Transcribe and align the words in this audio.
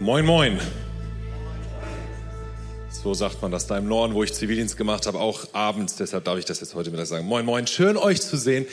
Moin, 0.00 0.24
moin. 0.24 0.60
So 2.88 3.14
sagt 3.14 3.42
man 3.42 3.50
das 3.50 3.66
da 3.66 3.76
im 3.78 3.88
Norden, 3.88 4.14
wo 4.14 4.22
ich 4.22 4.32
Zivildienst 4.32 4.76
gemacht 4.76 5.08
habe, 5.08 5.18
auch 5.18 5.46
abends. 5.52 5.96
Deshalb 5.96 6.24
darf 6.24 6.38
ich 6.38 6.44
das 6.44 6.60
jetzt 6.60 6.76
heute 6.76 6.92
wieder 6.92 7.04
sagen. 7.04 7.26
Moin, 7.26 7.44
moin. 7.44 7.66
Schön 7.66 7.96
euch 7.96 8.22
zu 8.22 8.36
sehen. 8.36 8.66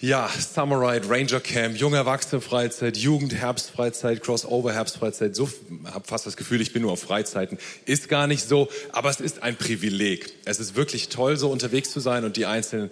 Ja, 0.00 0.28
Summer 0.28 0.78
Ride, 0.78 1.08
Ranger 1.08 1.40
Camp, 1.40 1.78
junge 1.78 1.96
Erwachsenenfreizeit, 1.96 2.98
Jugend, 2.98 3.34
Herbstfreizeit, 3.34 4.22
Crossover, 4.22 4.74
Herbstfreizeit. 4.74 5.34
So 5.34 5.48
habe 5.90 6.06
fast 6.06 6.26
das 6.26 6.36
Gefühl, 6.36 6.60
ich 6.60 6.74
bin 6.74 6.82
nur 6.82 6.92
auf 6.92 7.00
Freizeiten. 7.00 7.56
Ist 7.86 8.10
gar 8.10 8.26
nicht 8.26 8.46
so, 8.46 8.68
aber 8.92 9.08
es 9.08 9.20
ist 9.20 9.42
ein 9.42 9.56
Privileg. 9.56 10.34
Es 10.44 10.60
ist 10.60 10.76
wirklich 10.76 11.08
toll, 11.08 11.38
so 11.38 11.50
unterwegs 11.50 11.92
zu 11.92 12.00
sein 12.00 12.26
und 12.26 12.36
die 12.36 12.44
einzelnen 12.44 12.90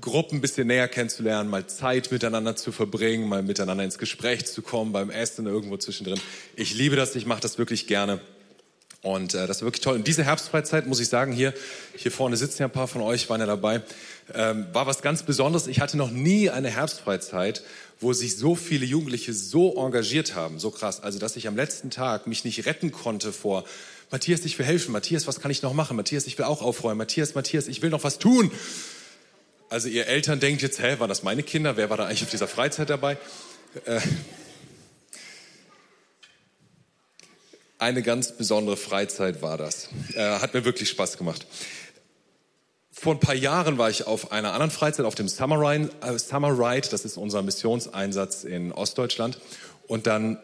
Gruppen 0.00 0.38
ein 0.38 0.40
bisschen 0.40 0.68
näher 0.68 0.86
kennenzulernen, 0.86 1.50
mal 1.50 1.66
Zeit 1.66 2.12
miteinander 2.12 2.54
zu 2.54 2.70
verbringen, 2.70 3.28
mal 3.28 3.42
miteinander 3.42 3.82
ins 3.82 3.98
Gespräch 3.98 4.46
zu 4.46 4.62
kommen, 4.62 4.92
beim 4.92 5.10
Essen 5.10 5.46
irgendwo 5.46 5.76
zwischendrin. 5.76 6.20
Ich 6.54 6.72
liebe 6.72 6.94
das, 6.94 7.16
ich 7.16 7.26
mache 7.26 7.40
das 7.40 7.58
wirklich 7.58 7.88
gerne. 7.88 8.20
Und 9.04 9.34
äh, 9.34 9.46
das 9.46 9.58
ist 9.58 9.62
wirklich 9.62 9.82
toll. 9.82 9.96
Und 9.96 10.06
diese 10.06 10.24
Herbstfreizeit, 10.24 10.86
muss 10.86 10.98
ich 10.98 11.08
sagen, 11.08 11.32
hier, 11.32 11.52
hier 11.94 12.10
vorne 12.10 12.38
sitzen 12.38 12.62
ja 12.62 12.68
ein 12.68 12.72
paar 12.72 12.88
von 12.88 13.02
euch, 13.02 13.28
waren 13.28 13.38
ja 13.38 13.46
dabei, 13.46 13.82
ähm, 14.32 14.66
war 14.72 14.86
was 14.86 15.02
ganz 15.02 15.22
Besonderes. 15.22 15.66
Ich 15.66 15.80
hatte 15.80 15.96
noch 15.96 16.10
nie 16.10 16.50
eine 16.50 16.70
Herbstfreizeit, 16.70 17.62
wo 18.00 18.12
sich 18.12 18.36
so 18.36 18.54
viele 18.54 18.86
Jugendliche 18.86 19.32
so 19.32 19.76
engagiert 19.76 20.34
haben, 20.34 20.58
so 20.58 20.70
krass. 20.70 21.02
Also, 21.02 21.18
dass 21.18 21.36
ich 21.36 21.46
am 21.46 21.56
letzten 21.56 21.90
Tag 21.90 22.26
mich 22.26 22.44
nicht 22.44 22.64
retten 22.66 22.92
konnte 22.92 23.32
vor, 23.32 23.64
Matthias, 24.10 24.44
ich 24.44 24.58
will 24.58 24.66
helfen. 24.66 24.92
Matthias, 24.92 25.26
was 25.26 25.40
kann 25.40 25.50
ich 25.50 25.62
noch 25.62 25.72
machen? 25.72 25.96
Matthias, 25.96 26.26
ich 26.26 26.38
will 26.38 26.44
auch 26.44 26.62
aufräumen. 26.62 26.98
Matthias, 26.98 27.34
Matthias, 27.34 27.66
ich 27.68 27.82
will 27.82 27.90
noch 27.90 28.04
was 28.04 28.18
tun. 28.18 28.50
Also, 29.70 29.88
ihr 29.88 30.06
Eltern 30.06 30.40
denkt 30.40 30.62
jetzt, 30.62 30.80
hä, 30.80 30.96
waren 30.98 31.08
das 31.08 31.22
meine 31.22 31.42
Kinder? 31.42 31.76
Wer 31.76 31.90
war 31.90 31.96
da 31.96 32.06
eigentlich 32.06 32.22
auf 32.22 32.30
dieser 32.30 32.48
Freizeit 32.48 32.90
dabei? 32.90 33.16
Äh, 33.84 34.00
eine 37.78 38.02
ganz 38.02 38.32
besondere 38.36 38.76
Freizeit 38.76 39.42
war 39.42 39.58
das. 39.58 39.88
Äh, 40.14 40.38
hat 40.38 40.54
mir 40.54 40.64
wirklich 40.64 40.88
Spaß 40.88 41.18
gemacht. 41.18 41.46
Vor 43.04 43.12
ein 43.12 43.20
paar 43.20 43.34
Jahren 43.34 43.76
war 43.76 43.90
ich 43.90 44.06
auf 44.06 44.32
einer 44.32 44.54
anderen 44.54 44.70
Freizeit, 44.70 45.04
auf 45.04 45.14
dem 45.14 45.28
Summer 45.28 45.60
Ride, 45.60 45.90
äh, 46.00 46.18
Summer 46.18 46.58
Ride 46.58 46.88
das 46.90 47.04
ist 47.04 47.18
unser 47.18 47.42
Missionseinsatz 47.42 48.44
in 48.44 48.72
Ostdeutschland. 48.72 49.38
Und 49.86 50.06
dann 50.06 50.38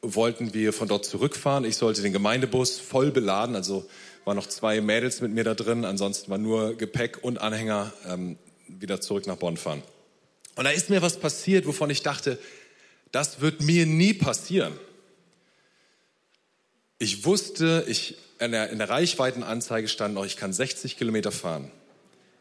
wollten 0.00 0.54
wir 0.54 0.72
von 0.72 0.88
dort 0.88 1.04
zurückfahren. 1.04 1.66
Ich 1.66 1.76
sollte 1.76 2.00
den 2.00 2.14
Gemeindebus 2.14 2.80
voll 2.80 3.10
beladen, 3.10 3.54
also 3.54 3.84
waren 4.24 4.36
noch 4.36 4.46
zwei 4.46 4.80
Mädels 4.80 5.20
mit 5.20 5.32
mir 5.32 5.44
da 5.44 5.52
drin, 5.52 5.84
ansonsten 5.84 6.30
war 6.30 6.38
nur 6.38 6.72
Gepäck 6.72 7.18
und 7.20 7.36
Anhänger 7.36 7.92
ähm, 8.08 8.38
wieder 8.66 9.02
zurück 9.02 9.26
nach 9.26 9.36
Bonn 9.36 9.58
fahren. 9.58 9.82
Und 10.54 10.64
da 10.64 10.70
ist 10.70 10.88
mir 10.88 11.02
was 11.02 11.18
passiert, 11.18 11.66
wovon 11.66 11.90
ich 11.90 12.02
dachte, 12.02 12.38
das 13.12 13.42
wird 13.42 13.60
mir 13.60 13.84
nie 13.84 14.14
passieren. 14.14 14.72
Ich 16.98 17.26
wusste, 17.26 17.84
ich, 17.86 18.16
in, 18.38 18.52
der, 18.52 18.70
in 18.70 18.78
der 18.78 18.88
Reichweitenanzeige 18.88 19.86
stand 19.86 20.14
noch, 20.14 20.24
ich 20.24 20.38
kann 20.38 20.54
60 20.54 20.96
Kilometer 20.96 21.30
fahren. 21.30 21.70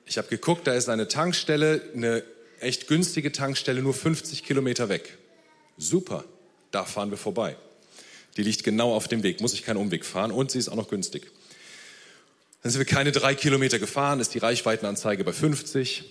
Ich 0.05 0.17
habe 0.17 0.27
geguckt, 0.27 0.67
da 0.67 0.73
ist 0.73 0.87
eine 0.87 1.07
Tankstelle, 1.07 1.81
eine 1.95 2.23
echt 2.59 2.87
günstige 2.87 3.31
Tankstelle, 3.31 3.81
nur 3.81 3.93
50 3.93 4.43
Kilometer 4.43 4.87
weg. 4.89 5.17
Super, 5.77 6.23
da 6.71 6.85
fahren 6.85 7.09
wir 7.09 7.17
vorbei. 7.17 7.55
Die 8.37 8.43
liegt 8.43 8.63
genau 8.63 8.93
auf 8.93 9.07
dem 9.07 9.23
Weg, 9.23 9.41
muss 9.41 9.53
ich 9.53 9.63
keinen 9.63 9.77
Umweg 9.77 10.05
fahren 10.05 10.31
und 10.31 10.51
sie 10.51 10.59
ist 10.59 10.69
auch 10.69 10.75
noch 10.75 10.89
günstig. 10.89 11.31
Dann 12.61 12.71
sind 12.71 12.79
wir 12.79 12.85
keine 12.85 13.11
drei 13.11 13.35
Kilometer 13.35 13.79
gefahren, 13.79 14.19
ist 14.19 14.33
die 14.33 14.39
Reichweitenanzeige 14.39 15.23
bei 15.23 15.33
50 15.33 16.03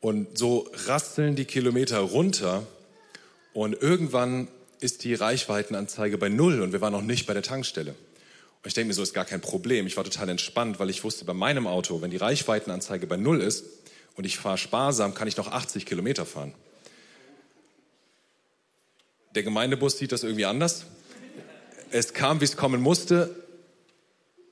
und 0.00 0.38
so 0.38 0.70
rasteln 0.86 1.36
die 1.36 1.44
Kilometer 1.44 1.98
runter 1.98 2.66
und 3.52 3.80
irgendwann 3.80 4.48
ist 4.80 5.04
die 5.04 5.14
Reichweitenanzeige 5.14 6.18
bei 6.18 6.28
null 6.28 6.60
und 6.60 6.72
wir 6.72 6.80
waren 6.80 6.92
noch 6.92 7.02
nicht 7.02 7.26
bei 7.26 7.32
der 7.32 7.42
Tankstelle. 7.42 7.94
Und 8.64 8.68
ich 8.68 8.74
denke 8.74 8.88
mir 8.88 8.94
so, 8.94 9.02
ist 9.02 9.12
gar 9.12 9.26
kein 9.26 9.42
Problem. 9.42 9.86
Ich 9.86 9.98
war 9.98 10.04
total 10.04 10.30
entspannt, 10.30 10.80
weil 10.80 10.88
ich 10.88 11.04
wusste, 11.04 11.26
bei 11.26 11.34
meinem 11.34 11.66
Auto, 11.66 12.00
wenn 12.00 12.10
die 12.10 12.16
Reichweitenanzeige 12.16 13.06
bei 13.06 13.18
null 13.18 13.42
ist 13.42 13.66
und 14.16 14.24
ich 14.24 14.38
fahre 14.38 14.56
sparsam, 14.56 15.12
kann 15.12 15.28
ich 15.28 15.36
noch 15.36 15.48
80 15.48 15.84
Kilometer 15.84 16.24
fahren. 16.24 16.54
Der 19.34 19.42
Gemeindebus 19.42 19.98
sieht 19.98 20.12
das 20.12 20.22
irgendwie 20.22 20.46
anders. 20.46 20.86
Es 21.90 22.14
kam, 22.14 22.40
wie 22.40 22.46
es 22.46 22.56
kommen 22.56 22.80
musste. 22.80 23.34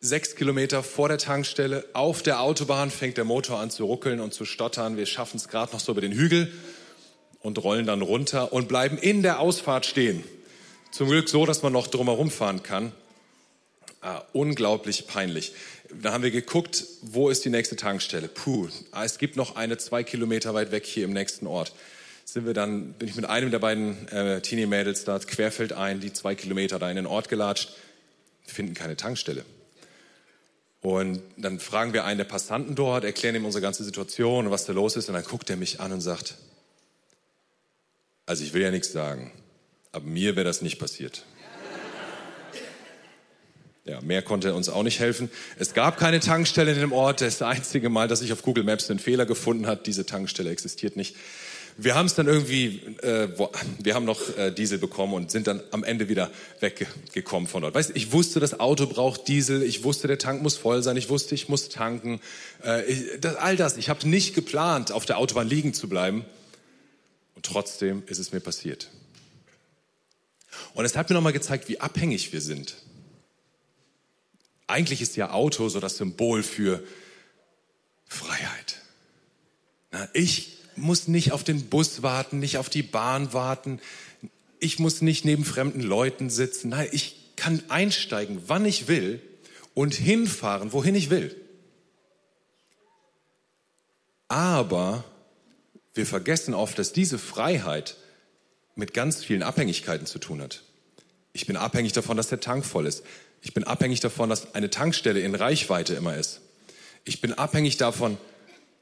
Sechs 0.02 0.36
Kilometer 0.36 0.82
vor 0.82 1.08
der 1.08 1.16
Tankstelle 1.16 1.86
auf 1.94 2.22
der 2.22 2.42
Autobahn 2.42 2.90
fängt 2.90 3.16
der 3.16 3.24
Motor 3.24 3.60
an 3.60 3.70
zu 3.70 3.86
ruckeln 3.86 4.20
und 4.20 4.34
zu 4.34 4.44
stottern. 4.44 4.98
Wir 4.98 5.06
schaffen 5.06 5.38
es 5.38 5.48
gerade 5.48 5.72
noch 5.72 5.80
so 5.80 5.92
über 5.92 6.02
den 6.02 6.12
Hügel 6.12 6.52
und 7.40 7.64
rollen 7.64 7.86
dann 7.86 8.02
runter 8.02 8.52
und 8.52 8.68
bleiben 8.68 8.98
in 8.98 9.22
der 9.22 9.40
Ausfahrt 9.40 9.86
stehen. 9.86 10.22
Zum 10.90 11.08
Glück 11.08 11.30
so, 11.30 11.46
dass 11.46 11.62
man 11.62 11.72
noch 11.72 11.86
drumherum 11.86 12.30
fahren 12.30 12.62
kann. 12.62 12.92
Ah, 14.02 14.24
unglaublich 14.32 15.06
peinlich. 15.06 15.52
Da 15.94 16.12
haben 16.12 16.24
wir 16.24 16.32
geguckt, 16.32 16.84
wo 17.02 17.28
ist 17.30 17.44
die 17.44 17.50
nächste 17.50 17.76
Tankstelle? 17.76 18.26
Puh, 18.26 18.68
ah, 18.90 19.04
es 19.04 19.18
gibt 19.18 19.36
noch 19.36 19.54
eine 19.54 19.78
zwei 19.78 20.02
Kilometer 20.02 20.54
weit 20.54 20.72
weg 20.72 20.84
hier 20.84 21.04
im 21.04 21.12
nächsten 21.12 21.46
Ort. 21.46 21.72
Sind 22.24 22.44
wir 22.44 22.52
dann, 22.52 22.94
bin 22.94 23.08
ich 23.08 23.14
mit 23.14 23.26
einem 23.26 23.52
der 23.52 23.60
beiden 23.60 24.08
äh, 24.08 24.40
Teenie-Mädels 24.40 25.04
da 25.04 25.20
querfeldein, 25.20 26.00
die 26.00 26.12
zwei 26.12 26.34
Kilometer 26.34 26.80
da 26.80 26.90
in 26.90 26.96
den 26.96 27.06
Ort 27.06 27.28
gelatscht, 27.28 27.74
finden 28.44 28.74
keine 28.74 28.96
Tankstelle. 28.96 29.44
Und 30.80 31.22
dann 31.36 31.60
fragen 31.60 31.92
wir 31.92 32.04
einen 32.04 32.18
der 32.18 32.24
Passanten 32.24 32.74
dort, 32.74 33.04
erklären 33.04 33.36
ihm 33.36 33.44
unsere 33.44 33.62
ganze 33.62 33.84
Situation 33.84 34.46
und 34.46 34.50
was 34.50 34.64
da 34.64 34.72
los 34.72 34.96
ist. 34.96 35.08
Und 35.08 35.14
dann 35.14 35.22
guckt 35.22 35.48
er 35.48 35.56
mich 35.56 35.78
an 35.78 35.92
und 35.92 36.00
sagt, 36.00 36.34
also 38.26 38.42
ich 38.42 38.52
will 38.52 38.62
ja 38.62 38.72
nichts 38.72 38.90
sagen, 38.90 39.30
aber 39.92 40.06
mir 40.06 40.34
wäre 40.34 40.44
das 40.44 40.60
nicht 40.60 40.80
passiert. 40.80 41.24
Ja, 43.84 44.00
mehr 44.00 44.22
konnte 44.22 44.54
uns 44.54 44.68
auch 44.68 44.84
nicht 44.84 45.00
helfen. 45.00 45.28
Es 45.58 45.74
gab 45.74 45.98
keine 45.98 46.20
Tankstelle 46.20 46.72
in 46.72 46.78
dem 46.78 46.92
Ort. 46.92 47.20
Das 47.20 47.28
ist 47.28 47.40
das 47.40 47.48
einzige 47.48 47.88
Mal, 47.88 48.06
dass 48.06 48.22
ich 48.22 48.32
auf 48.32 48.42
Google 48.42 48.62
Maps 48.62 48.88
einen 48.90 49.00
Fehler 49.00 49.26
gefunden 49.26 49.66
hat. 49.66 49.88
Diese 49.88 50.06
Tankstelle 50.06 50.50
existiert 50.50 50.96
nicht. 50.96 51.16
Wir 51.76 51.94
haben 51.94 52.06
es 52.06 52.14
dann 52.14 52.28
irgendwie, 52.28 52.80
äh, 53.02 53.28
wir 53.82 53.94
haben 53.94 54.04
noch 54.04 54.36
äh, 54.36 54.52
Diesel 54.52 54.78
bekommen 54.78 55.14
und 55.14 55.30
sind 55.32 55.48
dann 55.48 55.62
am 55.72 55.82
Ende 55.82 56.08
wieder 56.08 56.30
weggekommen 56.60 57.48
von 57.48 57.62
dort. 57.62 57.74
Weißt, 57.74 57.92
ich 57.94 58.12
wusste, 58.12 58.38
das 58.38 58.60
Auto 58.60 58.86
braucht 58.86 59.26
Diesel. 59.26 59.62
Ich 59.62 59.82
wusste, 59.82 60.06
der 60.06 60.18
Tank 60.18 60.42
muss 60.42 60.56
voll 60.56 60.82
sein. 60.82 60.96
Ich 60.96 61.08
wusste, 61.08 61.34
ich 61.34 61.48
muss 61.48 61.68
tanken. 61.68 62.20
Äh, 62.64 62.84
ich, 62.84 63.20
das, 63.20 63.36
all 63.36 63.56
das. 63.56 63.78
Ich 63.78 63.88
habe 63.88 64.08
nicht 64.08 64.34
geplant, 64.34 64.92
auf 64.92 65.06
der 65.06 65.18
Autobahn 65.18 65.48
liegen 65.48 65.74
zu 65.74 65.88
bleiben. 65.88 66.24
Und 67.34 67.46
trotzdem 67.46 68.04
ist 68.06 68.18
es 68.18 68.32
mir 68.32 68.40
passiert. 68.40 68.90
Und 70.74 70.84
es 70.84 70.94
hat 70.94 71.08
mir 71.08 71.14
nochmal 71.14 71.32
gezeigt, 71.32 71.68
wie 71.68 71.80
abhängig 71.80 72.32
wir 72.32 72.42
sind. 72.42 72.76
Eigentlich 74.72 75.02
ist 75.02 75.16
ja 75.16 75.30
Auto 75.32 75.68
so 75.68 75.80
das 75.80 75.98
Symbol 75.98 76.42
für 76.42 76.82
Freiheit. 78.08 78.80
ich 80.14 80.56
muss 80.76 81.08
nicht 81.08 81.32
auf 81.32 81.44
den 81.44 81.68
Bus 81.68 82.02
warten, 82.02 82.38
nicht 82.38 82.56
auf 82.56 82.70
die 82.70 82.82
Bahn 82.82 83.34
warten. 83.34 83.80
Ich 84.60 84.78
muss 84.78 85.02
nicht 85.02 85.26
neben 85.26 85.44
fremden 85.44 85.82
Leuten 85.82 86.30
sitzen. 86.30 86.70
Nein, 86.70 86.88
ich 86.92 87.34
kann 87.36 87.62
einsteigen, 87.68 88.44
wann 88.46 88.64
ich 88.64 88.88
will 88.88 89.20
und 89.74 89.92
hinfahren, 89.94 90.72
wohin 90.72 90.94
ich 90.94 91.10
will. 91.10 91.36
Aber 94.28 95.04
wir 95.92 96.06
vergessen 96.06 96.54
oft, 96.54 96.78
dass 96.78 96.94
diese 96.94 97.18
Freiheit 97.18 97.98
mit 98.74 98.94
ganz 98.94 99.22
vielen 99.22 99.42
Abhängigkeiten 99.42 100.06
zu 100.06 100.18
tun 100.18 100.40
hat. 100.40 100.62
Ich 101.34 101.46
bin 101.46 101.58
abhängig 101.58 101.92
davon, 101.92 102.16
dass 102.16 102.28
der 102.28 102.40
Tank 102.40 102.64
voll 102.64 102.86
ist. 102.86 103.04
Ich 103.42 103.52
bin 103.54 103.64
abhängig 103.64 104.00
davon, 104.00 104.30
dass 104.30 104.54
eine 104.54 104.70
Tankstelle 104.70 105.20
in 105.20 105.34
Reichweite 105.34 105.94
immer 105.94 106.16
ist. 106.16 106.40
Ich 107.04 107.20
bin 107.20 107.34
abhängig 107.34 107.76
davon, 107.76 108.16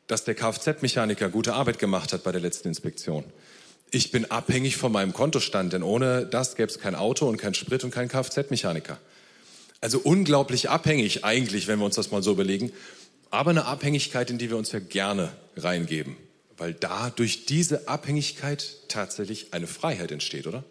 dass 0.07 0.25
der 0.25 0.35
Kfz-Mechaniker 0.35 1.29
gute 1.29 1.55
Arbeit 1.55 1.79
gemacht 1.79 2.13
hat 2.13 2.23
bei 2.23 2.33
der 2.33 2.41
letzten 2.41 2.69
Inspektion. 2.69 3.25
Ich 3.91 4.13
bin 4.13 4.31
abhängig 4.31 4.77
von 4.77 4.93
meinem 4.93 5.13
Kontostand, 5.13 5.73
denn 5.73 5.83
ohne 5.83 6.27
das 6.27 6.55
gäbe 6.55 6.71
es 6.71 6.79
kein 6.79 6.95
Auto 6.95 7.29
und 7.29 7.39
kein 7.39 7.55
Sprit 7.55 7.83
und 7.83 7.91
kein 7.91 8.09
Kfz-Mechaniker. 8.09 8.99
Also 9.81 9.99
unglaublich 9.99 10.69
abhängig 10.69 11.25
eigentlich, 11.25 11.67
wenn 11.67 11.79
wir 11.79 11.87
uns 11.87 11.97
das 11.97 12.11
mal 12.11 12.23
so 12.23 12.33
überlegen, 12.33 12.73
aber 13.31 13.51
eine 13.51 13.65
Abhängigkeit, 13.65 14.31
in 14.31 14.39
die 14.39 14.51
wir 14.51 14.57
uns 14.57 14.73
ja 14.73 14.79
gerne 14.79 15.33
reingeben 15.57 16.17
weil 16.61 16.75
da 16.75 17.09
durch 17.09 17.47
diese 17.47 17.89
Abhängigkeit 17.89 18.77
tatsächlich 18.89 19.55
eine 19.55 19.67
Freiheit 19.67 20.13
entsteht, 20.13 20.47
oder? 20.47 20.63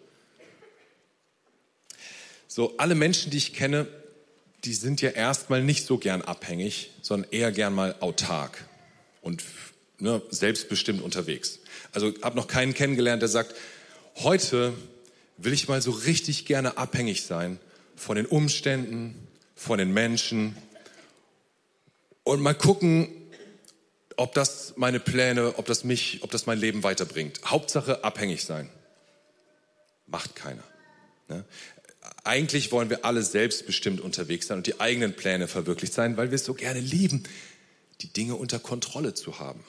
So, 2.52 2.74
alle 2.78 2.96
Menschen, 2.96 3.30
die 3.30 3.36
ich 3.36 3.54
kenne, 3.54 3.86
die 4.64 4.74
sind 4.74 5.00
ja 5.00 5.10
erstmal 5.10 5.62
nicht 5.62 5.86
so 5.86 5.98
gern 5.98 6.20
abhängig, 6.20 6.90
sondern 7.00 7.30
eher 7.30 7.52
gern 7.52 7.72
mal 7.72 7.94
autark 8.00 8.66
und 9.22 9.44
ne, 10.00 10.20
selbstbestimmt 10.30 11.00
unterwegs. 11.00 11.60
Also 11.92 12.12
habe 12.22 12.34
noch 12.34 12.48
keinen 12.48 12.74
kennengelernt, 12.74 13.22
der 13.22 13.28
sagt, 13.28 13.54
heute 14.16 14.72
will 15.36 15.52
ich 15.52 15.68
mal 15.68 15.80
so 15.80 15.92
richtig 15.92 16.44
gerne 16.44 16.76
abhängig 16.76 17.22
sein 17.22 17.60
von 17.94 18.16
den 18.16 18.26
Umständen, 18.26 19.28
von 19.54 19.78
den 19.78 19.92
Menschen 19.92 20.56
und 22.24 22.40
mal 22.40 22.54
gucken, 22.54 23.12
ob 24.16 24.34
das 24.34 24.74
meine 24.76 24.98
Pläne, 24.98 25.56
ob 25.56 25.66
das 25.66 25.84
mich, 25.84 26.24
ob 26.24 26.32
das 26.32 26.46
mein 26.46 26.58
Leben 26.58 26.82
weiterbringt. 26.82 27.42
Hauptsache 27.44 28.02
abhängig 28.02 28.42
sein. 28.42 28.68
Macht 30.08 30.34
keiner. 30.34 30.64
Ne? 31.28 31.44
Eigentlich 32.24 32.72
wollen 32.72 32.90
wir 32.90 33.04
alle 33.04 33.22
selbstbestimmt 33.22 34.00
unterwegs 34.00 34.46
sein 34.46 34.58
und 34.58 34.66
die 34.66 34.80
eigenen 34.80 35.14
Pläne 35.14 35.48
verwirklicht 35.48 35.92
sein, 35.92 36.16
weil 36.16 36.30
wir 36.30 36.36
es 36.36 36.44
so 36.44 36.54
gerne 36.54 36.80
lieben, 36.80 37.24
die 38.00 38.12
Dinge 38.12 38.36
unter 38.36 38.58
Kontrolle 38.58 39.14
zu 39.14 39.38
haben. 39.38 39.62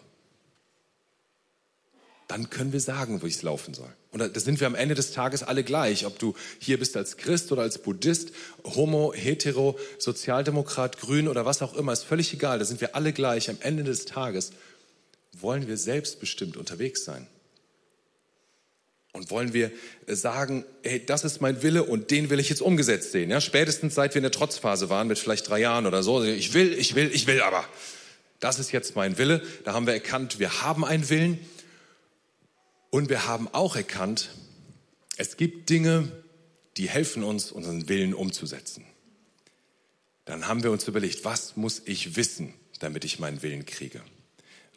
Dann 2.27 2.49
können 2.49 2.71
wir 2.71 2.79
sagen, 2.79 3.21
wie 3.21 3.27
es 3.27 3.41
laufen 3.41 3.73
soll. 3.73 3.93
Und 4.11 4.19
da 4.19 4.39
sind 4.39 4.61
wir 4.61 4.67
am 4.67 4.75
Ende 4.75 4.95
des 4.95 5.11
Tages 5.11 5.43
alle 5.43 5.65
gleich, 5.65 6.05
ob 6.05 6.17
du 6.17 6.33
hier 6.59 6.79
bist 6.79 6.95
als 6.95 7.17
Christ 7.17 7.51
oder 7.51 7.63
als 7.63 7.79
Buddhist, 7.79 8.31
Homo, 8.63 9.13
Hetero, 9.13 9.77
Sozialdemokrat, 9.99 10.97
Grün 10.97 11.27
oder 11.27 11.45
was 11.45 11.61
auch 11.61 11.73
immer, 11.73 11.91
ist 11.91 12.05
völlig 12.05 12.31
egal. 12.31 12.59
Da 12.59 12.63
sind 12.63 12.79
wir 12.79 12.95
alle 12.95 13.11
gleich. 13.11 13.49
Am 13.49 13.57
Ende 13.59 13.83
des 13.83 14.05
Tages 14.05 14.51
wollen 15.33 15.67
wir 15.67 15.75
selbstbestimmt 15.75 16.55
unterwegs 16.55 17.03
sein. 17.03 17.27
Und 19.13 19.29
wollen 19.29 19.53
wir 19.53 19.71
sagen, 20.07 20.63
hey, 20.83 21.05
das 21.05 21.25
ist 21.25 21.41
mein 21.41 21.61
Wille 21.63 21.83
und 21.83 22.11
den 22.11 22.29
will 22.29 22.39
ich 22.39 22.49
jetzt 22.49 22.61
umgesetzt 22.61 23.11
sehen. 23.11 23.29
Ja, 23.29 23.41
spätestens 23.41 23.95
seit 23.95 24.13
wir 24.13 24.19
in 24.19 24.23
der 24.23 24.31
Trotzphase 24.31 24.89
waren, 24.89 25.07
mit 25.07 25.19
vielleicht 25.19 25.49
drei 25.49 25.59
Jahren 25.59 25.85
oder 25.85 26.01
so. 26.01 26.23
Ich 26.23 26.53
will, 26.53 26.73
ich 26.73 26.95
will, 26.95 27.11
ich 27.13 27.27
will 27.27 27.41
aber. 27.41 27.65
Das 28.39 28.57
ist 28.57 28.71
jetzt 28.71 28.95
mein 28.95 29.17
Wille. 29.17 29.41
Da 29.65 29.73
haben 29.73 29.85
wir 29.85 29.93
erkannt, 29.93 30.39
wir 30.39 30.61
haben 30.61 30.85
einen 30.85 31.09
Willen. 31.09 31.39
Und 32.89 33.09
wir 33.09 33.27
haben 33.27 33.47
auch 33.53 33.75
erkannt, 33.75 34.31
es 35.17 35.37
gibt 35.37 35.69
Dinge, 35.69 36.11
die 36.77 36.89
helfen 36.89 37.23
uns, 37.23 37.51
unseren 37.51 37.89
Willen 37.89 38.13
umzusetzen. 38.13 38.85
Dann 40.25 40.47
haben 40.47 40.63
wir 40.63 40.71
uns 40.71 40.87
überlegt, 40.87 41.25
was 41.25 41.55
muss 41.57 41.81
ich 41.85 42.15
wissen, 42.15 42.53
damit 42.79 43.05
ich 43.05 43.19
meinen 43.19 43.41
Willen 43.41 43.65
kriege? 43.65 44.01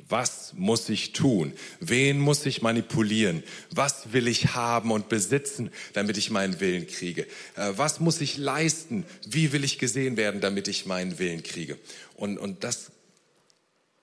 Was 0.08 0.52
muss 0.54 0.88
ich 0.90 1.12
tun? 1.12 1.54
Wen 1.80 2.18
muss 2.18 2.44
ich 2.44 2.60
manipulieren? 2.60 3.42
Was 3.70 4.12
will 4.12 4.28
ich 4.28 4.54
haben 4.54 4.90
und 4.90 5.08
besitzen, 5.08 5.70
damit 5.94 6.18
ich 6.18 6.30
meinen 6.30 6.60
Willen 6.60 6.86
kriege? 6.86 7.22
Äh, 7.56 7.72
was 7.76 8.00
muss 8.00 8.20
ich 8.20 8.36
leisten? 8.36 9.06
Wie 9.26 9.52
will 9.52 9.64
ich 9.64 9.78
gesehen 9.78 10.16
werden, 10.16 10.40
damit 10.40 10.68
ich 10.68 10.84
meinen 10.84 11.18
Willen 11.18 11.42
kriege? 11.42 11.78
Und, 12.16 12.38
und 12.38 12.64
das 12.64 12.90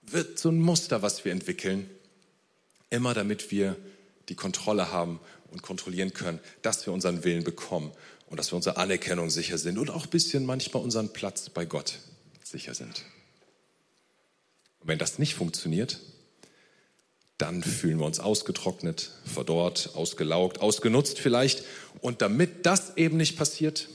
wird 0.01 0.39
so 0.39 0.50
ein 0.50 0.59
Muster, 0.59 1.01
was 1.01 1.24
wir 1.24 1.31
entwickeln, 1.31 1.89
immer 2.89 3.13
damit 3.13 3.51
wir 3.51 3.75
die 4.30 4.36
Kontrolle 4.36 4.92
haben 4.92 5.19
und 5.51 5.62
kontrollieren 5.62 6.13
können, 6.13 6.39
dass 6.62 6.86
wir 6.86 6.94
unseren 6.94 7.24
Willen 7.24 7.44
bekommen 7.44 7.92
und 8.27 8.39
dass 8.39 8.51
wir 8.51 8.56
unsere 8.56 8.77
Anerkennung 8.77 9.30
sicher 9.30 9.57
sind 9.57 9.77
und 9.77 9.89
auch 9.89 10.06
ein 10.06 10.09
bisschen 10.09 10.45
manchmal 10.45 10.81
unseren 10.81 11.13
Platz 11.13 11.50
bei 11.50 11.65
Gott 11.65 12.00
sicher 12.44 12.74
sind. 12.74 13.06
Und 14.81 14.88
wenn 14.88 15.00
das 15.00 15.19
nicht 15.19 15.36
funktioniert, 15.36 16.00
dann 17.38 17.63
fühlen 17.63 18.00
wir 18.00 18.06
uns 18.06 18.19
ausgetrocknet, 18.19 19.12
verdorrt, 19.25 19.92
ausgelaugt, 19.95 20.62
ausgenutzt 20.62 21.19
vielleicht. 21.19 21.63
Und 22.01 22.22
damit 22.22 22.66
das 22.66 22.98
eben 22.98 23.18
nicht 23.18 23.38
passiert, 23.38 23.89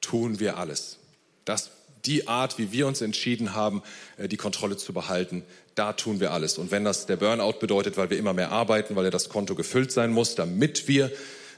tun 0.00 0.38
wir 0.38 0.58
alles. 0.58 0.98
Das, 1.44 1.70
die 2.04 2.28
Art, 2.28 2.58
wie 2.58 2.72
wir 2.72 2.86
uns 2.86 3.00
entschieden 3.00 3.54
haben, 3.54 3.82
äh, 4.18 4.28
die 4.28 4.36
Kontrolle 4.36 4.76
zu 4.76 4.92
behalten, 4.92 5.44
da 5.74 5.92
tun 5.92 6.20
wir 6.20 6.32
alles. 6.32 6.58
Und 6.58 6.70
wenn 6.70 6.84
das 6.84 7.06
der 7.06 7.16
Burnout 7.16 7.58
bedeutet, 7.58 7.96
weil 7.96 8.10
wir 8.10 8.18
immer 8.18 8.34
mehr 8.34 8.50
arbeiten, 8.50 8.96
weil 8.96 9.04
ja 9.04 9.10
das 9.10 9.28
Konto 9.28 9.54
gefüllt 9.54 9.92
sein 9.92 10.12
muss, 10.12 10.34
damit 10.34 10.88
wir 10.88 11.10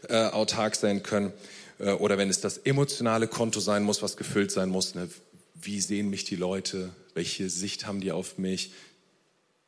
äh, 0.09 0.27
autark 0.27 0.77
sein 0.77 1.03
können, 1.03 1.33
äh, 1.79 1.93
oder 1.93 2.19
wenn 2.19 2.31
es 2.31 2.41
das 2.41 2.59
emotionale 2.59 3.27
Konto 3.27 3.61
sein 3.61 3.83
muss, 3.83 4.03
was 4.03 4.17
gefüllt 4.17 4.53
sein 4.53 4.69
muss, 4.69 4.95
ne, 4.95 5.09
wie 5.55 5.81
sehen 5.81 6.09
mich 6.11 6.25
die 6.25 6.37
Leute, 6.37 6.91
welche 7.15 7.51
Sicht 7.51 7.87
haben 7.87 8.01
die 8.01 8.13
auf 8.13 8.39
mich? 8.39 8.73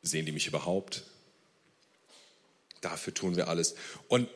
Sehen 0.01 0.25
die 0.25 0.31
mich 0.31 0.47
überhaupt? 0.47 1.03
Dafür 2.81 3.13
tun 3.13 3.35
wir 3.35 3.47
alles. 3.47 3.75
Und 4.07 4.27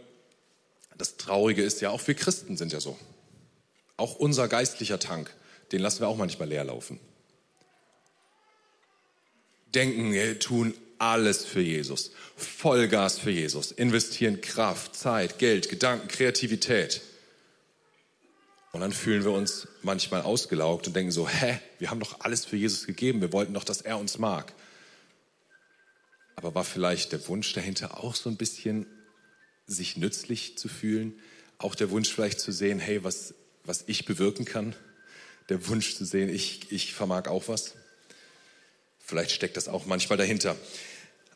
das 0.98 1.18
Traurige 1.18 1.64
ist 1.64 1.82
ja, 1.82 1.90
auch 1.90 2.06
wir 2.08 2.16
Christen 2.16 2.58
sind 2.58 2.74
ja 2.74 2.80
so. 2.80 2.98
Auch 3.98 4.16
unser 4.16 4.48
geistlicher 4.48 5.00
Tank, 5.00 5.36
den 5.72 5.82
lassen 5.82 6.00
wir 6.00 6.08
auch 6.08 6.18
manchmal 6.18 6.48
leer 6.48 6.64
laufen. 6.64 7.00
Denken, 9.74 10.14
wir 10.14 10.40
tun 10.40 10.74
alles 10.98 11.46
für 11.46 11.62
Jesus. 11.62 12.12
Vollgas 12.36 13.20
für 13.20 13.32
Jesus. 13.32 13.72
Investieren 13.72 14.42
Kraft, 14.42 14.96
Zeit, 14.96 15.40
Geld, 15.40 15.70
Gedanken, 15.70 16.08
Kreativität. 16.08 17.02
Und 18.78 18.82
dann 18.82 18.94
fühlen 18.94 19.24
wir 19.24 19.32
uns 19.32 19.68
manchmal 19.82 20.22
ausgelaugt 20.22 20.86
und 20.86 20.96
denken 20.96 21.12
so, 21.12 21.28
hä, 21.28 21.58
wir 21.80 21.90
haben 21.90 22.00
doch 22.00 22.20
alles 22.20 22.46
für 22.46 22.58
Jesus 22.58 22.86
gegeben, 22.86 23.22
wir 23.22 23.34
wollten 23.34 23.56
doch, 23.56 23.64
dass 23.64 23.82
er 23.82 23.98
uns 23.98 24.20
mag. 24.20 24.54
Aber 26.36 26.54
war 26.54 26.64
vielleicht 26.64 27.12
der 27.12 27.28
Wunsch 27.28 27.52
dahinter 27.54 28.04
auch 28.04 28.14
so 28.14 28.30
ein 28.30 28.38
bisschen, 28.38 28.86
sich 29.66 29.98
nützlich 29.98 30.60
zu 30.60 30.68
fühlen? 30.68 31.20
Auch 31.58 31.74
der 31.74 31.90
Wunsch 31.90 32.14
vielleicht 32.14 32.40
zu 32.40 32.52
sehen, 32.52 32.78
hey, 32.78 33.04
was, 33.04 33.34
was 33.64 33.84
ich 33.88 34.06
bewirken 34.06 34.46
kann? 34.46 34.76
Der 35.50 35.68
Wunsch 35.70 35.96
zu 35.96 36.06
sehen, 36.06 36.30
ich, 36.30 36.72
ich 36.72 36.94
vermag 36.94 37.30
auch 37.30 37.48
was? 37.48 37.74
Vielleicht 39.00 39.32
steckt 39.32 39.58
das 39.58 39.70
auch 39.70 39.88
manchmal 39.88 40.20
dahinter. 40.20 40.56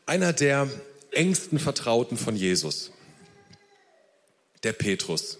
Einer 0.06 0.32
der 0.32 0.70
engsten 1.10 1.58
Vertrauten 1.58 2.16
von 2.16 2.36
Jesus, 2.36 2.92
der 4.62 4.74
Petrus, 4.74 5.38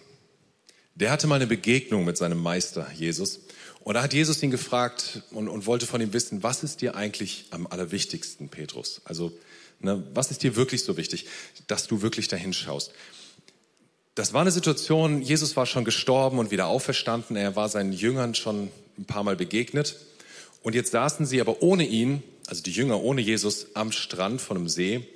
der 0.95 1.11
hatte 1.11 1.27
mal 1.27 1.37
eine 1.37 1.47
Begegnung 1.47 2.05
mit 2.05 2.17
seinem 2.17 2.39
Meister 2.39 2.91
Jesus. 2.95 3.41
Und 3.81 3.95
da 3.95 4.03
hat 4.03 4.15
Jesus 4.15 4.43
ihn 4.43 4.51
gefragt 4.51 5.23
und, 5.31 5.49
und 5.49 5.67
wollte 5.67 5.87
von 5.87 6.01
ihm 6.01 6.13
wissen, 6.13 6.43
was 6.43 6.63
ist 6.63 6.83
dir 6.83 6.95
eigentlich 6.95 7.47
am 7.51 7.67
allerwichtigsten, 7.67 8.49
Petrus? 8.49 9.01
Also, 9.05 9.33
ne, 9.81 10.03
was 10.15 10.31
ist 10.31 10.43
dir 10.43 10.55
wirklich 10.55 10.85
so 10.85 10.97
wichtig, 10.97 11.27
dass 11.67 11.87
du 11.87 12.03
wirklich 12.03 12.29
dahin 12.29 12.53
schaust? 12.53 12.93
Das 14.15 14.35
war 14.35 14.43
eine 14.43 14.51
Situation, 14.51 15.23
Jesus 15.23 15.57
war 15.57 15.67
schon 15.67 15.85
gestorben 15.85 16.39
und 16.39 16.51
wieder 16.51 16.67
auferstanden. 16.67 17.35
Er 17.35 17.57
war 17.57 17.69
seinen 17.69 17.93
Jüngern 17.93 18.35
schon 18.35 18.71
ein 18.99 19.07
paar 19.07 19.25
Mal 19.25 19.37
begegnet. 19.37 19.97
Und 20.63 20.75
jetzt 20.75 20.93
saßen 20.93 21.27
sie 21.27 21.41
aber 21.41 21.63
ohne 21.63 21.87
ihn, 21.87 22.23
also 22.47 22.63
die 22.63 22.73
Jünger 22.73 23.01
ohne 23.01 23.21
Jesus, 23.21 23.69
am 23.75 23.91
Strand 23.91 24.41
von 24.41 24.59
einem 24.59 24.69
See 24.69 25.09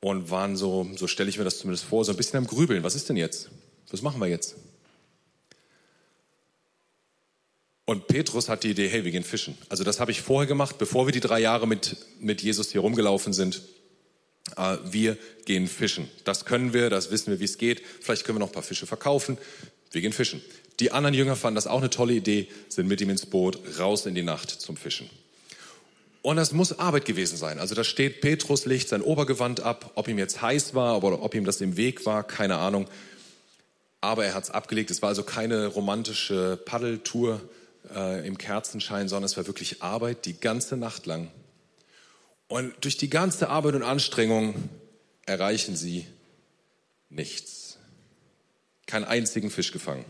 und 0.00 0.30
waren 0.30 0.56
so, 0.56 0.88
so 0.96 1.06
stelle 1.06 1.28
ich 1.28 1.38
mir 1.38 1.44
das 1.44 1.58
zumindest 1.58 1.84
vor, 1.84 2.04
so 2.04 2.12
ein 2.12 2.16
bisschen 2.16 2.38
am 2.38 2.46
Grübeln. 2.46 2.82
Was 2.82 2.94
ist 2.94 3.08
denn 3.08 3.16
jetzt? 3.16 3.50
Was 3.92 4.02
machen 4.02 4.20
wir 4.20 4.26
jetzt? 4.26 4.56
Und 7.84 8.06
Petrus 8.06 8.48
hat 8.48 8.64
die 8.64 8.70
Idee, 8.70 8.88
hey, 8.88 9.04
wir 9.04 9.10
gehen 9.10 9.22
fischen. 9.22 9.56
Also 9.68 9.84
das 9.84 10.00
habe 10.00 10.10
ich 10.10 10.22
vorher 10.22 10.46
gemacht, 10.46 10.78
bevor 10.78 11.06
wir 11.06 11.12
die 11.12 11.20
drei 11.20 11.40
Jahre 11.40 11.66
mit, 11.66 11.96
mit 12.18 12.42
Jesus 12.42 12.72
hier 12.72 12.80
rumgelaufen 12.80 13.34
sind. 13.34 13.62
Äh, 14.56 14.78
wir 14.84 15.18
gehen 15.44 15.66
fischen. 15.66 16.08
Das 16.24 16.46
können 16.46 16.72
wir, 16.72 16.88
das 16.88 17.10
wissen 17.10 17.30
wir, 17.30 17.40
wie 17.40 17.44
es 17.44 17.58
geht. 17.58 17.82
Vielleicht 18.00 18.24
können 18.24 18.36
wir 18.36 18.40
noch 18.40 18.48
ein 18.48 18.54
paar 18.54 18.62
Fische 18.62 18.86
verkaufen. 18.86 19.36
Wir 19.90 20.00
gehen 20.00 20.14
fischen. 20.14 20.40
Die 20.80 20.90
anderen 20.90 21.14
Jünger 21.14 21.36
fanden 21.36 21.56
das 21.56 21.66
auch 21.66 21.80
eine 21.80 21.90
tolle 21.90 22.14
Idee, 22.14 22.48
sind 22.68 22.88
mit 22.88 23.00
ihm 23.02 23.10
ins 23.10 23.26
Boot, 23.26 23.58
raus 23.78 24.06
in 24.06 24.14
die 24.14 24.22
Nacht 24.22 24.50
zum 24.50 24.78
Fischen. 24.78 25.10
Und 26.22 26.36
das 26.36 26.52
muss 26.52 26.78
Arbeit 26.78 27.04
gewesen 27.04 27.36
sein. 27.36 27.58
Also 27.58 27.74
da 27.74 27.84
steht, 27.84 28.22
Petrus 28.22 28.64
legt 28.64 28.88
sein 28.88 29.02
Obergewand 29.02 29.60
ab, 29.60 29.90
ob 29.96 30.08
ihm 30.08 30.18
jetzt 30.18 30.40
heiß 30.40 30.74
war 30.74 31.04
oder 31.04 31.20
ob 31.20 31.34
ihm 31.34 31.44
das 31.44 31.60
im 31.60 31.76
Weg 31.76 32.06
war, 32.06 32.24
keine 32.26 32.56
Ahnung 32.56 32.86
aber 34.02 34.26
er 34.26 34.34
hat 34.34 34.44
es 34.44 34.50
abgelegt. 34.50 34.90
Es 34.90 35.00
war 35.00 35.08
also 35.08 35.22
keine 35.22 35.68
romantische 35.68 36.58
Paddeltour 36.62 37.40
äh, 37.94 38.26
im 38.26 38.36
Kerzenschein, 38.36 39.08
sondern 39.08 39.24
es 39.24 39.36
war 39.36 39.46
wirklich 39.46 39.80
Arbeit 39.80 40.26
die 40.26 40.38
ganze 40.38 40.76
Nacht 40.76 41.06
lang. 41.06 41.30
Und 42.48 42.74
durch 42.84 42.98
die 42.98 43.08
ganze 43.08 43.48
Arbeit 43.48 43.76
und 43.76 43.84
Anstrengung 43.84 44.68
erreichen 45.24 45.76
sie 45.76 46.06
nichts. 47.08 47.78
Keinen 48.86 49.04
einzigen 49.04 49.50
Fisch 49.50 49.72
gefangen. 49.72 50.04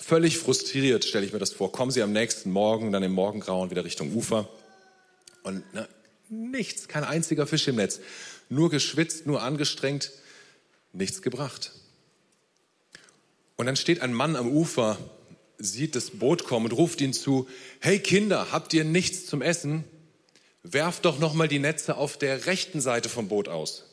Völlig 0.00 0.36
frustriert 0.36 1.04
stelle 1.04 1.24
ich 1.24 1.32
mir 1.32 1.38
das 1.38 1.52
vor. 1.52 1.70
Kommen 1.70 1.92
sie 1.92 2.02
am 2.02 2.12
nächsten 2.12 2.50
Morgen, 2.50 2.90
dann 2.90 3.04
im 3.04 3.12
Morgengrauen 3.12 3.70
wieder 3.70 3.84
Richtung 3.84 4.12
Ufer. 4.14 4.48
Und 5.44 5.62
na, 5.72 5.86
nichts, 6.28 6.88
kein 6.88 7.04
einziger 7.04 7.46
Fisch 7.46 7.68
im 7.68 7.76
Netz. 7.76 8.00
Nur 8.48 8.68
geschwitzt, 8.68 9.26
nur 9.26 9.42
angestrengt, 9.42 10.10
nichts 10.92 11.22
gebracht. 11.22 11.72
Und 13.62 13.66
dann 13.66 13.76
steht 13.76 14.02
ein 14.02 14.12
Mann 14.12 14.34
am 14.34 14.50
Ufer, 14.50 14.98
sieht 15.56 15.94
das 15.94 16.10
Boot 16.10 16.42
kommen 16.42 16.66
und 16.66 16.72
ruft 16.72 17.00
ihnen 17.00 17.12
zu, 17.12 17.48
hey 17.78 18.00
Kinder, 18.00 18.50
habt 18.50 18.74
ihr 18.74 18.82
nichts 18.82 19.26
zum 19.26 19.40
Essen? 19.40 19.84
Werft 20.64 21.04
doch 21.04 21.20
noch 21.20 21.32
mal 21.32 21.46
die 21.46 21.60
Netze 21.60 21.96
auf 21.96 22.18
der 22.18 22.46
rechten 22.46 22.80
Seite 22.80 23.08
vom 23.08 23.28
Boot 23.28 23.46
aus. 23.46 23.84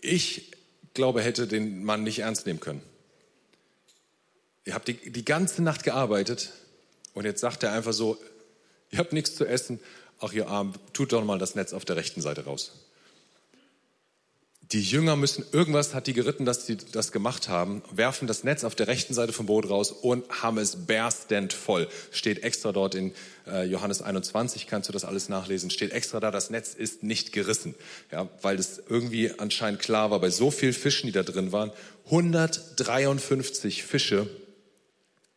Ich 0.00 0.52
glaube, 0.94 1.20
hätte 1.20 1.46
den 1.46 1.84
Mann 1.84 2.02
nicht 2.02 2.20
ernst 2.20 2.46
nehmen 2.46 2.60
können. 2.60 2.80
Ihr 4.64 4.72
habt 4.72 4.88
die, 4.88 4.94
die 4.94 5.26
ganze 5.26 5.62
Nacht 5.62 5.82
gearbeitet 5.84 6.54
und 7.12 7.26
jetzt 7.26 7.42
sagt 7.42 7.64
er 7.64 7.72
einfach 7.72 7.92
so, 7.92 8.16
ihr 8.90 8.98
habt 8.98 9.12
nichts 9.12 9.36
zu 9.36 9.44
essen, 9.44 9.78
ach 10.20 10.32
ihr 10.32 10.48
Arm, 10.48 10.72
tut 10.94 11.12
doch 11.12 11.22
mal 11.22 11.38
das 11.38 11.54
Netz 11.54 11.74
auf 11.74 11.84
der 11.84 11.96
rechten 11.96 12.22
Seite 12.22 12.46
raus 12.46 12.85
die 14.72 14.82
Jünger 14.82 15.14
müssen, 15.14 15.44
irgendwas 15.52 15.94
hat 15.94 16.08
die 16.08 16.12
geritten, 16.12 16.44
dass 16.44 16.66
sie 16.66 16.76
das 16.76 17.12
gemacht 17.12 17.48
haben, 17.48 17.82
werfen 17.92 18.26
das 18.26 18.42
Netz 18.42 18.64
auf 18.64 18.74
der 18.74 18.88
rechten 18.88 19.14
Seite 19.14 19.32
vom 19.32 19.46
Boot 19.46 19.70
raus 19.70 19.92
und 19.92 20.28
haben 20.42 20.58
es 20.58 20.86
berstend 20.86 21.52
voll. 21.52 21.88
Steht 22.10 22.42
extra 22.42 22.72
dort 22.72 22.96
in 22.96 23.12
äh, 23.46 23.64
Johannes 23.64 24.02
21, 24.02 24.66
kannst 24.66 24.88
du 24.88 24.92
das 24.92 25.04
alles 25.04 25.28
nachlesen, 25.28 25.70
steht 25.70 25.92
extra 25.92 26.18
da, 26.18 26.32
das 26.32 26.50
Netz 26.50 26.74
ist 26.74 27.04
nicht 27.04 27.32
gerissen. 27.32 27.76
Ja, 28.10 28.28
weil 28.42 28.58
es 28.58 28.82
irgendwie 28.88 29.30
anscheinend 29.38 29.80
klar 29.80 30.10
war, 30.10 30.18
bei 30.20 30.30
so 30.30 30.50
vielen 30.50 30.72
Fischen, 30.72 31.06
die 31.06 31.12
da 31.12 31.22
drin 31.22 31.52
waren, 31.52 31.70
153 32.06 33.84
Fische 33.84 34.28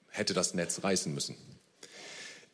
hätte 0.09 0.33
das 0.33 0.55
Netz 0.55 0.83
reißen 0.83 1.13
müssen. 1.13 1.35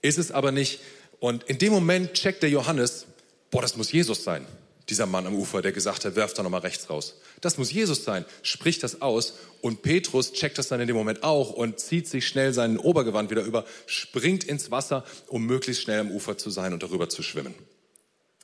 Ist 0.01 0.17
es 0.17 0.31
aber 0.31 0.51
nicht. 0.51 0.81
Und 1.19 1.43
in 1.43 1.57
dem 1.57 1.71
Moment 1.71 2.13
checkt 2.13 2.43
der 2.43 2.49
Johannes, 2.49 3.05
boah, 3.49 3.61
das 3.61 3.77
muss 3.77 3.93
Jesus 3.93 4.25
sein 4.25 4.45
dieser 4.89 5.05
Mann 5.05 5.25
am 5.25 5.35
Ufer, 5.35 5.61
der 5.61 5.71
gesagt 5.71 6.05
hat, 6.05 6.15
werf 6.15 6.33
da 6.33 6.43
nochmal 6.43 6.61
rechts 6.61 6.89
raus. 6.89 7.15
Das 7.41 7.57
muss 7.57 7.71
Jesus 7.71 8.03
sein, 8.03 8.25
spricht 8.43 8.83
das 8.83 9.01
aus 9.01 9.33
und 9.61 9.81
Petrus 9.81 10.33
checkt 10.33 10.57
das 10.57 10.67
dann 10.67 10.79
in 10.79 10.87
dem 10.87 10.95
Moment 10.95 11.23
auch 11.23 11.51
und 11.51 11.79
zieht 11.79 12.07
sich 12.07 12.27
schnell 12.27 12.53
seinen 12.53 12.77
Obergewand 12.77 13.31
wieder 13.31 13.43
über, 13.43 13.65
springt 13.87 14.43
ins 14.43 14.69
Wasser, 14.71 15.03
um 15.27 15.45
möglichst 15.45 15.81
schnell 15.81 15.99
am 15.99 16.11
Ufer 16.11 16.37
zu 16.37 16.49
sein 16.49 16.73
und 16.73 16.83
darüber 16.83 17.09
zu 17.09 17.23
schwimmen. 17.23 17.55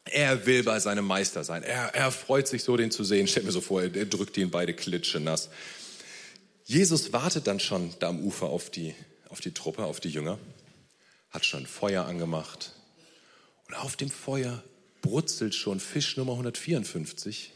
Er 0.06 0.46
will 0.46 0.64
bei 0.64 0.80
seinem 0.80 1.06
Meister 1.06 1.44
sein. 1.44 1.64
Er, 1.64 1.94
er 1.94 2.12
freut 2.12 2.48
sich 2.48 2.64
so, 2.64 2.76
den 2.76 2.90
zu 2.90 3.04
sehen. 3.04 3.28
Stellt 3.28 3.46
mir 3.46 3.52
so 3.52 3.62
vor, 3.62 3.84
er 3.84 3.90
drückt 3.90 4.36
ihn 4.38 4.50
beide 4.50 4.74
klitschenass. 4.74 5.50
Jesus 6.66 7.14
wartet 7.14 7.48
dann 7.48 7.60
schon 7.60 7.94
da 8.00 8.10
am 8.10 8.20
Ufer 8.20 8.48
auf 8.48 8.70
die, 8.70 8.96
auf 9.30 9.42
die 9.42 9.54
Truppe, 9.54 9.84
auf 9.84 10.00
die 10.00 10.10
Jünger, 10.10 10.40
hat 11.30 11.46
schon 11.46 11.68
Feuer 11.68 12.06
angemacht. 12.06 12.74
Und 13.68 13.76
auf 13.76 13.96
dem 13.96 14.10
Feuer 14.10 14.64
brutzelt 15.02 15.56
schon 15.56 15.80
Fisch 15.80 16.18
Nummer 16.18 16.34
154 16.34 17.52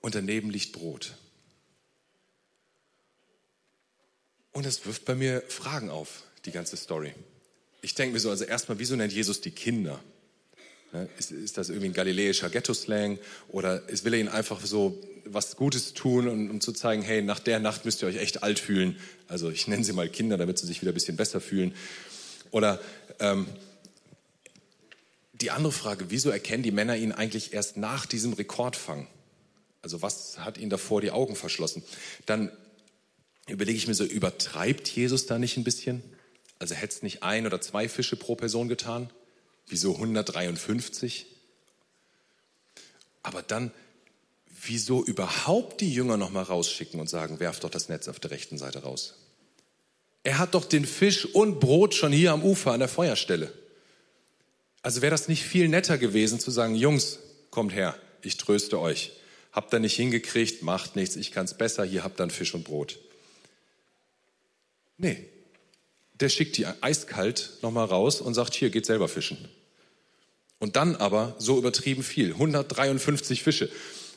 und 0.00 0.14
daneben 0.14 0.50
liegt 0.50 0.72
Brot. 0.72 1.16
Und 4.52 4.66
es 4.66 4.84
wirft 4.84 5.04
bei 5.04 5.14
mir 5.14 5.42
Fragen 5.48 5.88
auf, 5.88 6.24
die 6.44 6.50
ganze 6.50 6.76
Story. 6.76 7.14
Ich 7.80 7.94
denke 7.94 8.14
mir 8.14 8.20
so, 8.20 8.30
also 8.30 8.44
erstmal, 8.44 8.78
wieso 8.78 8.96
nennt 8.96 9.12
Jesus 9.12 9.40
die 9.40 9.50
Kinder? 9.50 10.00
Ist, 11.18 11.32
ist 11.32 11.56
das 11.56 11.70
irgendwie 11.70 11.88
ein 11.88 11.94
galiläischer 11.94 12.50
Ghetto-Slang 12.50 13.18
oder 13.48 13.88
ist, 13.88 14.04
will 14.04 14.12
er 14.12 14.20
ihnen 14.20 14.28
einfach 14.28 14.60
so 14.64 15.00
was 15.24 15.56
Gutes 15.56 15.94
tun, 15.94 16.28
um, 16.28 16.50
um, 16.50 16.60
zu 16.60 16.72
zeigen, 16.72 17.00
hey, 17.00 17.22
nach 17.22 17.38
der 17.38 17.60
Nacht 17.60 17.86
müsst 17.86 18.02
ihr 18.02 18.08
euch 18.08 18.16
echt 18.16 18.42
alt 18.42 18.58
fühlen. 18.58 18.98
Also 19.26 19.50
ich 19.50 19.68
nenne 19.68 19.84
sie 19.84 19.94
mal 19.94 20.10
Kinder, 20.10 20.36
damit 20.36 20.58
sie 20.58 20.66
sich 20.66 20.82
wieder 20.82 20.92
ein 20.92 20.94
bisschen 20.94 21.16
besser 21.16 21.40
fühlen. 21.40 21.74
Oder 22.50 22.78
ähm, 23.20 23.46
die 25.42 25.50
andere 25.50 25.72
Frage, 25.72 26.06
wieso 26.08 26.30
erkennen 26.30 26.62
die 26.62 26.70
Männer 26.70 26.96
ihn 26.96 27.12
eigentlich 27.12 27.52
erst 27.52 27.76
nach 27.76 28.06
diesem 28.06 28.32
Rekordfang? 28.32 29.08
Also 29.82 30.00
was 30.00 30.38
hat 30.38 30.56
ihn 30.56 30.70
davor 30.70 31.00
die 31.00 31.10
Augen 31.10 31.36
verschlossen? 31.36 31.82
Dann 32.26 32.50
überlege 33.48 33.76
ich 33.76 33.88
mir 33.88 33.94
so, 33.94 34.04
übertreibt 34.04 34.88
Jesus 34.88 35.26
da 35.26 35.38
nicht 35.38 35.56
ein 35.56 35.64
bisschen? 35.64 36.02
Also 36.58 36.74
hätte 36.76 36.94
es 36.94 37.02
nicht 37.02 37.24
ein 37.24 37.46
oder 37.46 37.60
zwei 37.60 37.88
Fische 37.88 38.16
pro 38.16 38.36
Person 38.36 38.68
getan? 38.68 39.10
Wieso 39.66 39.94
153? 39.94 41.26
Aber 43.24 43.42
dann, 43.42 43.72
wieso 44.62 45.04
überhaupt 45.04 45.80
die 45.80 45.92
Jünger 45.92 46.16
nochmal 46.16 46.44
rausschicken 46.44 47.00
und 47.00 47.10
sagen, 47.10 47.40
werf 47.40 47.58
doch 47.58 47.70
das 47.70 47.88
Netz 47.88 48.06
auf 48.06 48.20
der 48.20 48.30
rechten 48.30 48.58
Seite 48.58 48.84
raus? 48.84 49.14
Er 50.22 50.38
hat 50.38 50.54
doch 50.54 50.64
den 50.64 50.86
Fisch 50.86 51.26
und 51.26 51.58
Brot 51.58 51.94
schon 51.94 52.12
hier 52.12 52.32
am 52.32 52.44
Ufer 52.44 52.72
an 52.72 52.78
der 52.78 52.88
Feuerstelle. 52.88 53.52
Also 54.82 55.00
wäre 55.00 55.10
das 55.10 55.28
nicht 55.28 55.44
viel 55.44 55.68
netter 55.68 55.96
gewesen 55.96 56.40
zu 56.40 56.50
sagen, 56.50 56.74
Jungs, 56.74 57.20
kommt 57.50 57.72
her, 57.72 57.96
ich 58.22 58.36
tröste 58.36 58.80
euch. 58.80 59.12
Habt 59.52 59.72
ihr 59.72 59.78
nicht 59.78 59.96
hingekriegt, 59.96 60.62
macht 60.62 60.96
nichts, 60.96 61.16
ich 61.16 61.30
kann 61.30 61.44
es 61.44 61.54
besser, 61.54 61.84
hier 61.84 62.02
habt 62.02 62.20
ihr 62.20 62.28
Fisch 62.30 62.54
und 62.54 62.64
Brot. 62.64 62.98
Nee, 64.98 65.28
der 66.14 66.28
schickt 66.28 66.56
die 66.56 66.66
eiskalt 66.66 67.58
nochmal 67.62 67.86
raus 67.86 68.20
und 68.20 68.34
sagt, 68.34 68.54
hier, 68.54 68.70
geht 68.70 68.86
selber 68.86 69.08
fischen. 69.08 69.38
Und 70.58 70.76
dann 70.76 70.94
aber 70.94 71.34
so 71.38 71.58
übertrieben 71.58 72.04
viel, 72.04 72.32
153 72.34 73.42
Fische. 73.42 73.68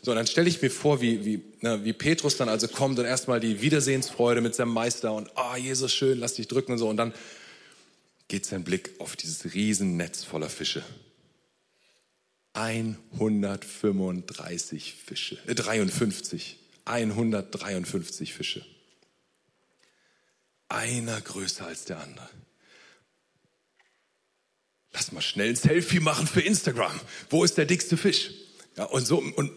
So, 0.04 0.14
dann 0.14 0.28
stelle 0.28 0.48
ich 0.48 0.62
mir 0.62 0.70
vor, 0.70 1.02
wie, 1.02 1.26
wie, 1.26 1.42
na, 1.62 1.84
wie 1.84 1.94
Petrus 1.94 2.38
dann 2.38 2.48
also 2.48 2.68
kommt 2.68 3.00
und 3.00 3.06
erstmal 3.06 3.40
die 3.40 3.62
Wiedersehensfreude 3.62 4.42
mit 4.42 4.54
seinem 4.54 4.72
Meister 4.72 5.14
und, 5.14 5.32
ah, 5.36 5.54
oh, 5.54 5.58
Jesus, 5.58 5.92
schön, 5.92 6.20
lass 6.20 6.36
dich 6.36 6.48
drücken 6.48 6.74
und 6.74 6.78
so. 6.78 6.88
Und 6.88 6.98
dann 6.98 7.14
geht 8.27 8.46
sein 8.46 8.63
Blick 8.63 9.00
auf 9.00 9.15
dieses 9.15 9.53
Riesennetz 9.53 10.24
voller 10.24 10.50
Fische. 10.50 10.84
135 12.53 14.94
Fische, 14.94 15.38
äh 15.46 15.55
53, 15.55 16.58
153 16.86 18.34
Fische. 18.34 18.65
Einer 20.70 21.20
größer 21.22 21.67
als 21.67 21.86
der 21.86 22.00
andere. 22.00 22.29
Lass 24.94 25.12
mal 25.12 25.22
schnell 25.22 25.50
ein 25.50 25.58
Selfie 25.58 26.00
machen 26.00 26.25
für 26.25 26.41
Instagram. 26.41 26.98
Wo 27.29 27.44
ist 27.44 27.58
der 27.58 27.65
dickste 27.65 27.98
Fisch? 27.98 28.32
Ja, 28.77 28.86
und 28.86 29.05
so, 29.05 29.17
und 29.17 29.51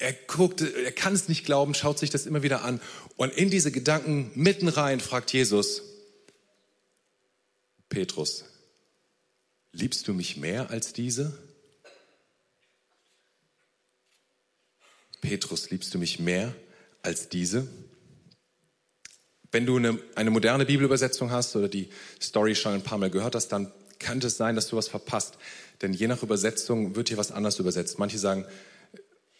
er 0.00 0.12
guckt, 0.12 0.62
er 0.62 0.92
kann 0.92 1.14
es 1.14 1.28
nicht 1.28 1.44
glauben, 1.44 1.74
schaut 1.74 2.00
sich 2.00 2.10
das 2.10 2.26
immer 2.26 2.42
wieder 2.42 2.64
an. 2.64 2.80
Und 3.16 3.32
in 3.32 3.50
diese 3.50 3.70
Gedanken 3.70 4.32
mitten 4.34 4.66
rein 4.66 4.98
fragt 4.98 5.32
Jesus, 5.32 5.82
Petrus, 7.90 8.44
liebst 9.72 10.06
du 10.08 10.14
mich 10.14 10.36
mehr 10.36 10.70
als 10.70 10.92
diese? 10.92 11.36
Petrus, 15.20 15.70
liebst 15.70 15.92
du 15.92 15.98
mich 15.98 16.20
mehr 16.20 16.54
als 17.02 17.28
diese? 17.28 17.66
Wenn 19.50 19.66
du 19.66 19.76
eine, 19.76 19.98
eine 20.14 20.30
moderne 20.30 20.64
Bibelübersetzung 20.64 21.32
hast 21.32 21.56
oder 21.56 21.68
die 21.68 21.90
Story 22.22 22.54
schon 22.54 22.74
ein 22.74 22.84
paar 22.84 22.96
Mal 22.96 23.10
gehört 23.10 23.34
hast, 23.34 23.48
dann 23.48 23.72
könnte 23.98 24.28
es 24.28 24.36
sein, 24.36 24.54
dass 24.54 24.68
du 24.68 24.76
was 24.76 24.86
verpasst. 24.86 25.36
Denn 25.82 25.92
je 25.92 26.06
nach 26.06 26.22
Übersetzung 26.22 26.94
wird 26.94 27.08
hier 27.08 27.18
was 27.18 27.32
anders 27.32 27.58
übersetzt. 27.58 27.98
Manche 27.98 28.18
sagen, 28.18 28.46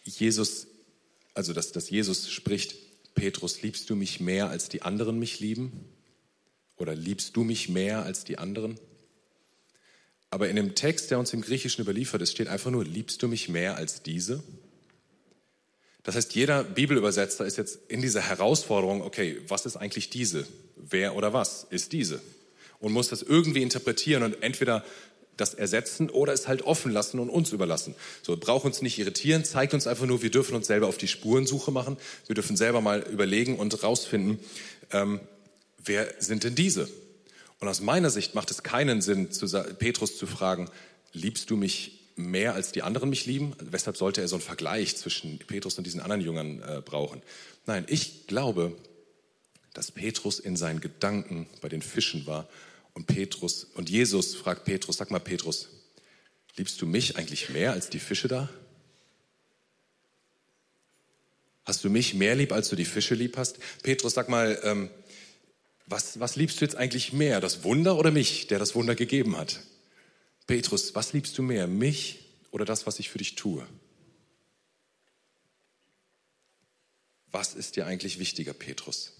Jesus, 0.03 0.67
also 1.35 1.53
dass, 1.53 1.71
dass 1.71 1.89
Jesus 1.89 2.29
spricht, 2.29 2.75
Petrus, 3.15 3.63
liebst 3.63 3.89
du 3.91 3.95
mich 3.95 4.19
mehr 4.19 4.51
als 4.51 4.69
die 4.69 4.83
anderen 4.83 5.21
mich 5.21 5.39
lieben? 5.39 5.89
Oder 6.81 6.95
liebst 6.95 7.37
du 7.37 7.45
mich 7.45 7.69
mehr 7.69 8.05
als 8.05 8.25
die 8.25 8.39
anderen? 8.39 8.81
Aber 10.31 10.49
in 10.49 10.57
dem 10.57 10.75
Text, 10.75 11.11
der 11.11 11.19
uns 11.19 11.33
im 11.35 11.43
Griechischen 11.43 11.83
überliefert 11.83 12.23
ist, 12.23 12.33
steht 12.33 12.49
einfach 12.49 12.71
nur, 12.71 12.85
liebst 12.85 13.23
du 13.23 13.29
mich 13.29 13.49
mehr 13.49 13.77
als 13.77 14.03
diese? 14.03 14.43
Das 16.05 16.17
heißt, 16.17 16.35
jeder 16.35 16.65
Bibelübersetzer 16.65 17.45
ist 17.45 17.59
jetzt 17.59 17.79
in 17.89 18.01
dieser 18.01 18.23
Herausforderung, 18.23 19.03
okay, 19.03 19.43
was 19.47 19.67
ist 19.67 19.77
eigentlich 19.77 20.09
diese? 20.09 20.47
Wer 20.77 21.15
oder 21.15 21.35
was 21.35 21.67
ist 21.69 21.93
diese? 21.93 22.23
Und 22.79 22.93
muss 22.93 23.09
das 23.09 23.21
irgendwie 23.21 23.63
interpretieren 23.63 24.23
und 24.23 24.43
entweder 24.43 24.83
das 25.37 25.53
ersetzen 25.53 26.09
oder 26.09 26.33
es 26.33 26.49
halt 26.49 26.63
offen 26.63 26.93
lassen 26.93 27.19
und 27.19 27.29
uns 27.29 27.53
überlassen. 27.53 27.95
So, 28.23 28.37
braucht 28.39 28.65
uns 28.65 28.81
nicht 28.81 28.99
irritieren, 28.99 29.45
zeigt 29.45 29.75
uns 29.75 29.87
einfach 29.87 30.07
nur, 30.07 30.23
wir 30.23 30.31
dürfen 30.31 30.55
uns 30.55 30.67
selber 30.67 30.87
auf 30.87 30.97
die 30.97 31.09
Spurensuche 31.09 31.73
machen, 31.73 31.99
wir 32.27 32.35
dürfen 32.35 32.57
selber 32.57 32.81
mal 32.81 33.01
überlegen 33.01 33.59
und 33.59 33.83
rausfinden, 33.83 34.39
ähm, 34.93 35.21
wer 35.85 36.13
sind 36.19 36.45
denn 36.45 36.55
diese? 36.55 36.89
Und 37.59 37.69
aus 37.69 37.81
meiner 37.81 38.11
Sicht 38.11 38.35
macht 38.35 38.51
es 38.51 38.63
keinen 38.63 39.03
Sinn, 39.03 39.33
zu, 39.33 39.47
Petrus 39.79 40.17
zu 40.17 40.27
fragen, 40.27 40.71
liebst 41.13 41.51
du 41.51 41.57
mich 41.57 42.01
mehr 42.17 42.55
als 42.55 42.73
die 42.73 42.83
anderen 42.83 43.11
mich 43.11 43.27
lieben? 43.27 43.55
Weshalb 43.59 43.97
sollte 43.97 44.21
er 44.21 44.29
so 44.29 44.37
einen 44.37 44.43
Vergleich 44.43 44.97
zwischen 44.97 45.39
Petrus 45.39 45.77
und 45.77 45.85
diesen 45.85 46.01
anderen 46.01 46.23
Jüngern 46.23 46.63
äh, 46.63 46.83
brauchen? 46.85 47.23
Nein, 47.67 47.85
ich 47.89 48.27
glaube, 48.27 48.77
dass 49.75 49.93
Petrus 49.93 50.39
in 50.39 50.57
seinen 50.57 50.81
Gedanken 50.81 51.49
bei 51.61 51.69
den 51.69 51.83
Fischen 51.83 52.27
war 52.27 52.49
und 52.95 53.07
Petrus 53.07 53.65
und 53.75 53.91
Jesus 53.91 54.35
fragt 54.35 54.65
Petrus, 54.65 54.97
sag 54.97 55.11
mal 55.11 55.21
Petrus, 55.21 55.69
liebst 56.57 56.81
du 56.83 56.87
mich 56.87 57.17
eigentlich 57.17 57.51
mehr 57.51 57.73
als 57.73 57.91
die 57.91 58.01
Fische 58.01 58.29
da? 58.29 58.49
Hast 61.65 61.85
du 61.85 61.91
mich 61.91 62.15
mehr 62.15 62.35
lieb, 62.35 62.53
als 62.53 62.69
du 62.69 62.77
die 62.77 62.85
Fische 62.85 63.15
lieb 63.15 63.37
hast? 63.37 63.59
Petrus, 63.83 64.15
sag 64.15 64.29
mal, 64.29 64.59
ähm, 64.65 64.91
was, 65.91 66.21
was 66.21 66.37
liebst 66.37 66.61
du 66.61 66.65
jetzt 66.65 66.77
eigentlich 66.77 67.13
mehr, 67.13 67.41
das 67.41 67.65
Wunder 67.65 67.99
oder 67.99 68.11
mich, 68.11 68.47
der 68.47 68.59
das 68.59 68.75
Wunder 68.75 68.95
gegeben 68.95 69.37
hat? 69.37 69.61
Petrus, 70.47 70.95
was 70.95 71.13
liebst 71.13 71.37
du 71.37 71.43
mehr, 71.43 71.67
mich 71.67 72.21
oder 72.51 72.65
das, 72.65 72.87
was 72.87 72.99
ich 73.01 73.11
für 73.11 73.19
dich 73.19 73.35
tue? 73.35 73.67
Was 77.33 77.55
ist 77.55 77.77
dir 77.77 77.87
eigentlich 77.87 78.19
wichtiger, 78.19 78.53
Petrus? 78.53 79.17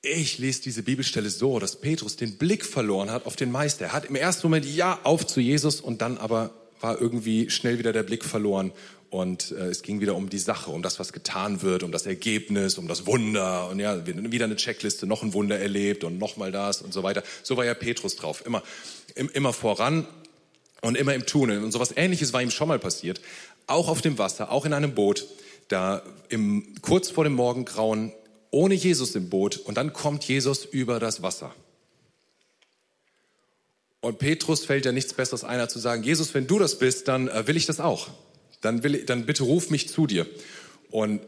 Ich 0.00 0.38
lese 0.38 0.62
diese 0.62 0.82
Bibelstelle 0.82 1.28
so, 1.28 1.58
dass 1.58 1.80
Petrus 1.80 2.16
den 2.16 2.38
Blick 2.38 2.64
verloren 2.64 3.10
hat 3.10 3.26
auf 3.26 3.36
den 3.36 3.50
Meister. 3.50 3.86
Er 3.86 3.92
hat 3.92 4.06
im 4.06 4.14
ersten 4.14 4.46
Moment 4.46 4.64
ja 4.64 5.00
auf 5.04 5.26
zu 5.26 5.40
Jesus 5.40 5.80
und 5.80 6.00
dann 6.00 6.18
aber 6.18 6.54
war 6.80 7.00
irgendwie 7.00 7.50
schnell 7.50 7.78
wieder 7.78 7.92
der 7.92 8.04
Blick 8.04 8.24
verloren 8.24 8.72
und 9.10 9.52
äh, 9.52 9.66
es 9.66 9.82
ging 9.82 10.00
wieder 10.00 10.14
um 10.14 10.28
die 10.28 10.38
Sache, 10.38 10.70
um 10.70 10.82
das, 10.82 10.98
was 10.98 11.12
getan 11.12 11.62
wird, 11.62 11.82
um 11.82 11.92
das 11.92 12.06
Ergebnis, 12.06 12.78
um 12.78 12.88
das 12.88 13.06
Wunder. 13.06 13.68
Und 13.70 13.80
ja, 13.80 14.06
wieder 14.06 14.44
eine 14.44 14.56
Checkliste, 14.56 15.06
noch 15.06 15.22
ein 15.22 15.32
Wunder 15.32 15.58
erlebt 15.58 16.04
und 16.04 16.18
nochmal 16.18 16.52
das 16.52 16.82
und 16.82 16.92
so 16.92 17.02
weiter. 17.02 17.22
So 17.42 17.56
war 17.56 17.64
ja 17.64 17.74
Petrus 17.74 18.16
drauf. 18.16 18.44
Immer, 18.44 18.62
immer 19.14 19.52
voran, 19.52 20.06
und 20.80 20.96
immer 20.96 21.14
im 21.14 21.26
Tunnel. 21.26 21.62
Und 21.62 21.72
sowas 21.72 21.92
ähnliches 21.96 22.32
war 22.32 22.42
ihm 22.42 22.50
schon 22.50 22.68
mal 22.68 22.78
passiert. 22.78 23.20
Auch 23.66 23.88
auf 23.88 24.00
dem 24.00 24.18
Wasser, 24.18 24.50
auch 24.50 24.64
in 24.64 24.72
einem 24.72 24.94
Boot, 24.94 25.26
da 25.68 26.02
im, 26.28 26.74
kurz 26.82 27.10
vor 27.10 27.24
dem 27.24 27.34
Morgengrauen, 27.34 28.12
ohne 28.50 28.74
Jesus 28.74 29.14
im 29.14 29.28
Boot. 29.28 29.58
Und 29.58 29.76
dann 29.76 29.92
kommt 29.92 30.24
Jesus 30.24 30.64
über 30.64 31.00
das 31.00 31.22
Wasser. 31.22 31.54
Und 34.00 34.18
Petrus 34.18 34.64
fällt 34.64 34.86
ja 34.86 34.92
nichts 34.92 35.12
Besseres 35.12 35.42
ein, 35.42 35.58
als 35.58 35.72
zu 35.72 35.80
sagen, 35.80 36.04
Jesus, 36.04 36.32
wenn 36.32 36.46
du 36.46 36.58
das 36.58 36.78
bist, 36.78 37.08
dann 37.08 37.28
äh, 37.28 37.46
will 37.46 37.56
ich 37.56 37.66
das 37.66 37.80
auch. 37.80 38.08
Dann, 38.60 38.82
will, 38.82 39.04
dann 39.04 39.26
bitte 39.26 39.44
ruf 39.44 39.70
mich 39.70 39.88
zu 39.88 40.06
dir. 40.06 40.26
Und 40.90 41.20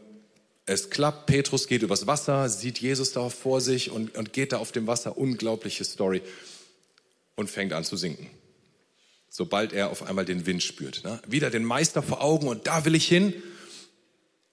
es 0.65 0.89
klappt, 0.89 1.25
Petrus 1.25 1.67
geht 1.67 1.81
übers 1.81 2.07
Wasser, 2.07 2.49
sieht 2.49 2.79
Jesus 2.79 3.11
da 3.11 3.29
vor 3.29 3.61
sich 3.61 3.91
und, 3.91 4.15
und 4.17 4.33
geht 4.33 4.51
da 4.51 4.57
auf 4.57 4.71
dem 4.71 4.87
Wasser. 4.87 5.17
Unglaubliche 5.17 5.83
Story. 5.83 6.21
Und 7.35 7.49
fängt 7.49 7.73
an 7.73 7.83
zu 7.83 7.97
sinken. 7.97 8.27
Sobald 9.29 9.73
er 9.73 9.89
auf 9.89 10.03
einmal 10.03 10.25
den 10.25 10.45
Wind 10.45 10.61
spürt. 10.61 11.03
Ne? 11.03 11.21
Wieder 11.27 11.49
den 11.49 11.63
Meister 11.63 12.03
vor 12.03 12.21
Augen 12.21 12.47
und 12.47 12.67
da 12.67 12.85
will 12.85 12.95
ich 12.95 13.07
hin. 13.07 13.33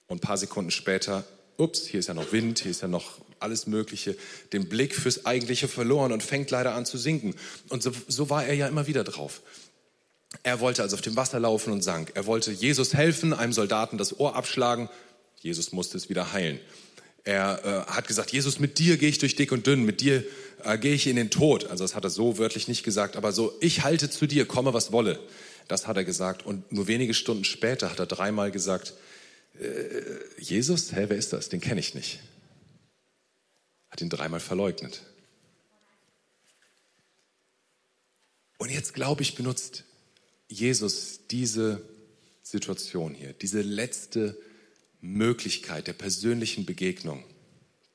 Und 0.07 0.17
ein 0.17 0.21
paar 0.21 0.37
Sekunden 0.37 0.71
später, 0.71 1.23
ups, 1.57 1.85
hier 1.85 1.99
ist 1.99 2.07
ja 2.07 2.13
noch 2.13 2.31
Wind, 2.31 2.59
hier 2.59 2.71
ist 2.71 2.81
ja 2.81 2.87
noch 2.87 3.19
alles 3.39 3.67
Mögliche, 3.67 4.15
den 4.53 4.67
Blick 4.67 4.95
fürs 4.95 5.25
Eigentliche 5.25 5.67
verloren 5.67 6.11
und 6.11 6.23
fängt 6.23 6.51
leider 6.51 6.73
an 6.73 6.85
zu 6.85 6.97
sinken. 6.97 7.35
Und 7.69 7.83
so, 7.83 7.91
so 8.07 8.29
war 8.29 8.45
er 8.45 8.53
ja 8.53 8.67
immer 8.67 8.87
wieder 8.87 9.03
drauf. 9.03 9.41
Er 10.43 10.59
wollte 10.59 10.83
also 10.83 10.95
auf 10.95 11.01
dem 11.01 11.15
Wasser 11.15 11.39
laufen 11.39 11.73
und 11.73 11.81
sank. 11.81 12.11
Er 12.15 12.25
wollte 12.25 12.51
Jesus 12.51 12.93
helfen, 12.93 13.33
einem 13.33 13.53
Soldaten 13.53 13.97
das 13.97 14.19
Ohr 14.19 14.35
abschlagen. 14.35 14.89
Jesus 15.41 15.71
musste 15.71 15.97
es 15.97 16.09
wieder 16.09 16.33
heilen. 16.33 16.59
Er 17.23 17.85
äh, 17.89 17.91
hat 17.91 18.07
gesagt, 18.07 18.31
Jesus, 18.31 18.59
mit 18.59 18.79
dir 18.79 18.97
gehe 18.97 19.09
ich 19.09 19.17
durch 19.17 19.35
dick 19.35 19.51
und 19.51 19.67
dünn, 19.67 19.83
mit 19.83 20.01
dir 20.01 20.23
äh, 20.63 20.77
gehe 20.77 20.93
ich 20.93 21.07
in 21.07 21.15
den 21.15 21.29
Tod. 21.29 21.65
Also 21.65 21.83
das 21.83 21.95
hat 21.95 22.03
er 22.03 22.09
so 22.09 22.37
wörtlich 22.37 22.67
nicht 22.67 22.83
gesagt, 22.83 23.15
aber 23.15 23.31
so, 23.31 23.53
ich 23.59 23.83
halte 23.83 24.09
zu 24.09 24.27
dir, 24.27 24.45
komme 24.45 24.73
was 24.73 24.91
wolle. 24.91 25.19
Das 25.67 25.87
hat 25.87 25.97
er 25.97 26.05
gesagt. 26.05 26.45
Und 26.45 26.71
nur 26.71 26.87
wenige 26.87 27.13
Stunden 27.13 27.43
später 27.43 27.89
hat 27.89 27.99
er 27.99 28.05
dreimal 28.05 28.51
gesagt, 28.51 28.93
äh, 29.59 30.41
Jesus, 30.41 30.93
hä, 30.93 31.05
wer 31.07 31.17
ist 31.17 31.33
das? 31.33 31.49
Den 31.49 31.59
kenne 31.59 31.79
ich 31.79 31.93
nicht 31.93 32.19
hat 33.89 34.01
ihn 34.01 34.09
dreimal 34.09 34.39
verleugnet. 34.39 35.01
Und 38.57 38.69
jetzt 38.69 38.93
glaube 38.93 39.21
ich, 39.21 39.35
benutzt 39.35 39.83
Jesus 40.49 41.21
diese 41.29 41.81
Situation 42.41 43.13
hier, 43.13 43.33
diese 43.33 43.61
letzte 43.61 44.37
Möglichkeit 44.99 45.87
der 45.87 45.93
persönlichen 45.93 46.65
Begegnung, 46.65 47.23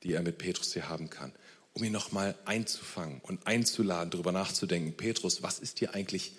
die 0.02 0.12
er 0.12 0.22
mit 0.22 0.38
Petrus 0.38 0.72
hier 0.72 0.88
haben 0.88 1.10
kann, 1.10 1.32
um 1.72 1.82
ihn 1.82 1.92
nochmal 1.92 2.38
einzufangen 2.44 3.20
und 3.20 3.46
einzuladen, 3.46 4.10
darüber 4.10 4.32
nachzudenken, 4.32 4.96
Petrus, 4.96 5.42
was 5.42 5.58
ist 5.58 5.80
dir 5.80 5.94
eigentlich 5.94 6.36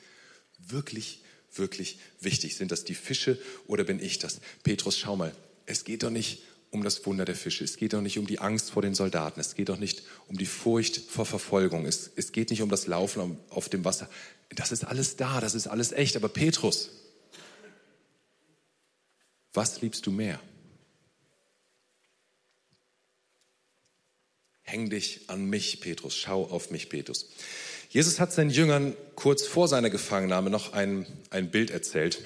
wirklich, 0.57 1.21
wirklich 1.53 1.99
wichtig? 2.21 2.55
Sind 2.55 2.71
das 2.71 2.85
die 2.85 2.95
Fische 2.95 3.37
oder 3.67 3.83
bin 3.83 3.99
ich 3.99 4.17
das? 4.17 4.39
Petrus, 4.63 4.97
schau 4.97 5.17
mal, 5.17 5.35
es 5.65 5.83
geht 5.83 6.03
doch 6.03 6.09
nicht 6.09 6.41
um 6.75 6.83
das 6.83 7.05
Wunder 7.05 7.25
der 7.25 7.35
Fische. 7.35 7.63
Es 7.63 7.77
geht 7.77 7.93
doch 7.93 8.01
nicht 8.01 8.19
um 8.19 8.27
die 8.27 8.39
Angst 8.39 8.69
vor 8.69 8.81
den 8.81 8.93
Soldaten. 8.93 9.39
Es 9.39 9.55
geht 9.55 9.69
doch 9.69 9.79
nicht 9.79 10.03
um 10.27 10.37
die 10.37 10.45
Furcht 10.45 10.97
vor 10.97 11.25
Verfolgung. 11.25 11.85
Es, 11.85 12.11
es 12.15 12.31
geht 12.31 12.51
nicht 12.51 12.61
um 12.61 12.69
das 12.69 12.85
Laufen 12.85 13.39
auf 13.49 13.69
dem 13.69 13.83
Wasser. 13.83 14.09
Das 14.49 14.71
ist 14.71 14.85
alles 14.85 15.15
da, 15.15 15.41
das 15.41 15.55
ist 15.55 15.67
alles 15.67 15.91
echt. 15.91 16.15
Aber 16.15 16.29
Petrus, 16.29 16.91
was 19.53 19.81
liebst 19.81 20.05
du 20.05 20.11
mehr? 20.11 20.39
Häng 24.61 24.89
dich 24.89 25.21
an 25.27 25.45
mich, 25.45 25.79
Petrus. 25.79 26.15
Schau 26.15 26.43
auf 26.43 26.71
mich, 26.71 26.89
Petrus. 26.89 27.29
Jesus 27.89 28.19
hat 28.19 28.33
seinen 28.33 28.49
Jüngern 28.49 28.95
kurz 29.15 29.45
vor 29.45 29.67
seiner 29.67 29.89
Gefangennahme 29.89 30.49
noch 30.49 30.73
ein, 30.73 31.05
ein 31.29 31.49
Bild 31.49 31.71
erzählt. 31.71 32.21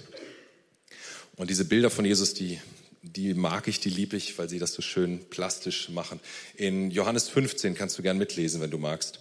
Und 1.36 1.50
diese 1.50 1.65
Bilder 1.65 1.89
von 1.89 2.06
Jesus, 2.06 2.34
die 2.34 2.60
die 3.01 3.34
mag 3.34 3.68
ich, 3.68 3.79
die 3.79 3.89
liebe 3.89 4.18
ich, 4.18 4.38
weil 4.38 4.50
sie 4.50 4.60
das 4.60 4.74
so 4.74 4.82
schön 4.82 5.29
plastisch 5.29 5.89
machen. 5.89 6.20
In 6.56 6.91
Johannes 6.91 7.29
15 7.29 7.75
kannst 7.75 7.98
du 7.98 8.01
gern 8.01 8.18
mitlesen, 8.18 8.62
wenn 8.62 8.72
du 8.72 8.77
magst. 8.77 9.20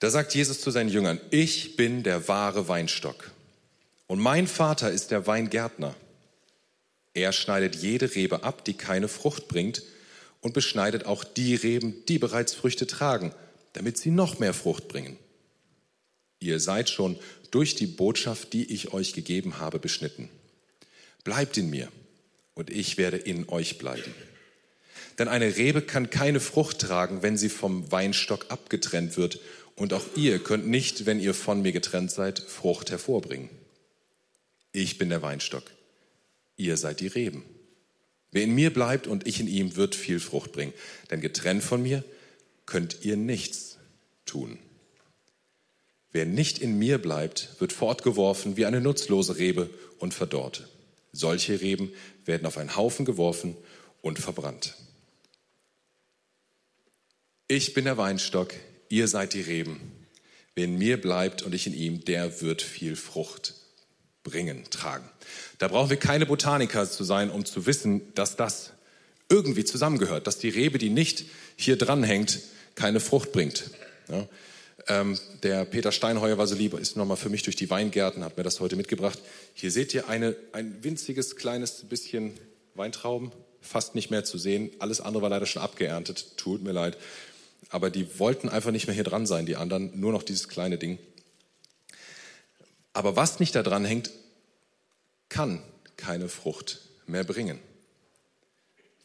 Da 0.00 0.10
sagt 0.10 0.34
Jesus 0.34 0.60
zu 0.60 0.70
seinen 0.70 0.90
Jüngern, 0.90 1.20
ich 1.30 1.76
bin 1.76 2.02
der 2.02 2.28
wahre 2.28 2.68
Weinstock 2.68 3.32
und 4.06 4.20
mein 4.20 4.46
Vater 4.46 4.90
ist 4.90 5.10
der 5.10 5.26
Weingärtner. 5.26 5.94
Er 7.14 7.32
schneidet 7.32 7.76
jede 7.76 8.14
Rebe 8.14 8.44
ab, 8.44 8.64
die 8.64 8.74
keine 8.74 9.08
Frucht 9.08 9.48
bringt 9.48 9.82
und 10.40 10.54
beschneidet 10.54 11.06
auch 11.06 11.24
die 11.24 11.56
Reben, 11.56 12.04
die 12.06 12.18
bereits 12.18 12.54
Früchte 12.54 12.86
tragen, 12.86 13.34
damit 13.72 13.98
sie 13.98 14.10
noch 14.10 14.38
mehr 14.38 14.54
Frucht 14.54 14.86
bringen. 14.86 15.16
Ihr 16.38 16.60
seid 16.60 16.88
schon 16.90 17.18
durch 17.50 17.74
die 17.74 17.86
Botschaft, 17.86 18.52
die 18.52 18.72
ich 18.72 18.92
euch 18.92 19.14
gegeben 19.14 19.58
habe, 19.58 19.80
beschnitten. 19.80 20.28
Bleibt 21.24 21.56
in 21.56 21.70
mir 21.70 21.88
und 22.54 22.70
ich 22.70 22.98
werde 22.98 23.16
in 23.16 23.48
euch 23.48 23.78
bleiben. 23.78 24.14
Denn 25.18 25.28
eine 25.28 25.56
Rebe 25.56 25.82
kann 25.82 26.10
keine 26.10 26.40
Frucht 26.40 26.78
tragen, 26.78 27.22
wenn 27.22 27.36
sie 27.36 27.48
vom 27.48 27.90
Weinstock 27.90 28.46
abgetrennt 28.50 29.16
wird. 29.16 29.40
Und 29.74 29.92
auch 29.92 30.04
ihr 30.16 30.38
könnt 30.38 30.66
nicht, 30.66 31.06
wenn 31.06 31.20
ihr 31.20 31.34
von 31.34 31.62
mir 31.62 31.72
getrennt 31.72 32.10
seid, 32.10 32.38
Frucht 32.38 32.90
hervorbringen. 32.90 33.50
Ich 34.72 34.98
bin 34.98 35.08
der 35.08 35.22
Weinstock. 35.22 35.64
Ihr 36.56 36.76
seid 36.76 37.00
die 37.00 37.08
Reben. 37.08 37.44
Wer 38.30 38.44
in 38.44 38.54
mir 38.54 38.72
bleibt 38.72 39.06
und 39.06 39.26
ich 39.26 39.40
in 39.40 39.48
ihm, 39.48 39.76
wird 39.76 39.94
viel 39.94 40.20
Frucht 40.20 40.52
bringen. 40.52 40.74
Denn 41.10 41.20
getrennt 41.20 41.62
von 41.62 41.82
mir 41.82 42.04
könnt 42.66 42.98
ihr 43.02 43.16
nichts 43.16 43.78
tun. 44.26 44.58
Wer 46.12 46.26
nicht 46.26 46.58
in 46.58 46.78
mir 46.78 46.98
bleibt, 46.98 47.56
wird 47.58 47.72
fortgeworfen 47.72 48.56
wie 48.56 48.66
eine 48.66 48.80
nutzlose 48.80 49.38
Rebe 49.38 49.70
und 49.98 50.14
verdorrt. 50.14 50.68
Solche 51.12 51.60
Reben 51.60 51.92
werden 52.24 52.46
auf 52.46 52.58
einen 52.58 52.76
Haufen 52.76 53.04
geworfen 53.04 53.56
und 54.02 54.18
verbrannt. 54.18 54.74
Ich 57.48 57.72
bin 57.74 57.84
der 57.84 57.96
Weinstock, 57.96 58.54
ihr 58.88 59.08
seid 59.08 59.32
die 59.32 59.40
Reben. 59.40 59.80
Wer 60.54 60.64
in 60.64 60.76
mir 60.76 61.00
bleibt 61.00 61.42
und 61.42 61.54
ich 61.54 61.66
in 61.66 61.74
ihm, 61.74 62.04
der 62.04 62.40
wird 62.40 62.62
viel 62.62 62.96
Frucht 62.96 63.54
bringen, 64.22 64.64
tragen. 64.70 65.08
Da 65.58 65.68
brauchen 65.68 65.90
wir 65.90 65.96
keine 65.96 66.26
Botaniker 66.26 66.90
zu 66.90 67.04
sein, 67.04 67.30
um 67.30 67.44
zu 67.44 67.64
wissen, 67.66 68.12
dass 68.14 68.36
das 68.36 68.72
irgendwie 69.30 69.64
zusammengehört, 69.64 70.26
dass 70.26 70.38
die 70.38 70.48
Rebe, 70.48 70.78
die 70.78 70.90
nicht 70.90 71.24
hier 71.56 71.76
dranhängt, 71.76 72.40
keine 72.74 73.00
Frucht 73.00 73.32
bringt. 73.32 73.70
Ja? 74.08 74.26
Ähm, 74.88 75.18
der 75.42 75.66
Peter 75.66 75.92
Steinheuer 75.92 76.38
war 76.38 76.46
so 76.46 76.54
lieb, 76.54 76.72
ist 76.72 76.96
nochmal 76.96 77.18
für 77.18 77.28
mich 77.28 77.42
durch 77.42 77.56
die 77.56 77.68
Weingärten, 77.68 78.24
hat 78.24 78.38
mir 78.38 78.42
das 78.42 78.58
heute 78.60 78.74
mitgebracht. 78.74 79.18
Hier 79.52 79.70
seht 79.70 79.92
ihr 79.92 80.08
eine, 80.08 80.34
ein 80.52 80.82
winziges 80.82 81.36
kleines 81.36 81.84
bisschen 81.88 82.32
Weintrauben, 82.74 83.30
fast 83.60 83.94
nicht 83.94 84.10
mehr 84.10 84.24
zu 84.24 84.38
sehen. 84.38 84.70
Alles 84.78 85.02
andere 85.02 85.22
war 85.22 85.28
leider 85.28 85.44
schon 85.44 85.60
abgeerntet, 85.60 86.38
tut 86.38 86.62
mir 86.62 86.72
leid. 86.72 86.96
Aber 87.68 87.90
die 87.90 88.18
wollten 88.18 88.48
einfach 88.48 88.70
nicht 88.70 88.86
mehr 88.86 88.94
hier 88.94 89.04
dran 89.04 89.26
sein, 89.26 89.44
die 89.44 89.56
anderen, 89.56 89.98
nur 90.00 90.12
noch 90.12 90.22
dieses 90.22 90.48
kleine 90.48 90.78
Ding. 90.78 90.98
Aber 92.94 93.14
was 93.14 93.40
nicht 93.40 93.54
da 93.54 93.62
dran 93.62 93.84
hängt, 93.84 94.10
kann 95.28 95.62
keine 95.98 96.30
Frucht 96.30 96.80
mehr 97.06 97.24
bringen. 97.24 97.58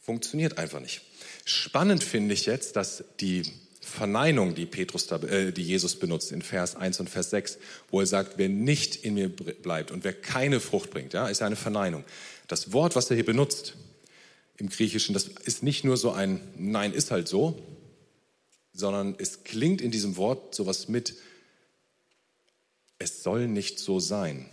Funktioniert 0.00 0.56
einfach 0.56 0.80
nicht. 0.80 1.02
Spannend 1.44 2.02
finde 2.02 2.32
ich 2.32 2.46
jetzt, 2.46 2.76
dass 2.76 3.04
die 3.20 3.42
Verneinung, 3.84 4.54
die, 4.54 4.66
Petrus 4.66 5.06
da, 5.06 5.16
äh, 5.16 5.52
die 5.52 5.62
Jesus 5.62 5.96
benutzt 5.96 6.32
in 6.32 6.42
Vers 6.42 6.76
1 6.76 7.00
und 7.00 7.10
Vers 7.10 7.30
6, 7.30 7.58
wo 7.90 8.00
er 8.00 8.06
sagt, 8.06 8.38
wer 8.38 8.48
nicht 8.48 8.96
in 8.96 9.14
mir 9.14 9.28
bleibt 9.28 9.90
und 9.90 10.04
wer 10.04 10.12
keine 10.12 10.60
Frucht 10.60 10.90
bringt, 10.90 11.12
ja, 11.12 11.28
ist 11.28 11.42
eine 11.42 11.56
Verneinung. 11.56 12.04
Das 12.48 12.72
Wort, 12.72 12.96
was 12.96 13.10
er 13.10 13.16
hier 13.16 13.24
benutzt 13.24 13.74
im 14.56 14.68
Griechischen, 14.68 15.14
das 15.14 15.28
ist 15.44 15.62
nicht 15.62 15.84
nur 15.84 15.96
so 15.96 16.12
ein 16.12 16.40
Nein, 16.56 16.92
ist 16.92 17.10
halt 17.10 17.28
so, 17.28 17.62
sondern 18.72 19.14
es 19.18 19.44
klingt 19.44 19.80
in 19.80 19.90
diesem 19.90 20.16
Wort 20.16 20.54
sowas 20.54 20.88
mit, 20.88 21.14
es 22.98 23.22
soll 23.22 23.46
nicht 23.46 23.78
so 23.78 24.00
sein. 24.00 24.48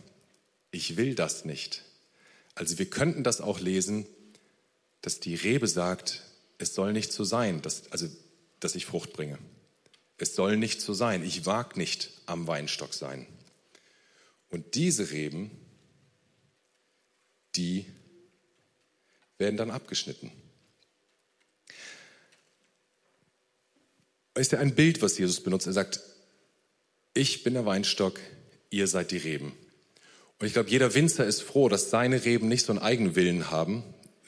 Ich 0.72 0.98
will 0.98 1.15
das 1.15 1.46
nicht. 1.46 1.84
Also 2.56 2.78
wir 2.78 2.86
könnten 2.86 3.24
das 3.24 3.41
auch 3.41 3.60
lesen, 3.60 4.06
dass 5.02 5.20
die 5.20 5.36
Rebe 5.36 5.67
sagt, 5.67 6.24
es 6.58 6.76
soll 6.76 6.94
nicht 6.94 7.12
so 7.12 7.24
sein. 7.24 7.62
Das, 7.62 7.91
also 7.91 8.08
dass 8.62 8.76
ich 8.76 8.86
Frucht 8.86 9.12
bringe. 9.12 9.38
Es 10.17 10.36
soll 10.36 10.56
nicht 10.56 10.80
so 10.82 10.93
sein. 10.93 11.24
Ich 11.26 11.45
wag 11.45 11.76
nicht 11.76 12.12
am 12.28 12.47
Weinstock 12.47 12.93
sein. 12.93 13.28
Und 14.50 14.76
diese 14.76 15.12
Reben, 15.12 15.52
die 17.56 17.86
werden 19.38 19.58
dann 19.58 19.71
abgeschnitten. 19.71 20.32
Ist 24.36 24.52
ja 24.52 24.60
ein 24.60 24.76
Bild, 24.76 25.02
was 25.02 25.17
Jesus 25.17 25.41
benutzt. 25.41 25.67
Er 25.67 25.74
sagt, 25.74 26.00
ich 27.13 27.43
bin 27.43 27.56
der 27.56 27.65
Weinstock, 27.65 28.19
ihr 28.69 28.88
seid 28.88 29.12
die 29.12 29.17
Reben. 29.17 29.54
Und 30.39 30.47
ich 30.47 30.54
glaube, 30.54 30.69
jeder 30.69 30.93
Winzer 30.93 31.26
ist 31.26 31.41
froh, 31.41 31.67
dass 31.67 31.89
seine 31.89 32.24
Reben 32.24 32.47
nicht 32.47 32.65
so 32.65 32.71
einen 32.71 32.80
eigenen 32.80 33.15
Willen 33.15 33.52
haben, 33.52 33.84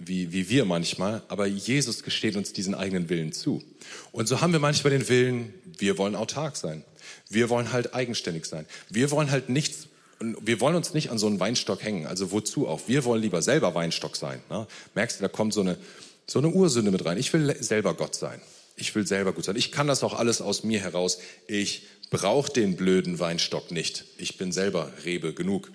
wie, 0.08 0.32
wie 0.32 0.50
wir 0.50 0.66
manchmal, 0.66 1.22
aber 1.28 1.46
Jesus 1.46 2.04
gesteht 2.04 2.36
uns 2.36 2.54
diesen 2.54 2.76
eigenen 2.76 3.10
Willen 3.10 3.32
zu. 3.32 3.64
Und 4.12 4.28
so 4.28 4.42
haben 4.42 4.54
wir 4.54 4.60
manchmal 4.60 4.92
den 4.92 5.08
Willen, 5.10 5.54
wir 5.78 5.98
wollen 5.98 6.16
autark 6.16 6.56
sein. 6.56 6.84
Wir 7.30 7.50
wollen 7.50 7.72
halt 7.72 7.94
eigenständig 7.94 8.46
sein. 8.46 8.66
Wir 8.90 9.12
wollen 9.12 9.32
halt 9.32 9.50
nichts, 9.50 9.88
wir 10.20 10.60
wollen 10.60 10.76
uns 10.76 10.94
nicht 10.94 11.10
an 11.10 11.18
so 11.18 11.28
einen 11.28 11.40
Weinstock 11.40 11.84
hängen. 11.84 12.06
Also 12.06 12.32
wozu 12.32 12.68
auch? 12.68 12.82
Wir 12.88 13.04
wollen 13.06 13.22
lieber 13.22 13.42
selber 13.42 13.76
Weinstock 13.76 14.16
sein. 14.16 14.42
Ne? 14.50 14.68
Merkst 14.96 15.20
du, 15.20 15.22
da 15.24 15.28
kommt 15.28 15.54
so 15.54 15.62
eine, 15.62 15.78
so 16.28 16.40
eine 16.40 16.50
Ursünde 16.50 16.92
mit 16.92 17.06
rein. 17.06 17.18
Ich 17.18 17.34
will 17.34 17.56
selber 17.62 17.94
Gott 17.94 18.16
sein. 18.16 18.42
Ich 18.76 18.96
will 18.96 19.06
selber 19.06 19.34
gut 19.34 19.46
sein. 19.46 19.56
Ich 19.56 19.72
kann 19.72 19.88
das 19.88 20.04
auch 20.04 20.14
alles 20.14 20.42
aus 20.42 20.64
mir 20.64 20.80
heraus. 20.80 21.20
Ich 21.48 21.84
brauche 22.10 22.52
den 22.52 22.76
blöden 22.76 23.20
Weinstock 23.20 23.72
nicht. 23.72 24.06
Ich 24.18 24.38
bin 24.38 24.52
selber 24.52 24.92
Rebe 25.06 25.34
genug 25.34 25.72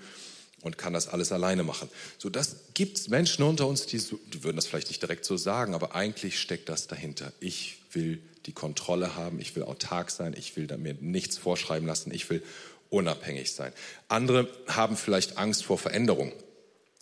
und 0.63 0.79
kann 0.79 0.93
das 0.93 1.09
alles 1.09 1.33
alleine 1.33 1.63
machen. 1.63 1.89
So, 2.19 2.31
das 2.31 2.57
gibt's 2.75 3.09
Menschen 3.09 3.45
unter 3.45 3.67
uns, 3.67 3.87
die, 3.87 3.99
die 3.99 4.43
würden 4.43 4.57
das 4.57 4.67
vielleicht 4.67 4.89
nicht 4.89 5.03
direkt 5.03 5.25
so 5.25 5.37
sagen, 5.37 5.75
aber 5.75 5.95
eigentlich 5.95 6.41
steckt 6.41 6.69
das 6.69 6.87
dahinter. 6.87 7.33
Ich 7.41 7.79
will 7.93 8.21
die 8.47 8.53
Kontrolle 8.53 9.15
haben, 9.15 9.41
ich 9.41 9.55
will 9.55 9.63
autark 9.63 10.11
sein, 10.11 10.35
ich 10.37 10.57
will 10.57 10.67
mir 10.79 10.95
nichts 10.95 11.39
vorschreiben 11.39 11.87
lassen, 11.87 12.13
ich 12.13 12.29
will 12.31 12.43
unabhängig 12.91 13.53
sein. 13.53 13.73
Andere 14.09 14.49
haben 14.67 14.97
vielleicht 14.97 15.37
Angst 15.37 15.65
vor 15.65 15.79
Veränderung 15.79 16.33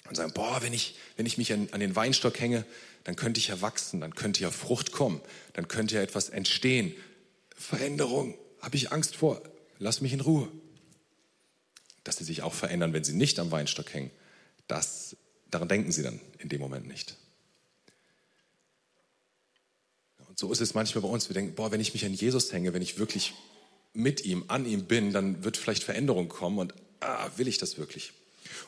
und 0.09 0.17
sagen, 0.17 0.33
boah, 0.35 0.59
wenn 0.63 0.73
ich, 0.73 0.97
wenn 1.17 1.27
ich 1.27 1.39
mich 1.39 1.53
an, 1.53 1.69
an 1.73 1.81
den 1.81 1.97
Weinstock 1.97 2.39
hänge, 2.41 2.65
dann 3.05 3.17
könnte 3.17 3.39
ich 3.39 3.49
ja 3.49 3.61
wachsen, 3.61 4.01
dann 4.01 4.15
könnte 4.15 4.43
ja 4.43 4.51
Frucht 4.51 4.93
kommen, 4.93 5.21
dann 5.53 5.69
könnte 5.69 5.95
ja 5.95 6.03
etwas 6.03 6.29
entstehen. 6.29 6.95
Veränderung, 7.57 8.37
habe 8.61 8.77
ich 8.77 8.91
Angst 8.91 9.17
vor, 9.17 9.41
lass 9.79 10.01
mich 10.01 10.13
in 10.13 10.21
Ruhe 10.21 10.49
dass 12.07 12.17
sie 12.17 12.25
sich 12.25 12.43
auch 12.43 12.55
verändern, 12.55 12.93
wenn 12.93 13.03
sie 13.03 13.15
nicht 13.15 13.41
am 13.41 13.51
Weinstock 13.51 13.93
hängen. 13.93 14.13
Das, 14.69 15.17
daran 15.51 15.69
denken 15.69 15.91
sie 15.91 16.05
dann 16.05 16.21
in 16.39 16.49
dem 16.49 16.61
Moment 16.61 16.87
nicht. 16.87 17.17
Und 20.29 20.39
so 20.39 20.53
ist 20.53 20.61
es 20.61 20.75
manchmal 20.75 21.03
bei 21.03 21.09
uns. 21.09 21.29
Wir 21.29 21.35
denken, 21.35 21.57
boah, 21.57 21.73
wenn 21.73 21.81
ich 21.81 21.95
mich 21.95 22.05
an 22.05 22.15
Jesus 22.15 22.53
hänge, 22.53 22.73
wenn 22.73 22.83
ich 22.83 22.99
wirklich 22.99 23.35
mit 23.93 24.25
ihm, 24.25 24.45
an 24.47 24.67
ihm 24.67 24.85
bin, 24.85 25.13
dann 25.13 25.43
wird 25.43 25.57
vielleicht 25.57 25.83
Veränderung 25.83 26.29
kommen 26.29 26.59
und 26.59 26.75
ah, 27.01 27.29
will 27.37 27.49
ich 27.49 27.59
das 27.59 27.77
wirklich? 27.77 28.13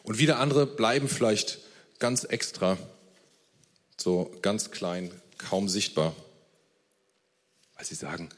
Und 0.03 0.18
wieder 0.18 0.40
andere 0.40 0.66
bleiben 0.66 1.09
vielleicht 1.09 1.61
ganz 2.01 2.24
extra, 2.24 2.77
so 3.96 4.37
ganz 4.42 4.72
klein, 4.72 5.12
kaum 5.37 5.68
sichtbar, 5.68 6.16
weil 7.77 7.85
sie 7.85 7.94
sagen, 7.94 8.31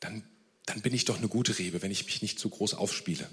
dann, 0.00 0.22
dann 0.66 0.82
bin 0.82 0.92
ich 0.92 1.06
doch 1.06 1.16
eine 1.16 1.28
gute 1.28 1.58
Rebe, 1.58 1.80
wenn 1.80 1.90
ich 1.90 2.04
mich 2.04 2.20
nicht 2.20 2.38
zu 2.38 2.50
groß 2.50 2.74
aufspiele 2.74 3.26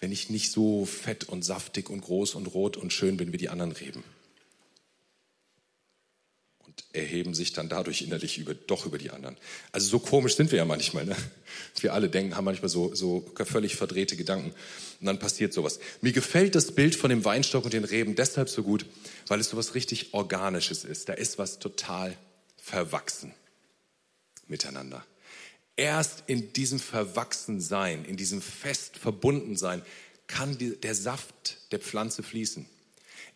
wenn 0.00 0.12
ich 0.12 0.30
nicht 0.30 0.52
so 0.52 0.84
fett 0.84 1.24
und 1.24 1.44
saftig 1.44 1.90
und 1.90 2.00
groß 2.00 2.34
und 2.34 2.46
rot 2.46 2.76
und 2.76 2.92
schön 2.92 3.16
bin 3.16 3.32
wie 3.32 3.36
die 3.36 3.48
anderen 3.48 3.72
Reben. 3.72 4.04
Und 6.64 6.84
erheben 6.92 7.34
sich 7.34 7.52
dann 7.52 7.68
dadurch 7.68 8.02
innerlich 8.02 8.38
über, 8.38 8.54
doch 8.54 8.86
über 8.86 8.98
die 8.98 9.10
anderen. 9.10 9.36
Also 9.72 9.88
so 9.88 9.98
komisch 9.98 10.36
sind 10.36 10.52
wir 10.52 10.58
ja 10.58 10.64
manchmal. 10.64 11.04
Ne? 11.04 11.16
Wir 11.80 11.94
alle 11.94 12.08
denken, 12.08 12.36
haben 12.36 12.44
manchmal 12.44 12.68
so, 12.68 12.94
so 12.94 13.28
völlig 13.44 13.74
verdrehte 13.74 14.16
Gedanken. 14.16 14.50
Und 15.00 15.06
dann 15.06 15.18
passiert 15.18 15.52
sowas. 15.52 15.80
Mir 16.00 16.12
gefällt 16.12 16.54
das 16.54 16.72
Bild 16.72 16.94
von 16.94 17.10
dem 17.10 17.24
Weinstock 17.24 17.64
und 17.64 17.72
den 17.72 17.84
Reben 17.84 18.14
deshalb 18.14 18.48
so 18.48 18.62
gut, 18.62 18.86
weil 19.26 19.40
es 19.40 19.48
sowas 19.48 19.74
richtig 19.74 20.14
Organisches 20.14 20.84
ist. 20.84 21.08
Da 21.08 21.14
ist 21.14 21.38
was 21.38 21.58
total 21.58 22.16
verwachsen 22.56 23.32
miteinander. 24.46 25.04
Erst 25.78 26.24
in 26.26 26.52
diesem 26.52 26.80
Verwachsensein, 26.80 28.04
in 28.04 28.16
diesem 28.16 28.42
fest 28.42 28.98
Verbundensein 28.98 29.80
kann 30.26 30.58
die, 30.58 30.74
der 30.74 30.96
Saft 30.96 31.58
der 31.70 31.78
Pflanze 31.78 32.24
fließen. 32.24 32.66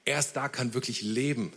Erst 0.04 0.34
da 0.34 0.48
kann 0.48 0.74
wirklich 0.74 1.02
Leben 1.02 1.52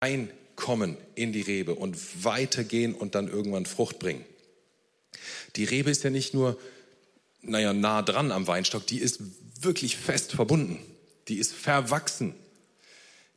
reinkommen 0.00 0.96
in 1.16 1.32
die 1.32 1.40
Rebe 1.40 1.74
und 1.74 2.24
weitergehen 2.24 2.94
und 2.94 3.16
dann 3.16 3.26
irgendwann 3.26 3.66
Frucht 3.66 3.98
bringen. 3.98 4.24
Die 5.56 5.64
Rebe 5.64 5.90
ist 5.90 6.04
ja 6.04 6.10
nicht 6.10 6.34
nur, 6.34 6.56
naja, 7.42 7.72
nah 7.72 8.02
dran 8.02 8.30
am 8.30 8.46
Weinstock, 8.46 8.86
die 8.86 9.00
ist 9.00 9.20
wirklich 9.60 9.96
fest 9.96 10.30
verbunden. 10.30 10.78
Die 11.26 11.38
ist 11.38 11.52
verwachsen. 11.52 12.36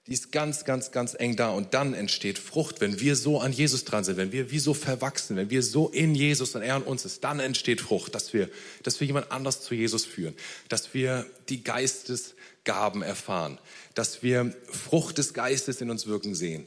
Die 0.07 0.13
ist 0.13 0.33
ganz, 0.33 0.65
ganz, 0.65 0.91
ganz 0.91 1.15
eng 1.17 1.37
da 1.37 1.51
und 1.51 1.73
dann 1.73 1.93
entsteht 1.93 2.37
Frucht, 2.37 2.81
wenn 2.81 2.99
wir 2.99 3.15
so 3.15 3.39
an 3.39 3.53
Jesus 3.53 3.85
dran 3.85 4.03
sind, 4.03 4.17
wenn 4.17 4.33
wir 4.33 4.51
wie 4.51 4.59
so 4.59 4.73
verwachsen, 4.73 5.37
wenn 5.37 5.49
wir 5.49 5.63
so 5.63 5.87
in 5.87 6.13
Jesus 6.13 6.55
und 6.55 6.61
er 6.61 6.75
in 6.75 6.83
uns 6.83 7.05
ist, 7.05 7.23
dann 7.23 7.39
entsteht 7.39 7.79
Frucht, 7.79 8.13
dass 8.13 8.33
wir, 8.33 8.49
dass 8.83 8.99
wir 8.99 9.07
jemand 9.07 9.31
anders 9.31 9.61
zu 9.61 9.75
Jesus 9.75 10.05
führen, 10.05 10.35
dass 10.67 10.93
wir 10.93 11.25
die 11.47 11.63
Geistesgaben 11.63 13.01
erfahren, 13.01 13.59
dass 13.95 14.21
wir 14.23 14.53
Frucht 14.69 15.19
des 15.19 15.33
Geistes 15.33 15.79
in 15.79 15.89
uns 15.89 16.05
wirken 16.05 16.35
sehen, 16.35 16.65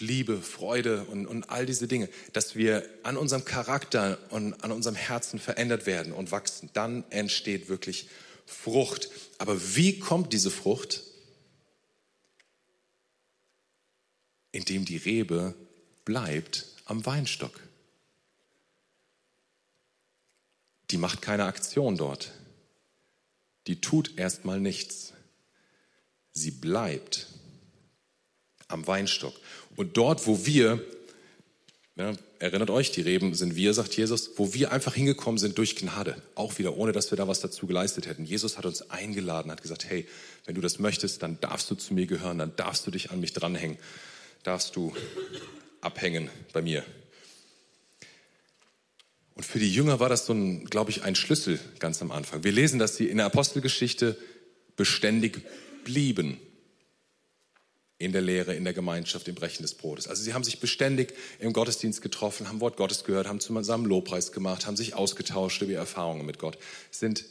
Liebe, 0.00 0.42
Freude 0.42 1.04
und, 1.04 1.26
und 1.26 1.48
all 1.48 1.66
diese 1.66 1.86
Dinge, 1.86 2.08
dass 2.32 2.56
wir 2.56 2.84
an 3.04 3.16
unserem 3.16 3.44
Charakter 3.44 4.18
und 4.30 4.64
an 4.64 4.72
unserem 4.72 4.96
Herzen 4.96 5.38
verändert 5.38 5.86
werden 5.86 6.12
und 6.12 6.32
wachsen, 6.32 6.70
dann 6.72 7.04
entsteht 7.10 7.68
wirklich 7.68 8.08
Frucht. 8.44 9.08
Aber 9.38 9.76
wie 9.76 10.00
kommt 10.00 10.32
diese 10.32 10.50
Frucht? 10.50 11.04
Indem 14.56 14.84
die 14.86 14.96
Rebe 14.96 15.54
bleibt 16.04 16.66
am 16.86 17.04
Weinstock. 17.04 17.60
Die 20.90 20.96
macht 20.96 21.20
keine 21.20 21.44
Aktion 21.44 21.96
dort. 21.96 22.32
Die 23.66 23.80
tut 23.80 24.16
erstmal 24.16 24.60
nichts. 24.60 25.12
Sie 26.32 26.52
bleibt 26.52 27.26
am 28.68 28.86
Weinstock. 28.86 29.34
Und 29.74 29.96
dort, 29.96 30.26
wo 30.26 30.46
wir, 30.46 30.82
ja, 31.96 32.14
erinnert 32.38 32.70
euch, 32.70 32.92
die 32.92 33.00
Reben 33.00 33.34
sind 33.34 33.56
wir, 33.56 33.74
sagt 33.74 33.96
Jesus, 33.96 34.30
wo 34.36 34.54
wir 34.54 34.72
einfach 34.72 34.94
hingekommen 34.94 35.38
sind 35.38 35.58
durch 35.58 35.76
Gnade, 35.76 36.22
auch 36.34 36.58
wieder, 36.58 36.76
ohne 36.76 36.92
dass 36.92 37.10
wir 37.10 37.16
da 37.16 37.26
was 37.26 37.40
dazu 37.40 37.66
geleistet 37.66 38.06
hätten. 38.06 38.24
Jesus 38.24 38.56
hat 38.56 38.64
uns 38.64 38.90
eingeladen, 38.90 39.50
hat 39.50 39.62
gesagt, 39.62 39.88
hey, 39.88 40.06
wenn 40.44 40.54
du 40.54 40.60
das 40.60 40.78
möchtest, 40.78 41.22
dann 41.22 41.40
darfst 41.40 41.70
du 41.70 41.74
zu 41.74 41.94
mir 41.94 42.06
gehören, 42.06 42.38
dann 42.38 42.54
darfst 42.56 42.86
du 42.86 42.90
dich 42.90 43.10
an 43.10 43.20
mich 43.20 43.32
dranhängen 43.32 43.78
darfst 44.46 44.76
du 44.76 44.94
abhängen 45.80 46.30
bei 46.52 46.62
mir. 46.62 46.84
Und 49.34 49.44
für 49.44 49.58
die 49.58 49.72
Jünger 49.72 50.00
war 50.00 50.08
das 50.08 50.26
so 50.26 50.32
ein, 50.32 50.64
glaube 50.64 50.90
ich, 50.90 51.02
ein 51.02 51.14
Schlüssel 51.14 51.58
ganz 51.78 52.00
am 52.00 52.10
Anfang. 52.10 52.42
Wir 52.42 52.52
lesen, 52.52 52.78
dass 52.78 52.96
sie 52.96 53.06
in 53.08 53.18
der 53.18 53.26
Apostelgeschichte 53.26 54.16
beständig 54.76 55.42
blieben 55.84 56.40
in 57.98 58.12
der 58.12 58.22
Lehre, 58.22 58.54
in 58.54 58.64
der 58.64 58.72
Gemeinschaft, 58.72 59.26
im 59.28 59.34
Brechen 59.34 59.62
des 59.62 59.74
Brotes. 59.74 60.06
Also 60.06 60.22
sie 60.22 60.34
haben 60.34 60.44
sich 60.44 60.60
beständig 60.60 61.14
im 61.38 61.52
Gottesdienst 61.52 62.02
getroffen, 62.02 62.48
haben 62.48 62.60
Wort 62.60 62.76
Gottes 62.76 63.04
gehört, 63.04 63.26
haben 63.26 63.40
zusammen 63.40 63.86
Lobpreis 63.86 64.32
gemacht, 64.32 64.66
haben 64.66 64.76
sich 64.76 64.94
ausgetauscht 64.94 65.62
über 65.62 65.72
Erfahrungen 65.72 66.26
mit 66.26 66.38
Gott, 66.38 66.58
sind 66.90 67.24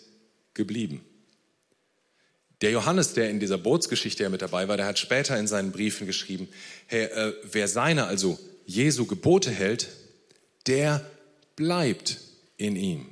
geblieben. 0.54 1.06
Der 2.66 2.72
Johannes, 2.72 3.14
der 3.14 3.30
in 3.30 3.40
dieser 3.40 3.60
Bootsgeschichte 3.60 4.24
ja 4.24 4.30
mit 4.30 4.42
dabei 4.42 4.68
war, 4.68 4.76
der 4.76 4.88
hat 4.88 4.98
später 4.98 5.38
in 5.38 5.46
seinen 5.46 5.72
Briefen 5.72 6.08
geschrieben, 6.08 6.48
hey, 6.88 7.04
äh, 7.04 7.34
wer 7.44 7.68
seine, 7.68 8.08
also 8.08 8.40
Jesu 8.66 9.06
Gebote 9.06 9.52
hält, 9.52 9.90
der 10.66 11.08
bleibt 11.56 12.18
in 12.58 12.76
ihm. 12.76 13.06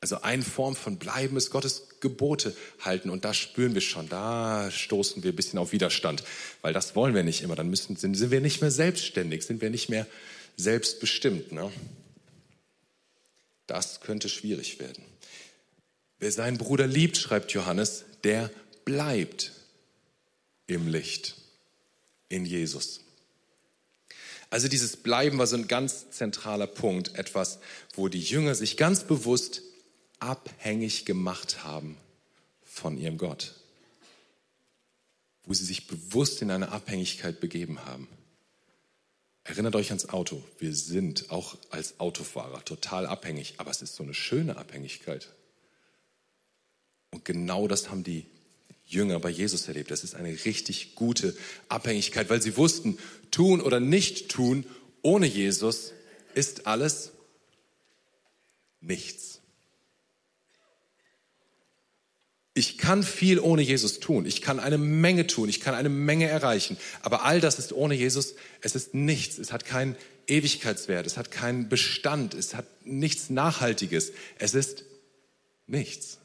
Also 0.00 0.20
eine 0.22 0.42
Form 0.42 0.74
von 0.74 0.98
Bleiben 0.98 1.36
ist 1.36 1.50
Gottes 1.50 2.00
Gebote 2.00 2.56
halten. 2.80 3.08
Und 3.08 3.24
da 3.24 3.32
spüren 3.32 3.74
wir 3.74 3.80
schon, 3.80 4.08
da 4.08 4.68
stoßen 4.68 5.22
wir 5.22 5.32
ein 5.32 5.36
bisschen 5.36 5.60
auf 5.60 5.70
Widerstand, 5.70 6.24
weil 6.62 6.72
das 6.72 6.96
wollen 6.96 7.14
wir 7.14 7.22
nicht 7.22 7.42
immer. 7.42 7.54
Dann 7.54 7.70
müssen, 7.70 7.94
sind, 7.94 8.16
sind 8.16 8.32
wir 8.32 8.40
nicht 8.40 8.62
mehr 8.62 8.72
selbstständig, 8.72 9.46
sind 9.46 9.60
wir 9.60 9.70
nicht 9.70 9.90
mehr 9.90 10.08
selbstbestimmt. 10.56 11.52
Ne? 11.52 11.70
Das 13.68 14.00
könnte 14.00 14.28
schwierig 14.28 14.80
werden. 14.80 15.04
Wer 16.18 16.32
seinen 16.32 16.58
Bruder 16.58 16.86
liebt, 16.86 17.16
schreibt 17.16 17.52
Johannes, 17.52 18.04
der 18.24 18.50
bleibt 18.84 19.52
im 20.66 20.88
Licht, 20.88 21.36
in 22.28 22.46
Jesus. 22.46 23.00
Also 24.48 24.68
dieses 24.68 24.96
Bleiben 24.96 25.38
war 25.38 25.46
so 25.46 25.56
ein 25.56 25.68
ganz 25.68 26.10
zentraler 26.10 26.66
Punkt, 26.66 27.14
etwas, 27.16 27.58
wo 27.94 28.08
die 28.08 28.20
Jünger 28.20 28.54
sich 28.54 28.76
ganz 28.76 29.04
bewusst 29.04 29.62
abhängig 30.18 31.04
gemacht 31.04 31.64
haben 31.64 31.98
von 32.64 32.96
ihrem 32.96 33.18
Gott, 33.18 33.54
wo 35.44 35.52
sie 35.52 35.64
sich 35.64 35.86
bewusst 35.86 36.42
in 36.42 36.50
eine 36.50 36.70
Abhängigkeit 36.72 37.40
begeben 37.40 37.84
haben. 37.84 38.08
Erinnert 39.44 39.76
euch 39.76 39.90
ans 39.90 40.08
Auto. 40.08 40.42
Wir 40.58 40.74
sind 40.74 41.30
auch 41.30 41.56
als 41.70 42.00
Autofahrer 42.00 42.64
total 42.64 43.06
abhängig, 43.06 43.54
aber 43.58 43.70
es 43.70 43.82
ist 43.82 43.94
so 43.94 44.02
eine 44.02 44.14
schöne 44.14 44.56
Abhängigkeit. 44.56 45.28
Und 47.16 47.24
genau 47.24 47.66
das 47.66 47.88
haben 47.88 48.04
die 48.04 48.26
Jünger 48.86 49.18
bei 49.18 49.30
Jesus 49.30 49.66
erlebt. 49.66 49.90
Das 49.90 50.04
ist 50.04 50.14
eine 50.14 50.44
richtig 50.44 50.94
gute 50.94 51.34
Abhängigkeit, 51.68 52.28
weil 52.28 52.42
sie 52.42 52.56
wussten, 52.56 52.98
tun 53.30 53.60
oder 53.60 53.80
nicht 53.80 54.28
tun 54.28 54.66
ohne 55.02 55.26
Jesus 55.26 55.92
ist 56.34 56.66
alles 56.66 57.12
nichts. 58.80 59.36
ich 62.56 62.78
kann 62.78 63.02
viel 63.02 63.38
ohne 63.38 63.60
Jesus 63.60 64.00
tun. 64.00 64.24
Ich 64.24 64.40
kann 64.40 64.60
eine 64.60 64.78
Menge 64.78 65.26
tun. 65.26 65.50
Ich 65.50 65.60
kann 65.60 65.74
eine 65.74 65.90
Menge 65.90 66.26
erreichen. 66.26 66.78
Aber 67.02 67.22
all 67.22 67.38
das 67.38 67.58
ist 67.58 67.74
ohne 67.74 67.94
Jesus. 67.94 68.34
Es 68.62 68.74
ist 68.74 68.94
nichts. 68.94 69.36
Es 69.36 69.52
hat 69.52 69.66
keinen 69.66 69.94
Ewigkeitswert. 70.26 71.06
Es 71.06 71.18
hat 71.18 71.30
keinen 71.30 71.68
Bestand. 71.68 72.32
Es 72.32 72.54
hat 72.54 72.64
nichts 72.86 73.28
Nachhaltiges. 73.28 74.12
Es 74.38 74.54
ist 74.54 74.84
nichts. 75.66 76.16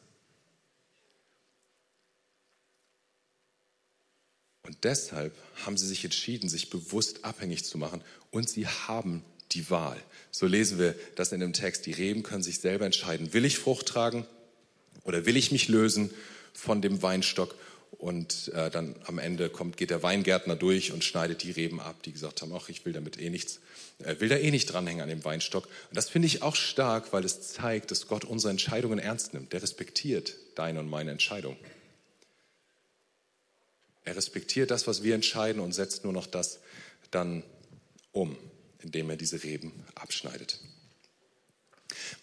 Und 4.63 4.77
deshalb 4.83 5.35
haben 5.65 5.77
sie 5.77 5.87
sich 5.87 6.03
entschieden, 6.03 6.49
sich 6.49 6.69
bewusst 6.69 7.25
abhängig 7.25 7.65
zu 7.65 7.77
machen. 7.77 8.01
Und 8.29 8.49
sie 8.49 8.67
haben 8.67 9.23
die 9.51 9.69
Wahl. 9.69 9.97
So 10.29 10.45
lesen 10.45 10.79
wir 10.79 10.95
das 11.15 11.31
in 11.31 11.39
dem 11.39 11.53
Text. 11.53 11.85
Die 11.85 11.91
Reben 11.91 12.23
können 12.23 12.43
sich 12.43 12.59
selber 12.59 12.85
entscheiden. 12.85 13.33
Will 13.33 13.45
ich 13.45 13.57
Frucht 13.57 13.87
tragen 13.87 14.25
oder 15.03 15.25
will 15.25 15.35
ich 15.35 15.51
mich 15.51 15.67
lösen 15.67 16.11
von 16.53 16.81
dem 16.81 17.01
Weinstock? 17.01 17.55
Und 17.97 18.51
äh, 18.55 18.71
dann 18.71 18.95
am 19.05 19.19
Ende 19.19 19.49
kommt, 19.49 19.77
geht 19.77 19.89
der 19.89 20.01
Weingärtner 20.01 20.55
durch 20.55 20.91
und 20.91 21.03
schneidet 21.03 21.43
die 21.43 21.51
Reben 21.51 21.79
ab, 21.79 22.01
die 22.03 22.13
gesagt 22.13 22.41
haben, 22.41 22.53
ach, 22.55 22.69
ich 22.69 22.85
will 22.85 22.93
damit 22.93 23.19
eh 23.19 23.29
nichts, 23.29 23.59
äh, 23.99 24.19
will 24.19 24.29
da 24.29 24.37
eh 24.37 24.49
nicht 24.49 24.67
dranhängen 24.67 25.01
an 25.01 25.09
dem 25.09 25.23
Weinstock. 25.25 25.65
Und 25.65 25.97
das 25.97 26.09
finde 26.09 26.27
ich 26.27 26.41
auch 26.41 26.55
stark, 26.55 27.11
weil 27.13 27.25
es 27.25 27.41
zeigt, 27.41 27.91
dass 27.91 28.07
Gott 28.07 28.23
unsere 28.23 28.49
Entscheidungen 28.49 28.97
ernst 28.97 29.33
nimmt. 29.33 29.51
Der 29.53 29.61
respektiert 29.61 30.35
deine 30.55 30.79
und 30.79 30.89
meine 30.89 31.11
Entscheidung. 31.11 31.57
Er 34.03 34.15
respektiert 34.15 34.71
das, 34.71 34.87
was 34.87 35.03
wir 35.03 35.15
entscheiden 35.15 35.61
und 35.61 35.73
setzt 35.73 36.03
nur 36.03 36.13
noch 36.13 36.27
das 36.27 36.59
dann 37.11 37.43
um, 38.11 38.37
indem 38.79 39.09
er 39.09 39.17
diese 39.17 39.43
Reben 39.43 39.85
abschneidet. 39.95 40.59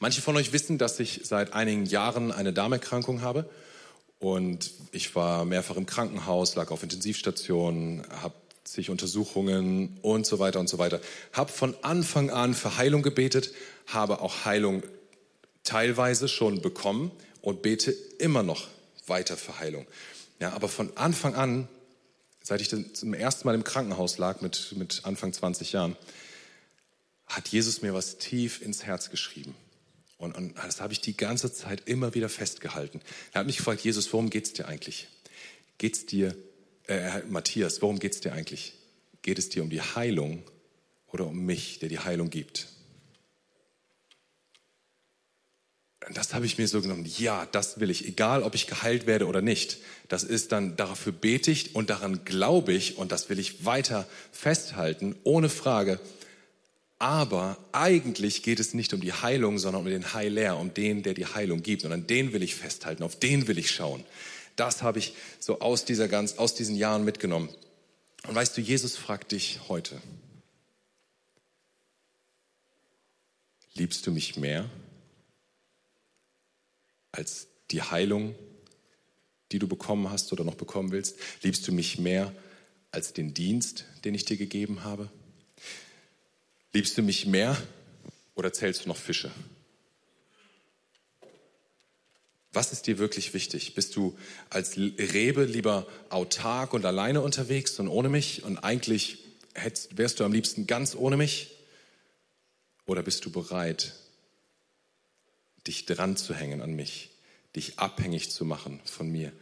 Manche 0.01 0.23
von 0.23 0.37
euch 0.37 0.53
wissen, 0.53 0.79
dass 0.79 0.99
ich 0.99 1.21
seit 1.25 1.53
einigen 1.53 1.85
Jahren 1.85 2.33
eine 2.33 2.53
Darmerkrankung 2.53 3.21
habe. 3.21 3.49
Und 4.19 4.73
ich 4.91 5.15
war 5.15 5.45
mehrfach 5.45 5.77
im 5.77 5.87
Krankenhaus, 5.87 6.57
lag 6.57 6.71
auf 6.71 6.83
Intensivstationen, 6.83 8.05
habe 8.11 8.35
zig 8.65 8.91
Untersuchungen 8.91 9.99
und 10.03 10.27
so 10.27 10.39
weiter 10.39 10.61
und 10.61 10.69
so 10.69 10.79
weiter. 10.79 11.01
Habe 11.33 11.53
von 11.53 11.77
Anfang 11.83 12.31
an 12.31 12.55
für 12.55 12.77
Heilung 12.77 13.03
gebetet, 13.03 13.53
habe 13.87 14.21
auch 14.21 14.45
Heilung 14.45 14.83
teilweise 15.65 16.29
schon 16.29 16.61
bekommen 16.61 17.13
und 17.43 17.63
bete 17.63 17.93
immer 18.19 18.43
noch 18.43 18.69
weiter 19.07 19.37
für 19.37 19.59
Heilung. 19.59 19.87
Ja, 20.41 20.53
aber 20.53 20.69
von 20.69 20.97
Anfang 20.97 21.35
an, 21.35 21.69
seit 22.43 22.61
ich 22.61 22.69
zum 22.69 23.15
ersten 23.15 23.47
Mal 23.47 23.55
im 23.55 23.65
Krankenhaus 23.65 24.19
lag 24.19 24.41
mit, 24.41 24.75
mit 24.77 25.05
Anfang 25.05 25.33
20 25.33 25.73
Jahren, 25.73 25.97
hat 27.27 27.49
Jesus 27.49 27.83
mir 27.83 27.93
was 27.93 28.19
tief 28.19 28.63
ins 28.63 28.85
Herz 28.85 29.11
geschrieben. 29.11 29.55
Und, 30.17 30.35
und 30.37 30.57
das 30.57 30.81
habe 30.81 30.93
ich 30.93 31.01
die 31.01 31.17
ganze 31.17 31.53
Zeit 31.53 31.83
immer 31.87 32.15
wieder 32.15 32.29
festgehalten. 32.29 33.01
Er 33.33 33.41
hat 33.41 33.47
mich 33.47 33.59
gefragt, 33.59 33.83
Jesus, 33.83 34.13
worum 34.13 34.31
geht 34.31 34.47
es 34.47 34.53
dir 34.53 34.67
eigentlich? 34.67 35.09
Geht's 35.79 36.07
dir, 36.07 36.35
äh, 36.87 37.21
Matthias, 37.29 37.83
worum 37.83 37.99
geht 37.99 38.15
es 38.15 38.21
dir 38.21 38.33
eigentlich? 38.33 38.75
Geht 39.23 39.39
es 39.39 39.49
dir 39.49 39.63
um 39.63 39.71
die 39.71 39.83
Heilung 39.83 40.43
oder 41.07 41.27
um 41.27 41.45
mich, 41.45 41.79
der 41.79 41.89
die 41.89 42.01
Heilung 42.01 42.31
gibt? 42.31 42.69
Das 46.15 46.33
habe 46.35 46.47
ich 46.47 46.59
mir 46.59 46.69
so 46.69 46.81
genommen, 46.81 47.07
ja, 47.19 47.47
das 47.53 47.81
will 47.81 47.91
ich, 47.91 48.07
egal 48.07 48.43
ob 48.43 48.55
ich 48.55 48.67
geheilt 48.67 49.07
werde 49.07 49.27
oder 49.27 49.43
nicht. 49.43 49.79
Das 50.09 50.25
ist 50.25 50.53
dann, 50.53 50.77
dafür 50.77 51.13
bete 51.13 51.51
ich 51.51 51.75
und 51.75 51.91
daran 51.91 52.25
glaube 52.25 52.73
ich 52.73 52.97
und 52.97 53.13
das 53.13 53.29
will 53.29 53.39
ich 53.39 53.65
weiter 53.65 54.07
festhalten, 54.33 55.17
ohne 55.25 55.49
Frage. 55.49 56.01
Aber 56.99 57.57
eigentlich 57.73 58.43
geht 58.43 58.59
es 58.59 58.75
nicht 58.75 58.93
um 58.93 59.01
die 59.01 59.13
Heilung, 59.13 59.59
sondern 59.59 59.83
um 59.83 59.89
den 59.89 60.15
Heiler, 60.15 60.59
um 60.59 60.75
den, 60.75 61.03
der 61.03 61.15
die 61.15 61.27
Heilung 61.27 61.63
gibt. 61.63 61.85
Und 61.85 61.93
an 61.93 62.07
den 62.07 62.33
will 62.33 62.43
ich 62.43 62.55
festhalten, 62.55 63.03
auf 63.03 63.17
den 63.17 63.47
will 63.47 63.59
ich 63.59 63.71
schauen. 63.71 64.05
Das 64.57 64.83
habe 64.83 64.99
ich 64.99 65.15
so 65.39 65.61
aus, 65.61 65.85
dieser 65.85 66.09
ganz, 66.09 66.39
aus 66.39 66.55
diesen 66.55 66.75
Jahren 66.75 67.05
mitgenommen. 67.05 67.51
Und 68.27 68.35
weißt 68.35 68.57
du, 68.57 68.61
Jesus 68.61 68.97
fragt 68.97 69.31
dich 69.31 69.61
heute, 69.69 70.01
liebst 73.75 74.05
du 74.07 74.11
mich 74.11 74.37
mehr? 74.37 74.69
Als 77.13 77.49
die 77.71 77.83
Heilung, 77.83 78.35
die 79.53 79.59
du 79.59 79.69
bekommen 79.69 80.11
hast 80.11 80.33
oder 80.33 80.45
noch 80.45 80.55
bekommen 80.55 80.93
willst? 80.93 81.17
Liebst 81.43 81.67
du 81.67 81.73
mich 81.73 81.99
mehr 81.99 82.35
als 82.91 83.13
den 83.13 83.35
Dienst, 83.35 83.85
den 84.05 84.15
ich 84.15 84.25
dir 84.25 84.37
gegeben 84.37 84.85
habe? 84.85 85.11
Liebst 86.73 86.97
du 86.99 87.03
mich 87.03 87.27
mehr 87.27 87.57
oder 88.35 88.53
zählst 88.53 88.85
du 88.85 88.89
noch 88.89 88.97
Fische? 88.97 89.31
Was 92.53 92.73
ist 92.73 92.87
dir 92.87 92.99
wirklich 92.99 93.35
wichtig? 93.35 93.75
Bist 93.75 93.95
du 93.97 94.17
als 94.51 94.77
Rebe 94.77 95.45
lieber 95.45 95.87
autark 96.09 96.73
und 96.73 96.85
alleine 96.85 97.21
unterwegs 97.21 97.79
und 97.79 97.89
ohne 97.89 98.09
mich 98.09 98.43
und 98.43 98.59
eigentlich 98.59 99.19
hättest, 99.55 99.99
wärst 99.99 100.21
du 100.21 100.25
am 100.25 100.33
liebsten 100.33 100.67
ganz 100.67 100.95
ohne 100.95 101.17
mich? 101.17 101.55
Oder 102.87 103.03
bist 103.03 103.25
du 103.25 103.31
bereit, 103.31 103.95
dich 105.69 105.87
dran 105.87 106.17
zu 106.17 106.35
hängen 106.35 106.63
an 106.63 106.75
mich, 106.75 107.11
dich 107.55 107.79
abhängig 107.79 108.31
zu 108.31 108.45
machen 108.45 108.81
von 108.85 109.11
mir, 109.11 109.33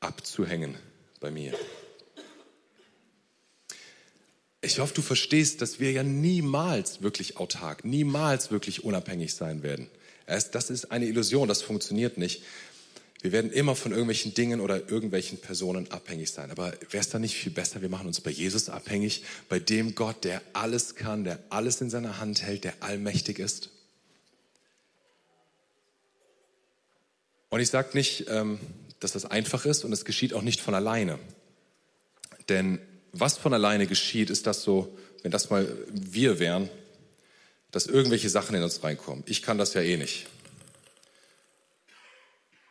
abzuhängen 0.00 0.76
bei 1.20 1.30
mir. 1.30 1.54
Ich 4.60 4.78
hoffe, 4.78 4.94
du 4.94 5.02
verstehst, 5.02 5.60
dass 5.60 5.80
wir 5.80 5.90
ja 5.90 6.02
niemals 6.02 7.02
wirklich 7.02 7.36
autark, 7.36 7.84
niemals 7.84 8.50
wirklich 8.50 8.84
unabhängig 8.84 9.34
sein 9.34 9.62
werden. 9.62 9.88
Das 10.26 10.70
ist 10.70 10.92
eine 10.92 11.06
Illusion, 11.06 11.48
das 11.48 11.62
funktioniert 11.62 12.16
nicht. 12.16 12.42
Wir 13.20 13.32
werden 13.32 13.52
immer 13.52 13.76
von 13.76 13.92
irgendwelchen 13.92 14.34
Dingen 14.34 14.60
oder 14.60 14.88
irgendwelchen 14.88 15.38
Personen 15.38 15.90
abhängig 15.90 16.30
sein. 16.30 16.50
Aber 16.50 16.72
wäre 16.90 17.00
es 17.00 17.08
dann 17.08 17.22
nicht 17.22 17.36
viel 17.36 17.52
besser, 17.52 17.82
wir 17.82 17.88
machen 17.88 18.06
uns 18.06 18.20
bei 18.20 18.30
Jesus 18.30 18.68
abhängig, 18.68 19.24
bei 19.48 19.58
dem 19.58 19.94
Gott, 19.94 20.24
der 20.24 20.42
alles 20.52 20.94
kann, 20.94 21.24
der 21.24 21.38
alles 21.48 21.80
in 21.80 21.90
seiner 21.90 22.18
Hand 22.18 22.42
hält, 22.42 22.64
der 22.64 22.74
allmächtig 22.80 23.38
ist? 23.38 23.70
Und 27.52 27.60
ich 27.60 27.68
sage 27.68 27.90
nicht, 27.92 28.28
ähm, 28.28 28.58
dass 28.98 29.12
das 29.12 29.26
einfach 29.26 29.66
ist 29.66 29.84
und 29.84 29.92
es 29.92 30.06
geschieht 30.06 30.32
auch 30.32 30.40
nicht 30.40 30.62
von 30.62 30.74
alleine. 30.74 31.18
Denn 32.48 32.80
was 33.12 33.36
von 33.36 33.52
alleine 33.52 33.86
geschieht, 33.86 34.30
ist 34.30 34.46
das 34.46 34.62
so, 34.62 34.96
wenn 35.22 35.32
das 35.32 35.50
mal 35.50 35.70
wir 35.90 36.38
wären, 36.38 36.70
dass 37.70 37.86
irgendwelche 37.86 38.30
Sachen 38.30 38.56
in 38.56 38.62
uns 38.62 38.82
reinkommen. 38.82 39.22
Ich 39.26 39.42
kann 39.42 39.58
das 39.58 39.74
ja 39.74 39.82
eh 39.82 39.98
nicht. 39.98 40.28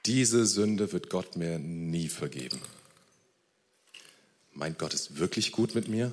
Diese 0.07 0.47
Sünde 0.47 0.91
wird 0.91 1.11
Gott 1.11 1.35
mir 1.35 1.59
nie 1.59 2.07
vergeben. 2.07 2.59
Meint 4.51 4.79
Gott 4.79 4.95
ist 4.95 5.19
wirklich 5.19 5.51
gut 5.51 5.75
mit 5.75 5.89
mir? 5.89 6.11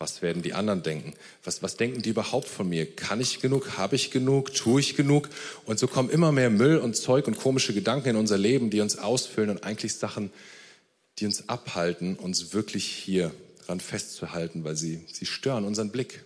Was 0.00 0.22
werden 0.22 0.42
die 0.42 0.54
anderen 0.54 0.84
denken? 0.84 1.14
Was, 1.42 1.60
was 1.60 1.76
denken 1.76 2.02
die 2.02 2.10
überhaupt 2.10 2.46
von 2.46 2.68
mir? 2.68 2.86
Kann 2.94 3.20
ich 3.20 3.40
genug? 3.40 3.76
Habe 3.78 3.96
ich 3.96 4.12
genug? 4.12 4.54
Tue 4.54 4.80
ich 4.80 4.94
genug? 4.94 5.28
Und 5.66 5.80
so 5.80 5.88
kommen 5.88 6.08
immer 6.08 6.30
mehr 6.30 6.50
Müll 6.50 6.78
und 6.78 6.94
Zeug 6.94 7.26
und 7.26 7.36
komische 7.36 7.74
Gedanken 7.74 8.10
in 8.10 8.16
unser 8.16 8.38
Leben, 8.38 8.70
die 8.70 8.80
uns 8.80 8.96
ausfüllen 8.96 9.50
und 9.50 9.64
eigentlich 9.64 9.94
Sachen, 9.96 10.30
die 11.18 11.26
uns 11.26 11.48
abhalten, 11.48 12.14
uns 12.14 12.52
wirklich 12.52 12.86
hier 12.86 13.34
dran 13.66 13.80
festzuhalten, 13.80 14.62
weil 14.62 14.76
sie, 14.76 15.04
sie 15.12 15.26
stören 15.26 15.64
unseren 15.64 15.90
Blick. 15.90 16.24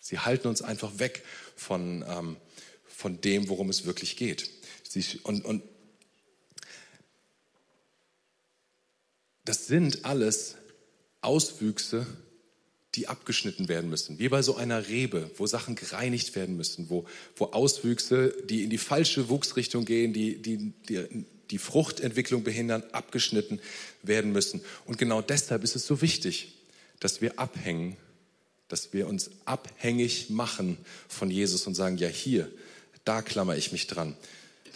Sie 0.00 0.18
halten 0.18 0.48
uns 0.48 0.60
einfach 0.60 0.98
weg 0.98 1.22
von, 1.54 2.04
ähm, 2.08 2.36
von 2.88 3.20
dem, 3.20 3.48
worum 3.48 3.70
es 3.70 3.86
wirklich 3.86 4.16
geht. 4.16 4.50
Sie, 4.82 5.20
und, 5.22 5.44
und 5.44 5.62
das 9.44 9.68
sind 9.68 10.04
alles 10.04 10.56
Auswüchse 11.20 12.04
die 12.94 13.06
abgeschnitten 13.06 13.68
werden 13.68 13.90
müssen, 13.90 14.18
wie 14.18 14.28
bei 14.28 14.42
so 14.42 14.56
einer 14.56 14.88
Rebe, 14.88 15.30
wo 15.36 15.46
Sachen 15.46 15.74
gereinigt 15.74 16.34
werden 16.34 16.56
müssen, 16.56 16.88
wo, 16.88 17.06
wo 17.36 17.46
Auswüchse, 17.46 18.34
die 18.48 18.64
in 18.64 18.70
die 18.70 18.78
falsche 18.78 19.28
Wuchsrichtung 19.28 19.84
gehen, 19.84 20.12
die, 20.12 20.40
die, 20.40 20.72
die 20.88 21.24
die 21.50 21.58
Fruchtentwicklung 21.58 22.44
behindern, 22.44 22.82
abgeschnitten 22.92 23.60
werden 24.02 24.32
müssen. 24.32 24.60
Und 24.84 24.98
genau 24.98 25.22
deshalb 25.22 25.64
ist 25.64 25.76
es 25.76 25.86
so 25.86 26.02
wichtig, 26.02 26.54
dass 27.00 27.20
wir 27.20 27.38
abhängen, 27.38 27.96
dass 28.68 28.92
wir 28.92 29.06
uns 29.06 29.30
abhängig 29.44 30.30
machen 30.30 30.78
von 31.08 31.30
Jesus 31.30 31.66
und 31.66 31.74
sagen, 31.74 31.96
ja 31.96 32.08
hier, 32.08 32.50
da 33.04 33.22
klammer 33.22 33.56
ich 33.56 33.72
mich 33.72 33.86
dran. 33.86 34.16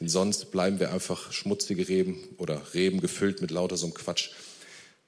Denn 0.01 0.09
sonst 0.09 0.51
bleiben 0.51 0.81
wir 0.81 0.93
einfach 0.93 1.33
schmutzige 1.33 1.89
Reben 1.89 2.17
oder 2.39 2.63
Reben 2.73 3.01
gefüllt 3.01 3.43
mit 3.43 3.51
lauter 3.51 3.77
so 3.77 3.87
einem 3.87 3.95
Quatsch. 3.95 4.31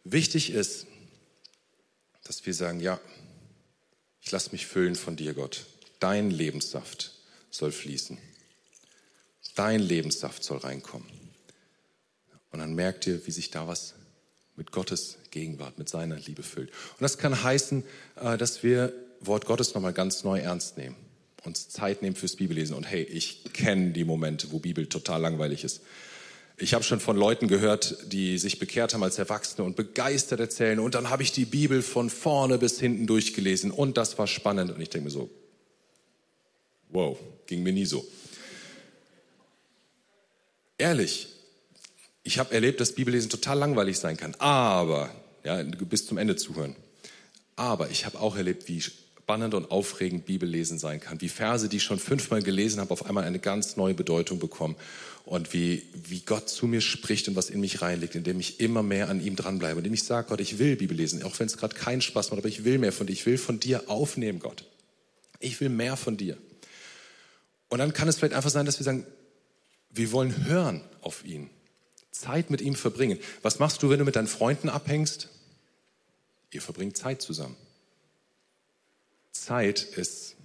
Wichtig 0.04 0.50
ist, 0.50 0.86
dass 2.24 2.44
wir 2.46 2.54
sagen, 2.54 2.80
ja, 2.80 3.00
ich 4.20 4.32
lasse 4.32 4.50
mich 4.52 4.66
füllen 4.66 4.96
von 4.96 5.16
dir, 5.16 5.34
Gott. 5.34 5.66
Dein 6.00 6.30
Lebenssaft 6.30 7.12
soll 7.50 7.72
fließen. 7.72 8.18
Dein 9.54 9.80
Lebenssaft 9.80 10.42
soll 10.42 10.58
reinkommen. 10.58 11.06
Und 12.50 12.58
dann 12.58 12.74
merkt 12.74 13.06
ihr, 13.06 13.26
wie 13.26 13.30
sich 13.30 13.50
da 13.50 13.68
was 13.68 13.94
mit 14.56 14.72
Gottes 14.72 15.18
Gegenwart, 15.30 15.78
mit 15.78 15.88
seiner 15.88 16.16
Liebe 16.16 16.42
füllt. 16.42 16.70
Und 16.70 17.02
das 17.02 17.18
kann 17.18 17.42
heißen, 17.42 17.84
äh, 18.16 18.38
dass 18.38 18.62
wir 18.62 18.92
Wort 19.20 19.46
Gottes 19.46 19.74
nochmal 19.74 19.92
ganz 19.92 20.24
neu 20.24 20.38
ernst 20.38 20.76
nehmen, 20.76 20.96
uns 21.44 21.68
Zeit 21.68 22.02
nehmen 22.02 22.16
fürs 22.16 22.36
Bibellesen. 22.36 22.76
Und 22.76 22.84
hey, 22.84 23.02
ich 23.02 23.44
kenne 23.52 23.92
die 23.92 24.04
Momente, 24.04 24.52
wo 24.52 24.58
Bibel 24.58 24.86
total 24.86 25.20
langweilig 25.20 25.64
ist. 25.64 25.82
Ich 26.56 26.72
habe 26.72 26.84
schon 26.84 27.00
von 27.00 27.16
Leuten 27.16 27.48
gehört, 27.48 28.12
die 28.12 28.38
sich 28.38 28.60
bekehrt 28.60 28.94
haben 28.94 29.02
als 29.02 29.18
Erwachsene 29.18 29.64
und 29.64 29.74
begeistert 29.74 30.38
erzählen. 30.38 30.78
Und 30.78 30.94
dann 30.94 31.10
habe 31.10 31.24
ich 31.24 31.32
die 31.32 31.46
Bibel 31.46 31.82
von 31.82 32.10
vorne 32.10 32.58
bis 32.58 32.78
hinten 32.78 33.08
durchgelesen 33.08 33.72
und 33.72 33.96
das 33.96 34.18
war 34.18 34.28
spannend. 34.28 34.70
Und 34.70 34.80
ich 34.80 34.88
denke 34.88 35.06
mir 35.06 35.10
so, 35.10 35.30
wow, 36.90 37.18
ging 37.46 37.64
mir 37.64 37.72
nie 37.72 37.86
so. 37.86 38.06
Ehrlich, 40.78 41.28
ich 42.22 42.38
habe 42.38 42.54
erlebt, 42.54 42.80
dass 42.80 42.92
Bibellesen 42.92 43.30
total 43.30 43.58
langweilig 43.58 43.98
sein 43.98 44.16
kann. 44.16 44.36
Aber, 44.36 45.10
ja, 45.42 45.60
bis 45.62 46.06
zum 46.06 46.18
Ende 46.18 46.36
zuhören. 46.36 46.76
Aber 47.56 47.90
ich 47.90 48.06
habe 48.06 48.20
auch 48.20 48.36
erlebt, 48.36 48.68
wie 48.68 48.82
spannend 49.24 49.54
und 49.54 49.70
aufregend 49.70 50.26
Bibellesen 50.26 50.78
sein 50.78 51.00
kann. 51.00 51.18
Wie 51.22 51.30
Verse, 51.30 51.70
die 51.70 51.78
ich 51.78 51.82
schon 51.82 51.98
fünfmal 51.98 52.42
gelesen 52.42 52.78
habe, 52.78 52.90
auf 52.90 53.06
einmal 53.06 53.24
eine 53.24 53.38
ganz 53.38 53.74
neue 53.76 53.94
Bedeutung 53.94 54.38
bekommen. 54.38 54.76
Und 55.24 55.54
wie, 55.54 55.88
wie 55.94 56.20
Gott 56.20 56.50
zu 56.50 56.66
mir 56.66 56.82
spricht 56.82 57.26
und 57.28 57.34
was 57.34 57.48
in 57.48 57.60
mich 57.60 57.80
reinlegt, 57.80 58.14
indem 58.16 58.38
ich 58.38 58.60
immer 58.60 58.82
mehr 58.82 59.08
an 59.08 59.24
ihm 59.24 59.34
dranbleibe. 59.34 59.78
Indem 59.78 59.94
ich 59.94 60.02
sage, 60.02 60.28
Gott, 60.28 60.40
ich 60.40 60.58
will 60.58 60.76
Bibel 60.76 60.94
lesen, 60.94 61.22
auch 61.22 61.38
wenn 61.38 61.46
es 61.46 61.56
gerade 61.56 61.74
keinen 61.74 62.02
Spaß 62.02 62.30
macht, 62.30 62.38
aber 62.38 62.48
ich 62.48 62.64
will 62.64 62.76
mehr 62.76 62.92
von 62.92 63.06
dir. 63.06 63.14
Ich 63.14 63.24
will 63.24 63.38
von 63.38 63.58
dir 63.58 63.88
aufnehmen, 63.88 64.40
Gott. 64.40 64.66
Ich 65.40 65.58
will 65.58 65.70
mehr 65.70 65.96
von 65.96 66.18
dir. 66.18 66.36
Und 67.70 67.78
dann 67.78 67.94
kann 67.94 68.08
es 68.08 68.16
vielleicht 68.16 68.34
einfach 68.34 68.50
sein, 68.50 68.66
dass 68.66 68.78
wir 68.78 68.84
sagen, 68.84 69.06
wir 69.88 70.12
wollen 70.12 70.44
hören 70.44 70.82
auf 71.00 71.24
ihn. 71.24 71.48
Zeit 72.10 72.50
mit 72.50 72.60
ihm 72.60 72.74
verbringen. 72.74 73.18
Was 73.40 73.58
machst 73.58 73.82
du, 73.82 73.88
wenn 73.88 74.00
du 74.00 74.04
mit 74.04 74.16
deinen 74.16 74.28
Freunden 74.28 74.68
abhängst? 74.68 75.30
Ihr 76.50 76.60
verbringt 76.60 76.98
Zeit 76.98 77.22
zusammen. 77.22 77.56
Zeit 79.34 79.82
ist 79.82 80.36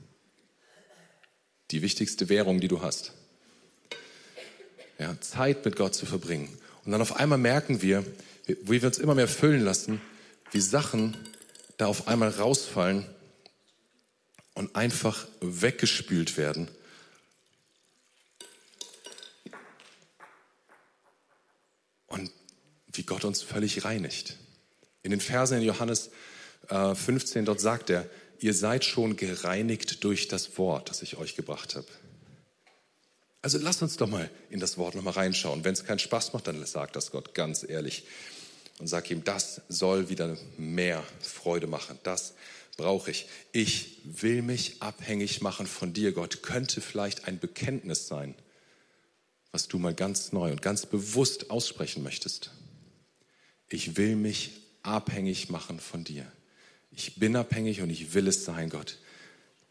die 1.71 1.81
wichtigste 1.81 2.27
Währung, 2.27 2.59
die 2.59 2.67
du 2.67 2.81
hast. 2.81 3.13
Ja, 4.97 5.19
Zeit 5.21 5.63
mit 5.63 5.77
Gott 5.77 5.95
zu 5.95 6.05
verbringen. 6.05 6.49
Und 6.83 6.91
dann 6.91 7.01
auf 7.01 7.15
einmal 7.15 7.37
merken 7.37 7.81
wir, 7.81 8.05
wie 8.45 8.81
wir 8.81 8.87
uns 8.87 8.97
immer 8.97 9.15
mehr 9.15 9.27
füllen 9.27 9.61
lassen, 9.61 10.01
wie 10.51 10.59
Sachen 10.59 11.15
da 11.77 11.85
auf 11.85 12.07
einmal 12.07 12.29
rausfallen 12.29 13.05
und 14.55 14.75
einfach 14.75 15.27
weggespült 15.39 16.35
werden. 16.35 16.67
Und 22.07 22.31
wie 22.91 23.03
Gott 23.03 23.23
uns 23.23 23.43
völlig 23.43 23.85
reinigt. 23.85 24.35
In 25.03 25.11
den 25.11 25.21
Versen 25.21 25.59
in 25.59 25.63
Johannes 25.63 26.09
äh, 26.67 26.95
15, 26.95 27.45
dort 27.45 27.61
sagt 27.61 27.89
er, 27.89 28.09
ihr 28.39 28.53
seid 28.53 28.85
schon 28.85 29.15
gereinigt 29.15 30.03
durch 30.03 30.27
das 30.27 30.57
Wort, 30.57 30.89
das 30.89 31.01
ich 31.01 31.17
euch 31.17 31.35
gebracht 31.35 31.75
habe. 31.75 31.87
Also 33.41 33.57
lasst 33.57 33.81
uns 33.81 33.97
doch 33.97 34.09
mal 34.09 34.29
in 34.49 34.59
das 34.59 34.77
Wort 34.77 34.95
nochmal 34.95 35.13
reinschauen. 35.13 35.63
Wenn 35.63 35.73
es 35.73 35.85
keinen 35.85 35.99
Spaß 35.99 36.33
macht, 36.33 36.47
dann 36.47 36.65
sagt 36.65 36.95
das 36.95 37.11
Gott 37.11 37.33
ganz 37.33 37.63
ehrlich 37.67 38.03
und 38.79 38.87
sag 38.87 39.09
ihm, 39.11 39.23
das 39.23 39.61
soll 39.69 40.09
wieder 40.09 40.37
mehr 40.57 41.03
Freude 41.21 41.67
machen. 41.67 41.97
Das 42.03 42.33
brauche 42.75 43.11
ich. 43.11 43.27
Ich 43.51 43.97
will 44.03 44.41
mich 44.41 44.81
abhängig 44.81 45.41
machen 45.41 45.67
von 45.67 45.93
dir, 45.93 46.11
Gott. 46.11 46.41
Könnte 46.43 46.81
vielleicht 46.81 47.27
ein 47.27 47.39
Bekenntnis 47.39 48.07
sein, 48.07 48.35
was 49.51 49.67
du 49.67 49.79
mal 49.79 49.93
ganz 49.93 50.31
neu 50.31 50.51
und 50.51 50.61
ganz 50.61 50.85
bewusst 50.85 51.49
aussprechen 51.49 52.03
möchtest. 52.03 52.51
Ich 53.69 53.97
will 53.97 54.15
mich 54.15 54.51
abhängig 54.81 55.49
machen 55.49 55.79
von 55.79 56.03
dir. 56.03 56.29
Ich 56.99 57.15
bin 57.15 57.37
abhängig 57.37 57.79
und 57.79 57.89
ich 57.89 58.13
will 58.13 58.27
es 58.27 58.43
sein, 58.43 58.69
Gott. 58.69 58.97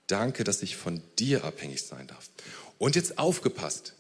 Danke, 0.07 0.45
dass 0.45 0.63
ich 0.63 0.79
von 0.79 1.03
dir 1.19 1.45
abhängig 1.45 1.83
sein 1.83 2.07
darf. 2.07 2.31
Und 2.79 2.97
jetzt 2.97 3.19
aufgepasst. 3.19 3.93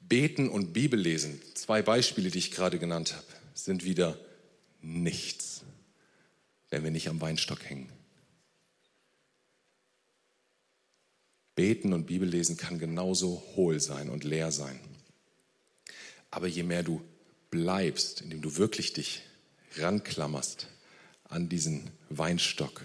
Beten 0.00 0.50
und 0.50 0.74
Bibellesen, 0.74 1.40
zwei 1.54 1.80
Beispiele, 1.80 2.30
die 2.30 2.40
ich 2.40 2.50
gerade 2.50 2.78
genannt 2.78 3.14
habe, 3.14 3.26
sind 3.54 3.86
wieder 3.86 4.18
nichts, 4.82 5.62
wenn 6.68 6.84
wir 6.84 6.90
nicht 6.90 7.08
am 7.08 7.18
Weinstock 7.22 7.64
hängen. 7.64 7.88
Beten 11.54 11.94
und 11.94 12.04
Bibellesen 12.04 12.58
kann 12.58 12.78
genauso 12.78 13.42
hohl 13.56 13.80
sein 13.80 14.10
und 14.10 14.22
leer 14.22 14.52
sein. 14.52 14.78
Aber 16.30 16.46
je 16.46 16.62
mehr 16.62 16.82
du 16.82 17.00
bleibst, 17.48 18.20
indem 18.20 18.42
du 18.42 18.56
wirklich 18.56 18.92
dich 18.92 19.22
ranklammerst 19.78 20.68
an 21.34 21.48
diesen 21.48 21.90
Weinstock, 22.10 22.82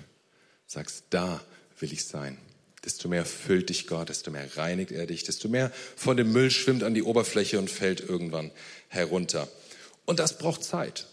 sagst, 0.66 1.04
da 1.12 1.42
will 1.80 1.94
ich 1.94 2.06
sein, 2.06 2.38
desto 2.84 3.08
mehr 3.08 3.26
füllt 3.26 3.70
dich 3.70 3.86
Gott, 3.88 4.10
desto 4.10 4.32
mehr 4.32 4.58
reinigt 4.58 4.92
er 4.92 5.06
dich, 5.06 5.24
desto 5.24 5.50
mehr 5.50 5.72
von 5.96 6.18
dem 6.18 6.32
Müll 6.32 6.50
schwimmt 6.50 6.84
an 6.84 6.96
die 6.96 7.04
Oberfläche 7.04 7.60
und 7.60 7.70
fällt 7.70 8.02
irgendwann 8.02 8.52
herunter. 8.88 9.48
Und 10.06 10.20
das 10.20 10.38
braucht 10.38 10.64
Zeit. 10.64 11.06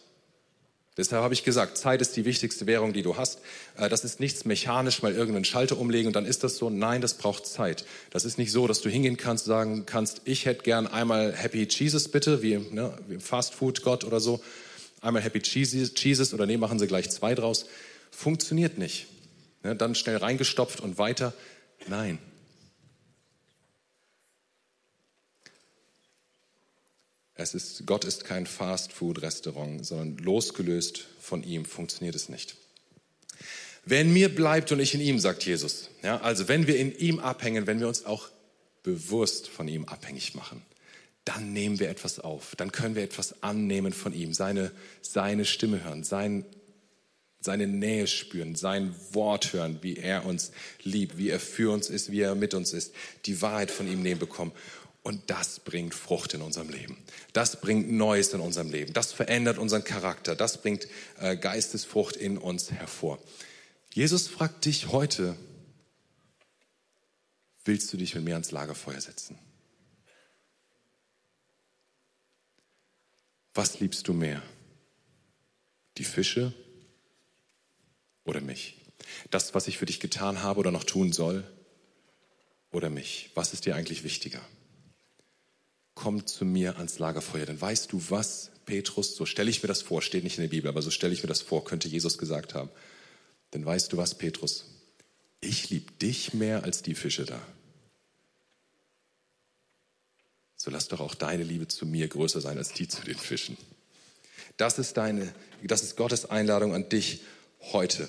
Deshalb 0.97 1.23
habe 1.23 1.35
ich 1.35 1.45
gesagt, 1.45 1.77
Zeit 1.77 2.01
ist 2.01 2.17
die 2.17 2.25
wichtigste 2.25 2.67
Währung, 2.67 2.95
die 2.95 3.03
du 3.03 3.19
hast. 3.19 3.41
Äh, 3.77 3.91
das 3.91 4.03
ist 4.03 4.19
nichts 4.19 4.47
mechanisch, 4.47 5.03
mal 5.03 5.13
irgendeinen 5.13 5.45
Schalter 5.45 5.77
umlegen 5.77 6.07
und 6.07 6.17
dann 6.17 6.25
ist 6.25 6.43
das 6.43 6.57
so. 6.57 6.71
Nein, 6.71 7.03
das 7.03 7.15
braucht 7.15 7.47
Zeit. 7.47 7.85
Das 8.09 8.25
ist 8.25 8.39
nicht 8.39 8.51
so, 8.51 8.67
dass 8.67 8.81
du 8.81 8.89
hingehen 8.89 9.19
kannst, 9.19 9.45
sagen 9.45 9.85
kannst, 9.85 10.23
ich 10.25 10.47
hätte 10.47 10.63
gern 10.63 10.87
einmal 10.87 11.35
Happy 11.35 11.69
Jesus 11.69 12.09
bitte, 12.09 12.41
wie, 12.41 12.57
ne, 12.57 12.97
wie 13.09 13.19
Fast 13.19 13.55
Food 13.55 13.83
Gott 13.83 14.05
oder 14.05 14.21
so. 14.21 14.43
Einmal 15.01 15.23
Happy 15.23 15.41
Jesus 15.45 16.35
oder 16.35 16.47
nee, 16.47 16.57
machen 16.57 16.79
sie 16.79 16.87
gleich 16.87 17.11
zwei 17.11 17.35
draus. 17.35 17.67
Funktioniert 18.11 18.79
nicht. 18.79 19.07
Ne, 19.63 19.77
dann 19.77 19.95
schnell 19.95 20.17
reingestopft 20.17 20.81
und 20.81 20.99
weiter. 20.99 21.33
Nein. 21.87 22.19
Es 27.35 27.55
ist, 27.55 27.87
Gott 27.87 28.05
ist 28.05 28.25
kein 28.25 28.47
Fast-Food-Restaurant, 28.47 29.85
sondern 29.85 30.17
losgelöst 30.17 31.05
von 31.21 31.43
ihm 31.43 31.67
funktioniert 31.67 32.15
es 32.15 32.31
nicht. 32.31 32.57
Wer 33.85 34.01
in 34.01 34.13
mir 34.13 34.35
bleibt 34.35 34.73
und 34.73 34.81
ich 34.81 34.95
in 34.95 35.01
ihm, 35.01 35.19
sagt 35.19 35.45
Jesus. 35.45 35.91
Ja, 36.03 36.21
also 36.21 36.49
wenn 36.49 36.67
wir 36.67 36.77
in 36.79 36.97
ihm 36.97 37.19
abhängen, 37.19 37.67
wenn 37.67 37.79
wir 37.79 37.89
uns 37.89 38.05
auch 38.05 38.29
bewusst 38.83 39.49
von 39.49 39.69
ihm 39.69 39.85
abhängig 39.85 40.35
machen, 40.35 40.63
dann 41.27 41.53
nehmen 41.53 41.79
wir 41.79 41.91
etwas 41.91 42.19
auf, 42.19 42.57
dann 42.57 42.73
können 42.73 42.95
wir 42.95 43.03
etwas 43.03 43.43
annehmen 43.43 43.93
von 43.93 44.15
ihm, 44.15 44.33
seine, 44.33 44.73
seine 45.03 45.45
Stimme 45.45 45.85
hören, 45.85 46.03
sein 46.03 46.47
seine 47.47 47.67
Nähe 47.67 48.07
spüren, 48.07 48.55
sein 48.55 48.95
Wort 49.13 49.53
hören, 49.53 49.79
wie 49.81 49.97
er 49.97 50.27
uns 50.27 50.53
liebt, 50.83 51.17
wie 51.17 51.31
er 51.31 51.41
für 51.41 51.73
uns 51.73 51.89
ist, 51.89 52.11
wie 52.11 52.21
er 52.21 52.35
mit 52.35 52.53
uns 52.53 52.73
ist, 52.73 52.93
die 53.25 53.41
Wahrheit 53.41 53.71
von 53.71 53.89
ihm 53.89 54.03
nehmen 54.03 54.21
bekommen. 54.21 54.53
Und 55.03 55.31
das 55.31 55.61
bringt 55.61 55.95
Frucht 55.95 56.35
in 56.35 56.43
unserem 56.43 56.69
Leben. 56.69 56.99
Das 57.33 57.61
bringt 57.61 57.91
Neues 57.91 58.33
in 58.33 58.41
unserem 58.41 58.71
Leben. 58.71 58.93
Das 58.93 59.13
verändert 59.13 59.57
unseren 59.57 59.85
Charakter. 59.85 60.35
Das 60.35 60.61
bringt 60.61 60.89
äh, 61.21 61.37
Geistesfrucht 61.37 62.17
in 62.17 62.37
uns 62.37 62.73
hervor. 62.73 63.21
Jesus 63.95 64.27
fragt 64.27 64.65
dich 64.65 64.89
heute, 64.89 65.37
willst 67.65 67.93
du 67.93 67.97
dich 67.97 68.17
mit 68.17 68.25
mir 68.25 68.35
ans 68.35 68.51
Lagerfeuer 68.51 69.01
setzen? 69.01 69.39
Was 73.57 73.81
liebst 73.81 74.07
du 74.07 74.13
mehr? 74.13 74.43
Die 75.97 76.05
Fische 76.05 76.53
oder 78.25 78.43
mich? 78.43 78.77
Das, 79.31 79.55
was 79.55 79.67
ich 79.67 79.79
für 79.79 79.87
dich 79.87 79.99
getan 79.99 80.43
habe 80.43 80.61
oder 80.61 80.71
noch 80.71 80.85
tun 80.85 81.11
soll 81.15 81.43
oder 82.71 82.91
mich? 82.91 83.31
Was 83.35 83.55
ist 83.55 83.65
dir 83.65 83.75
eigentlich 83.75 84.05
wichtiger? 84.05 84.43
Komm 85.95 86.27
zu 86.27 86.45
mir 86.45 86.77
ans 86.77 86.99
Lagerfeuer, 86.99 87.47
denn 87.47 87.59
weißt 87.59 87.91
du 87.93 88.03
was, 88.11 88.51
Petrus, 88.67 89.17
so 89.17 89.25
stelle 89.25 89.49
ich 89.49 89.63
mir 89.63 89.69
das 89.69 89.81
vor, 89.81 90.03
steht 90.03 90.25
nicht 90.25 90.37
in 90.37 90.43
der 90.43 90.51
Bibel, 90.51 90.69
aber 90.69 90.83
so 90.83 90.91
stelle 90.91 91.15
ich 91.15 91.23
mir 91.23 91.29
das 91.29 91.41
vor, 91.41 91.65
könnte 91.65 91.89
Jesus 91.89 92.19
gesagt 92.19 92.53
haben. 92.53 92.69
Denn 93.55 93.65
weißt 93.65 93.91
du 93.91 93.97
was, 93.97 94.19
Petrus, 94.19 94.67
ich 95.41 95.71
liebe 95.71 95.93
dich 95.93 96.35
mehr 96.35 96.65
als 96.65 96.83
die 96.83 96.95
Fische 96.95 97.25
da. 97.25 97.41
So 100.57 100.71
lass 100.71 100.89
doch 100.89 101.01
auch 101.01 101.15
deine 101.15 101.43
Liebe 101.43 101.69
zu 101.69 101.87
mir 101.87 102.09
größer 102.09 102.41
sein 102.41 102.59
als 102.59 102.73
die 102.73 102.89
zu 102.89 103.03
den 103.03 103.17
Fischen. 103.17 103.57
Das 104.57 104.79
ist 104.79 104.97
deine, 104.97 105.35
das 105.63 105.83
ist 105.83 105.97
Gottes 105.97 106.31
Einladung 106.31 106.75
an 106.75 106.89
dich 106.89 107.21
heute. 107.73 108.09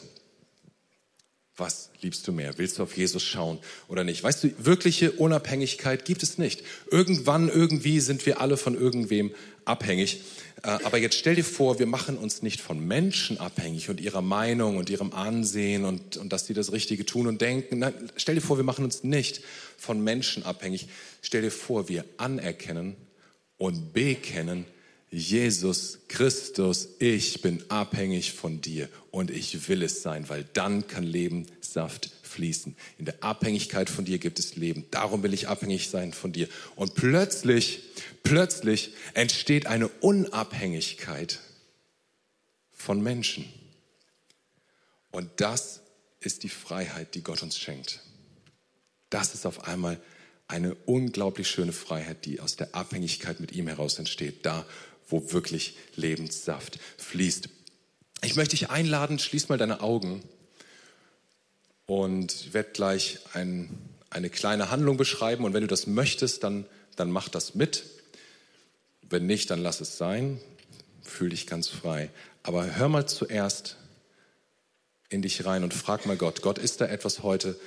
Was 1.58 1.90
liebst 2.02 2.28
du 2.28 2.32
mehr? 2.32 2.58
Willst 2.60 2.78
du 2.78 2.84
auf 2.84 2.96
Jesus 2.96 3.24
schauen 3.24 3.58
oder 3.88 4.04
nicht? 4.04 4.22
Weißt 4.22 4.44
du, 4.44 4.52
wirkliche 4.60 5.12
Unabhängigkeit 5.12 6.06
gibt 6.06 6.22
es 6.22 6.38
nicht. 6.38 6.64
Irgendwann, 6.92 7.50
irgendwie 7.50 8.00
sind 8.00 8.28
wir 8.28 8.40
alle 8.40 8.58
von 8.58 8.76
irgendwem 8.76 9.34
abhängig. 9.66 10.22
Äh, 10.62 10.70
aber 10.84 11.00
jetzt 11.00 11.18
stell 11.18 11.34
dir 11.34 11.44
vor, 11.44 11.80
wir 11.80 11.88
machen 11.88 12.18
uns 12.18 12.44
nicht 12.44 12.62
von 12.62 12.80
Menschen 12.80 13.40
abhängig 13.40 13.90
und 13.90 14.00
ihrer 14.00 14.22
Meinung 14.22 14.78
und 14.78 14.92
ihrem 14.92 15.14
Ansehen 15.14 15.84
und, 15.84 16.18
und 16.18 16.32
dass 16.32 16.46
sie 16.46 16.54
das 16.54 16.72
Richtige 16.72 17.06
tun 17.08 17.26
und 17.26 17.42
denken. 17.42 17.80
Nein, 17.80 17.94
stell 18.18 18.36
dir 18.36 18.42
vor, 18.42 18.58
wir 18.58 18.64
machen 18.64 18.86
uns 18.86 19.04
nicht 19.04 19.42
von 19.78 20.00
Menschen 20.04 20.44
abhängig. 20.44 20.88
Stell 21.24 21.42
dir 21.42 21.52
vor, 21.52 21.90
wir 21.90 22.06
anerkennen 22.18 22.96
und 23.58 23.94
bekennen, 23.94 24.66
Jesus 25.10 26.00
Christus, 26.10 26.90
ich 27.00 27.42
bin 27.42 27.64
abhängig 27.70 28.34
von 28.34 28.60
dir 28.60 28.90
und 29.10 29.32
ich 29.32 29.70
will 29.70 29.82
es 29.84 30.02
sein, 30.02 30.28
weil 30.28 30.46
dann 30.54 30.88
kann 30.88 31.04
Lebenssaft 31.04 32.10
fließen. 32.24 32.76
In 32.98 33.06
der 33.06 33.24
Abhängigkeit 33.24 33.90
von 33.90 34.04
dir 34.04 34.18
gibt 34.18 34.38
es 34.38 34.58
Leben. 34.58 34.86
Darum 34.92 35.24
will 35.24 35.34
ich 35.34 35.48
abhängig 35.48 35.90
sein 35.90 36.12
von 36.12 36.34
dir. 36.34 36.50
Und 36.76 36.94
plötzlich, 36.96 37.82
Plötzlich 38.28 38.92
entsteht 39.14 39.68
eine 39.68 39.88
Unabhängigkeit 39.88 41.40
von 42.74 43.02
Menschen. 43.02 43.46
Und 45.12 45.30
das 45.38 45.80
ist 46.20 46.44
die 46.44 46.50
Freiheit, 46.50 47.16
die 47.16 47.24
Gott 47.24 47.42
uns 47.42 47.58
schenkt. 47.58 48.02
Das 49.10 49.34
ist 49.34 49.46
auf 49.46 49.66
einmal 49.66 50.02
eine 50.50 50.76
unglaublich 50.86 51.48
schöne 51.48 51.72
Freiheit, 51.72 52.26
die 52.26 52.42
aus 52.42 52.58
der 52.58 52.76
Abhängigkeit 52.76 53.40
mit 53.40 53.54
ihm 53.54 53.68
heraus 53.68 53.98
entsteht, 53.98 54.46
da 54.46 54.66
wo 55.08 55.32
wirklich 55.32 55.78
Lebenssaft 55.96 56.80
fließt. 56.98 57.50
Ich 58.24 58.36
möchte 58.36 58.56
dich 58.56 58.70
einladen, 58.70 59.20
schließ 59.20 59.50
mal 59.50 59.58
deine 59.58 59.82
Augen 59.82 60.24
und 61.86 62.54
werde 62.54 62.72
gleich 62.72 63.20
ein, 63.34 63.70
eine 64.10 64.30
kleine 64.30 64.70
Handlung 64.70 64.98
beschreiben 64.98 65.46
und 65.46 65.54
wenn 65.54 65.62
du 65.62 65.68
das 65.68 65.88
möchtest, 65.88 66.44
dann, 66.44 66.66
dann 66.96 67.10
mach 67.10 67.30
das 67.30 67.56
mit. 67.56 67.86
Wenn 69.10 69.26
nicht, 69.26 69.50
dann 69.50 69.62
lass 69.62 69.82
es 69.82 69.98
sein. 69.98 70.40
Fühl 71.02 71.30
dich 71.30 71.48
ganz 71.48 71.70
frei. 71.70 72.10
Aber 72.44 72.76
hör 72.76 72.90
mal 72.90 73.08
zuerst 73.08 73.78
in 75.10 75.22
dich 75.22 75.46
rein 75.46 75.64
und 75.64 75.74
frag 75.74 76.06
mal 76.06 76.18
Gott, 76.18 76.42
Gott, 76.42 76.58
ist 76.58 76.82
da 76.82 76.86
etwas 76.86 77.24
heute, 77.24 77.58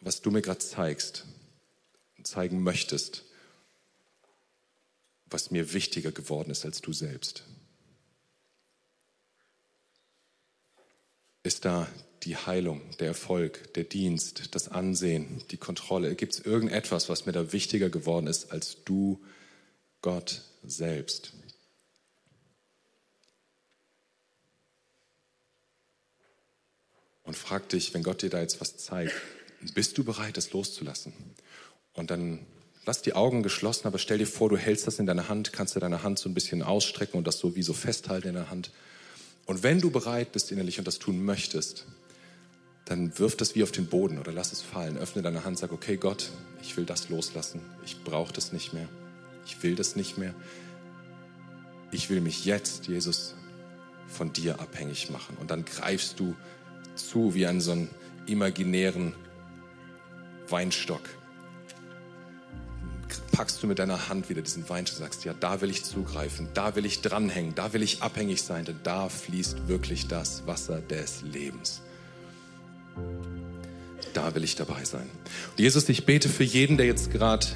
was 0.00 0.20
du 0.22 0.30
mir 0.30 0.42
gerade 0.42 0.58
zeigst, 0.58 1.24
zeigen 2.22 2.62
möchtest, 2.62 3.24
was 5.30 5.50
mir 5.50 5.72
wichtiger 5.72 6.12
geworden 6.12 6.50
ist 6.50 6.64
als 6.64 6.80
du 6.80 6.92
selbst? 6.92 7.44
Ist 11.42 11.64
da 11.64 11.88
die 12.22 12.36
Heilung, 12.36 12.82
der 12.98 13.08
Erfolg, 13.08 13.72
der 13.74 13.84
Dienst, 13.84 14.54
das 14.54 14.68
Ansehen, 14.68 15.42
die 15.50 15.56
Kontrolle? 15.56 16.14
Gibt 16.16 16.34
es 16.34 16.40
irgendetwas, 16.40 17.08
was 17.08 17.26
mir 17.26 17.32
da 17.32 17.52
wichtiger 17.52 17.88
geworden 17.88 18.26
ist 18.26 18.50
als 18.52 18.82
du, 18.84 19.22
Gott 20.02 20.42
selbst? 20.64 21.32
Und 27.22 27.36
frag 27.36 27.68
dich, 27.68 27.92
wenn 27.92 28.04
Gott 28.04 28.22
dir 28.22 28.30
da 28.30 28.40
jetzt 28.40 28.60
was 28.60 28.76
zeigt, 28.76 29.14
bist 29.74 29.98
du 29.98 30.04
bereit, 30.04 30.38
es 30.38 30.52
loszulassen? 30.52 31.12
Und 31.92 32.10
dann 32.10 32.46
lass 32.86 33.02
die 33.02 33.14
Augen 33.14 33.42
geschlossen, 33.42 33.86
aber 33.86 33.98
stell 33.98 34.18
dir 34.18 34.26
vor, 34.26 34.48
du 34.48 34.56
hältst 34.56 34.86
das 34.86 35.00
in 35.00 35.06
deiner 35.06 35.28
Hand, 35.28 35.52
kannst 35.52 35.74
du 35.74 35.80
deine 35.80 36.04
Hand 36.04 36.20
so 36.20 36.28
ein 36.28 36.34
bisschen 36.34 36.62
ausstrecken 36.62 37.18
und 37.18 37.26
das 37.26 37.38
so 37.38 37.56
wie 37.56 37.62
so 37.62 37.72
festhalten 37.72 38.28
in 38.28 38.34
der 38.34 38.48
Hand. 38.48 38.70
Und 39.44 39.62
wenn 39.62 39.80
du 39.80 39.90
bereit 39.90 40.32
bist 40.32 40.52
innerlich 40.52 40.78
und 40.78 40.86
das 40.86 41.00
tun 41.00 41.24
möchtest, 41.24 41.86
dann 42.84 43.18
wirf 43.18 43.36
das 43.36 43.56
wie 43.56 43.64
auf 43.64 43.72
den 43.72 43.86
Boden 43.86 44.18
oder 44.18 44.32
lass 44.32 44.52
es 44.52 44.62
fallen. 44.62 44.96
Öffne 44.96 45.22
deine 45.22 45.44
Hand, 45.44 45.58
sag, 45.58 45.72
okay 45.72 45.96
Gott, 45.96 46.30
ich 46.62 46.76
will 46.76 46.84
das 46.84 47.08
loslassen. 47.08 47.60
Ich 47.84 48.02
brauche 48.04 48.32
das 48.32 48.52
nicht 48.52 48.72
mehr. 48.72 48.88
Ich 49.44 49.62
will 49.64 49.74
das 49.74 49.96
nicht 49.96 50.16
mehr. 50.16 50.34
Ich 51.90 52.08
will 52.08 52.20
mich 52.20 52.44
jetzt, 52.44 52.86
Jesus, 52.86 53.34
von 54.06 54.32
dir 54.32 54.60
abhängig 54.60 55.10
machen. 55.10 55.36
Und 55.40 55.50
dann 55.50 55.64
greifst 55.64 56.20
du 56.20 56.36
zu 56.94 57.34
wie 57.34 57.46
an 57.46 57.60
so 57.60 57.72
einen 57.72 57.90
imaginären 58.26 59.14
Weinstock. 60.48 61.02
Packst 63.36 63.62
du 63.62 63.66
mit 63.66 63.78
deiner 63.78 64.08
Hand 64.08 64.30
wieder 64.30 64.40
diesen 64.40 64.66
Weinstock 64.70 64.98
und 64.98 65.04
sagst, 65.04 65.26
ja, 65.26 65.34
da 65.38 65.60
will 65.60 65.68
ich 65.68 65.84
zugreifen, 65.84 66.48
da 66.54 66.74
will 66.74 66.86
ich 66.86 67.02
dranhängen, 67.02 67.54
da 67.54 67.74
will 67.74 67.82
ich 67.82 68.00
abhängig 68.00 68.40
sein, 68.42 68.64
denn 68.64 68.80
da 68.82 69.10
fließt 69.10 69.68
wirklich 69.68 70.08
das 70.08 70.46
Wasser 70.46 70.80
des 70.80 71.20
Lebens. 71.20 71.82
Da 74.14 74.34
will 74.34 74.42
ich 74.42 74.56
dabei 74.56 74.82
sein. 74.86 75.06
Und 75.50 75.60
Jesus, 75.60 75.86
ich 75.90 76.06
bete 76.06 76.30
für 76.30 76.44
jeden, 76.44 76.78
der 76.78 76.86
jetzt 76.86 77.12
gerade 77.12 77.46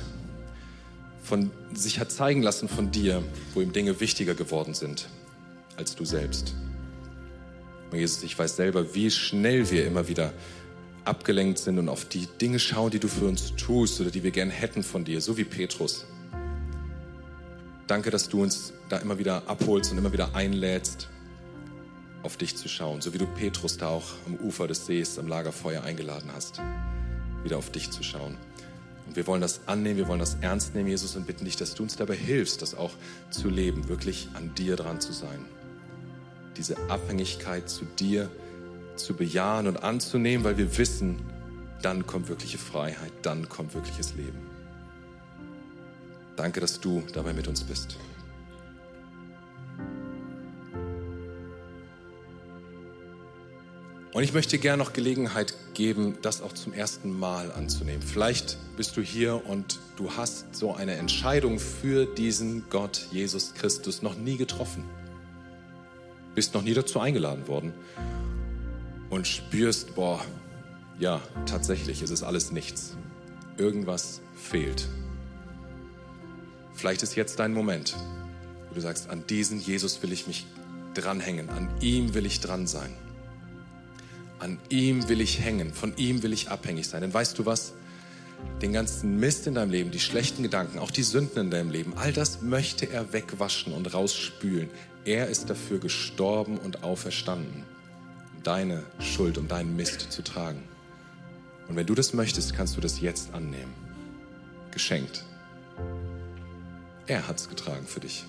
von 1.23 1.51
sich 1.73 1.99
hat 1.99 2.13
zeigen 2.13 2.43
lassen 2.43 2.69
von 2.69 2.91
dir, 2.91 3.23
wo 3.55 3.63
ihm 3.63 3.73
Dinge 3.73 4.01
wichtiger 4.01 4.35
geworden 4.35 4.75
sind 4.75 5.09
als 5.79 5.97
du 5.97 6.05
selbst. 6.05 6.55
Und 7.91 7.99
Jesus, 7.99 8.23
ich 8.23 8.39
weiß 8.39 8.55
selber, 8.55 8.95
wie 8.95 9.11
schnell 9.11 9.71
wir 9.71 9.87
immer 9.87 10.09
wieder 10.09 10.35
abgelenkt 11.05 11.59
sind 11.59 11.79
und 11.79 11.89
auf 11.89 12.05
die 12.05 12.27
Dinge 12.41 12.59
schauen, 12.59 12.91
die 12.91 12.99
du 12.99 13.09
für 13.09 13.27
uns 13.27 13.55
tust 13.57 14.01
oder 14.01 14.11
die 14.11 14.23
wir 14.23 14.31
gern 14.31 14.51
hätten 14.51 14.83
von 14.83 15.05
dir, 15.05 15.21
so 15.21 15.37
wie 15.37 15.45
Petrus. 15.45 16.07
Danke, 17.87 18.11
dass 18.11 18.29
du 18.29 18.43
uns 18.43 18.73
da 18.89 18.99
immer 18.99 19.19
wieder 19.19 19.43
abholst 19.49 19.91
und 19.93 19.99
immer 19.99 20.13
wieder 20.13 20.35
einlädst, 20.35 21.09
auf 22.23 22.37
dich 22.37 22.57
zu 22.57 22.69
schauen, 22.69 23.01
so 23.01 23.13
wie 23.15 23.19
du 23.19 23.27
Petrus 23.27 23.79
da 23.79 23.89
auch 23.89 24.07
am 24.27 24.37
Ufer 24.37 24.69
des 24.69 24.87
Sees 24.87 25.19
am 25.19 25.27
Lagerfeuer 25.27 25.83
eingeladen 25.83 26.31
hast, 26.35 26.61
wieder 27.43 27.59
auf 27.59 27.71
dich 27.71 27.91
zu 27.91 28.03
schauen. 28.03 28.37
Und 29.07 29.17
wir 29.17 29.27
wollen 29.27 29.41
das 29.41 29.63
annehmen, 29.67 29.97
wir 29.97 30.07
wollen 30.07 30.21
das 30.21 30.37
ernst 30.41 30.75
nehmen, 30.75 30.89
Jesus, 30.89 31.17
und 31.17 31.27
bitten 31.27 31.45
dich, 31.45 31.57
dass 31.57 31.75
du 31.75 31.83
uns 31.83 31.97
dabei 31.97 32.15
hilfst, 32.15 32.63
das 32.63 32.75
auch 32.75 32.93
zu 33.31 33.49
leben, 33.49 33.89
wirklich 33.89 34.29
an 34.35 34.55
dir 34.55 34.77
dran 34.77 35.01
zu 35.01 35.13
sein 35.13 35.45
diese 36.61 36.77
Abhängigkeit 36.91 37.69
zu 37.69 37.87
dir 37.99 38.31
zu 38.97 39.15
bejahen 39.15 39.67
und 39.67 39.83
anzunehmen, 39.83 40.45
weil 40.45 40.59
wir 40.59 40.77
wissen, 40.79 41.21
dann 41.83 42.07
kommt 42.07 42.29
wirkliche 42.29 42.59
Freiheit, 42.59 43.13
dann 43.23 43.49
kommt 43.49 43.75
wirkliches 43.75 44.15
Leben. 44.15 44.39
Danke, 46.37 46.61
dass 46.61 46.81
du 46.81 47.03
dabei 47.13 47.33
mit 47.33 47.49
uns 47.49 47.63
bist. 47.65 47.97
Und 54.13 54.25
ich 54.25 54.33
möchte 54.33 54.59
gerne 54.59 54.83
noch 54.83 54.93
Gelegenheit 54.93 55.55
geben, 55.73 56.19
das 56.21 56.43
auch 56.43 56.53
zum 56.53 56.73
ersten 56.73 57.17
Mal 57.19 57.53
anzunehmen. 57.53 58.03
Vielleicht 58.03 58.59
bist 58.77 58.97
du 58.97 59.03
hier 59.03 59.47
und 59.47 59.79
du 59.97 60.11
hast 60.17 60.55
so 60.55 60.75
eine 60.75 60.95
Entscheidung 60.95 61.61
für 61.61 62.07
diesen 62.07 62.65
Gott, 62.71 63.07
Jesus 63.13 63.55
Christus, 63.55 64.03
noch 64.03 64.17
nie 64.17 64.37
getroffen 64.37 64.85
bist 66.35 66.55
noch 66.55 66.63
nie 66.63 66.75
dazu 66.75 67.01
eingeladen 67.01 67.49
worden 67.49 67.73
und 69.11 69.27
spürst, 69.27 69.95
boah, 69.95 70.25
ja, 70.99 71.21
tatsächlich 71.47 72.03
ist 72.03 72.11
es 72.11 72.23
alles 72.23 72.53
nichts. 72.53 72.97
Irgendwas 73.57 74.21
fehlt. 74.35 74.89
Vielleicht 76.75 77.03
ist 77.03 77.17
jetzt 77.17 77.39
dein 77.39 77.53
Moment, 77.53 77.97
wo 78.69 78.75
du 78.75 78.81
sagst, 78.81 79.11
an 79.11 79.27
diesen 79.27 79.61
Jesus 79.61 80.03
will 80.03 80.13
ich 80.13 80.27
mich 80.27 80.47
dranhängen, 80.95 81.51
an 81.51 81.69
ihm 81.81 82.15
will 82.15 82.25
ich 82.25 82.41
dran 82.41 82.67
sein. 82.67 82.95
An 84.39 84.59
ihm 84.71 85.09
will 85.09 85.21
ich 85.21 85.41
hängen, 85.41 85.75
von 85.75 85.95
ihm 85.97 86.23
will 86.23 86.33
ich 86.33 86.49
abhängig 86.49 86.89
sein. 86.89 87.03
Denn 87.03 87.13
weißt 87.13 87.39
du 87.39 87.45
was? 87.45 87.75
Den 88.63 88.73
ganzen 88.73 89.21
Mist 89.21 89.47
in 89.47 89.55
deinem 89.55 89.71
Leben, 89.71 89.91
die 89.91 90.01
schlechten 90.01 90.43
Gedanken, 90.43 90.79
auch 90.79 90.91
die 90.91 91.03
Sünden 91.03 91.39
in 91.39 91.51
deinem 91.51 91.71
Leben, 91.71 91.93
all 91.97 92.13
das 92.13 92.41
möchte 92.41 92.91
er 92.91 93.13
wegwaschen 93.13 93.75
und 93.75 93.93
rausspülen. 93.93 94.71
Er 95.05 95.29
ist 95.29 95.51
dafür 95.51 95.79
gestorben 95.79 96.57
und 96.57 96.83
auferstanden, 96.83 97.65
deine 98.43 98.83
Schuld, 99.01 99.39
um 99.39 99.49
deinen 99.49 99.77
Mist 99.77 100.13
zu 100.13 100.23
tragen. 100.23 100.63
Und 101.69 101.77
wenn 101.77 101.87
du 101.87 101.95
das 101.95 102.15
möchtest, 102.15 102.55
kannst 102.55 102.77
du 102.77 102.81
das 102.81 103.01
jetzt 103.01 103.33
annehmen. 103.35 103.73
Geschenkt. 104.71 105.25
Er 107.07 107.27
hat 107.27 107.39
es 107.39 107.49
getragen 107.49 107.87
für 107.87 108.01
dich. 108.01 108.25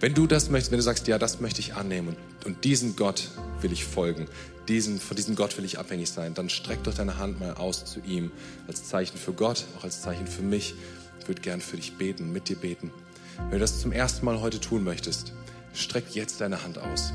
Wenn 0.00 0.14
du 0.14 0.26
das 0.26 0.50
möchtest, 0.50 0.72
wenn 0.72 0.78
du 0.78 0.82
sagst, 0.82 1.06
ja, 1.06 1.18
das 1.18 1.40
möchte 1.40 1.60
ich 1.60 1.74
annehmen 1.74 2.08
und, 2.08 2.46
und 2.46 2.64
diesen 2.64 2.96
Gott 2.96 3.28
will 3.60 3.72
ich 3.72 3.84
folgen, 3.84 4.26
diesen, 4.68 4.98
von 4.98 5.16
diesem 5.16 5.36
Gott 5.36 5.56
will 5.58 5.64
ich 5.64 5.78
abhängig 5.78 6.10
sein, 6.10 6.34
dann 6.34 6.48
streck 6.48 6.82
doch 6.84 6.94
deine 6.94 7.18
Hand 7.18 7.40
mal 7.40 7.54
aus 7.54 7.84
zu 7.84 8.00
ihm 8.00 8.30
als 8.66 8.84
Zeichen 8.84 9.16
für 9.16 9.32
Gott, 9.32 9.64
auch 9.76 9.84
als 9.84 10.02
Zeichen 10.02 10.26
für 10.26 10.42
mich. 10.42 10.74
Ich 11.20 11.28
würde 11.28 11.40
gern 11.40 11.60
für 11.60 11.76
dich 11.76 11.96
beten, 11.96 12.32
mit 12.32 12.48
dir 12.48 12.56
beten. 12.56 12.90
Wenn 13.36 13.52
du 13.52 13.58
das 13.58 13.80
zum 13.80 13.92
ersten 13.92 14.24
Mal 14.24 14.40
heute 14.40 14.60
tun 14.60 14.84
möchtest, 14.84 15.32
Streck 15.72 16.14
jetzt 16.14 16.40
deine 16.40 16.62
Hand 16.62 16.78
aus. 16.78 17.12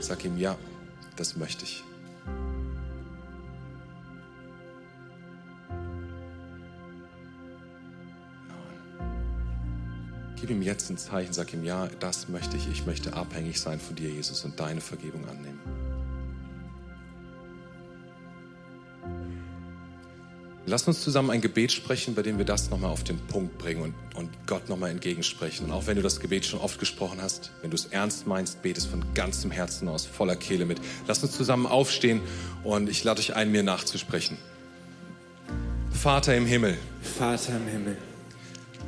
Sag 0.00 0.24
ihm, 0.24 0.38
ja, 0.38 0.56
das 1.16 1.36
möchte 1.36 1.64
ich. 1.64 1.84
Gib 10.42 10.50
ihm 10.50 10.62
jetzt 10.62 10.90
ein 10.90 10.98
Zeichen, 10.98 11.32
sag 11.32 11.52
ihm, 11.54 11.62
ja, 11.62 11.88
das 12.00 12.28
möchte 12.28 12.56
ich. 12.56 12.68
Ich 12.68 12.84
möchte 12.84 13.14
abhängig 13.14 13.60
sein 13.60 13.78
von 13.78 13.94
dir, 13.94 14.10
Jesus, 14.10 14.44
und 14.44 14.58
deine 14.58 14.80
Vergebung 14.80 15.24
annehmen. 15.28 15.60
Lass 20.72 20.88
uns 20.88 21.02
zusammen 21.02 21.28
ein 21.28 21.42
Gebet 21.42 21.70
sprechen, 21.70 22.14
bei 22.14 22.22
dem 22.22 22.38
wir 22.38 22.46
das 22.46 22.70
nochmal 22.70 22.90
auf 22.90 23.04
den 23.04 23.18
Punkt 23.18 23.58
bringen 23.58 23.82
und, 23.82 23.94
und 24.14 24.30
Gott 24.46 24.70
nochmal 24.70 24.88
entgegensprechen. 24.88 25.66
Und 25.66 25.72
auch 25.72 25.86
wenn 25.86 25.96
du 25.96 26.02
das 26.02 26.18
Gebet 26.18 26.46
schon 26.46 26.60
oft 26.60 26.80
gesprochen 26.80 27.18
hast, 27.20 27.50
wenn 27.60 27.68
du 27.68 27.74
es 27.74 27.84
ernst 27.90 28.26
meinst, 28.26 28.62
betest 28.62 28.86
von 28.86 29.04
ganzem 29.12 29.50
Herzen 29.50 29.86
aus, 29.86 30.06
voller 30.06 30.34
Kehle 30.34 30.64
mit. 30.64 30.80
Lass 31.06 31.22
uns 31.22 31.36
zusammen 31.36 31.66
aufstehen 31.66 32.22
und 32.64 32.88
ich 32.88 33.04
lade 33.04 33.20
dich 33.20 33.36
ein, 33.36 33.52
mir 33.52 33.62
nachzusprechen. 33.62 34.38
Vater 35.90 36.34
im 36.34 36.46
Himmel. 36.46 36.78
Vater 37.02 37.54
im 37.54 37.66
Himmel. 37.66 37.98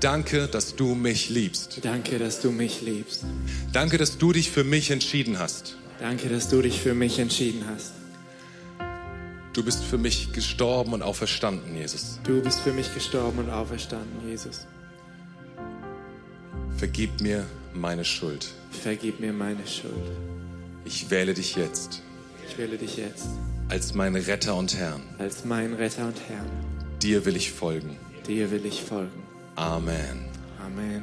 Danke, 0.01 0.49
dass 0.49 0.77
du 0.77 0.95
mich 0.95 1.29
liebst. 1.29 1.81
Danke, 1.83 2.19
dass 2.19 2.41
du 2.41 2.51
mich 2.51 2.81
liebst. 2.81 3.27
Danke, 3.75 3.99
dass 3.99 4.17
du 4.17 4.33
dich 4.33 4.51
für 4.51 4.65
mich 4.65 4.91
entschieden 4.91 5.39
hast. 5.39 5.77
Danke, 6.01 6.31
dass 6.31 6.49
du 6.49 6.63
dich 6.63 6.81
für 6.81 6.95
mich 6.95 7.19
entschieden 7.19 7.67
hast. 7.69 7.93
Du 9.55 9.63
bist 9.63 9.85
für 9.85 9.99
mich 9.99 10.33
gestorben 10.33 10.93
und 10.95 11.03
auferstanden, 11.03 11.77
Jesus. 11.77 12.19
Du 12.25 12.43
bist 12.43 12.61
für 12.61 12.73
mich 12.73 12.93
gestorben 12.93 13.39
und 13.39 13.51
auferstanden, 13.51 14.29
Jesus. 14.29 14.67
Vergib 16.77 17.21
mir 17.21 17.47
meine 17.73 18.05
Schuld. 18.05 18.49
Vergib 18.71 19.21
mir 19.21 19.33
meine 19.33 19.67
Schuld. 19.67 19.95
Ich 20.85 21.09
wähle 21.11 21.33
dich 21.35 21.57
jetzt 21.57 22.03
Ich 22.49 22.59
wähle 22.59 22.77
dich 22.77 22.97
jetzt 22.97 23.27
als 23.71 23.95
meinen 23.95 24.17
Retter 24.17 24.55
und 24.57 24.77
Herrn. 24.77 25.03
als 25.19 25.45
mein 25.45 25.73
Retter 25.73 26.07
und 26.09 26.21
Herrn. 26.29 26.51
Dir 27.01 27.25
will 27.25 27.37
ich 27.37 27.51
folgen. 27.51 27.97
Dir 28.27 28.51
will 28.51 28.67
ich 28.67 28.83
folgen. 28.83 29.23
Amen. 29.57 30.27
Amen. 30.63 31.03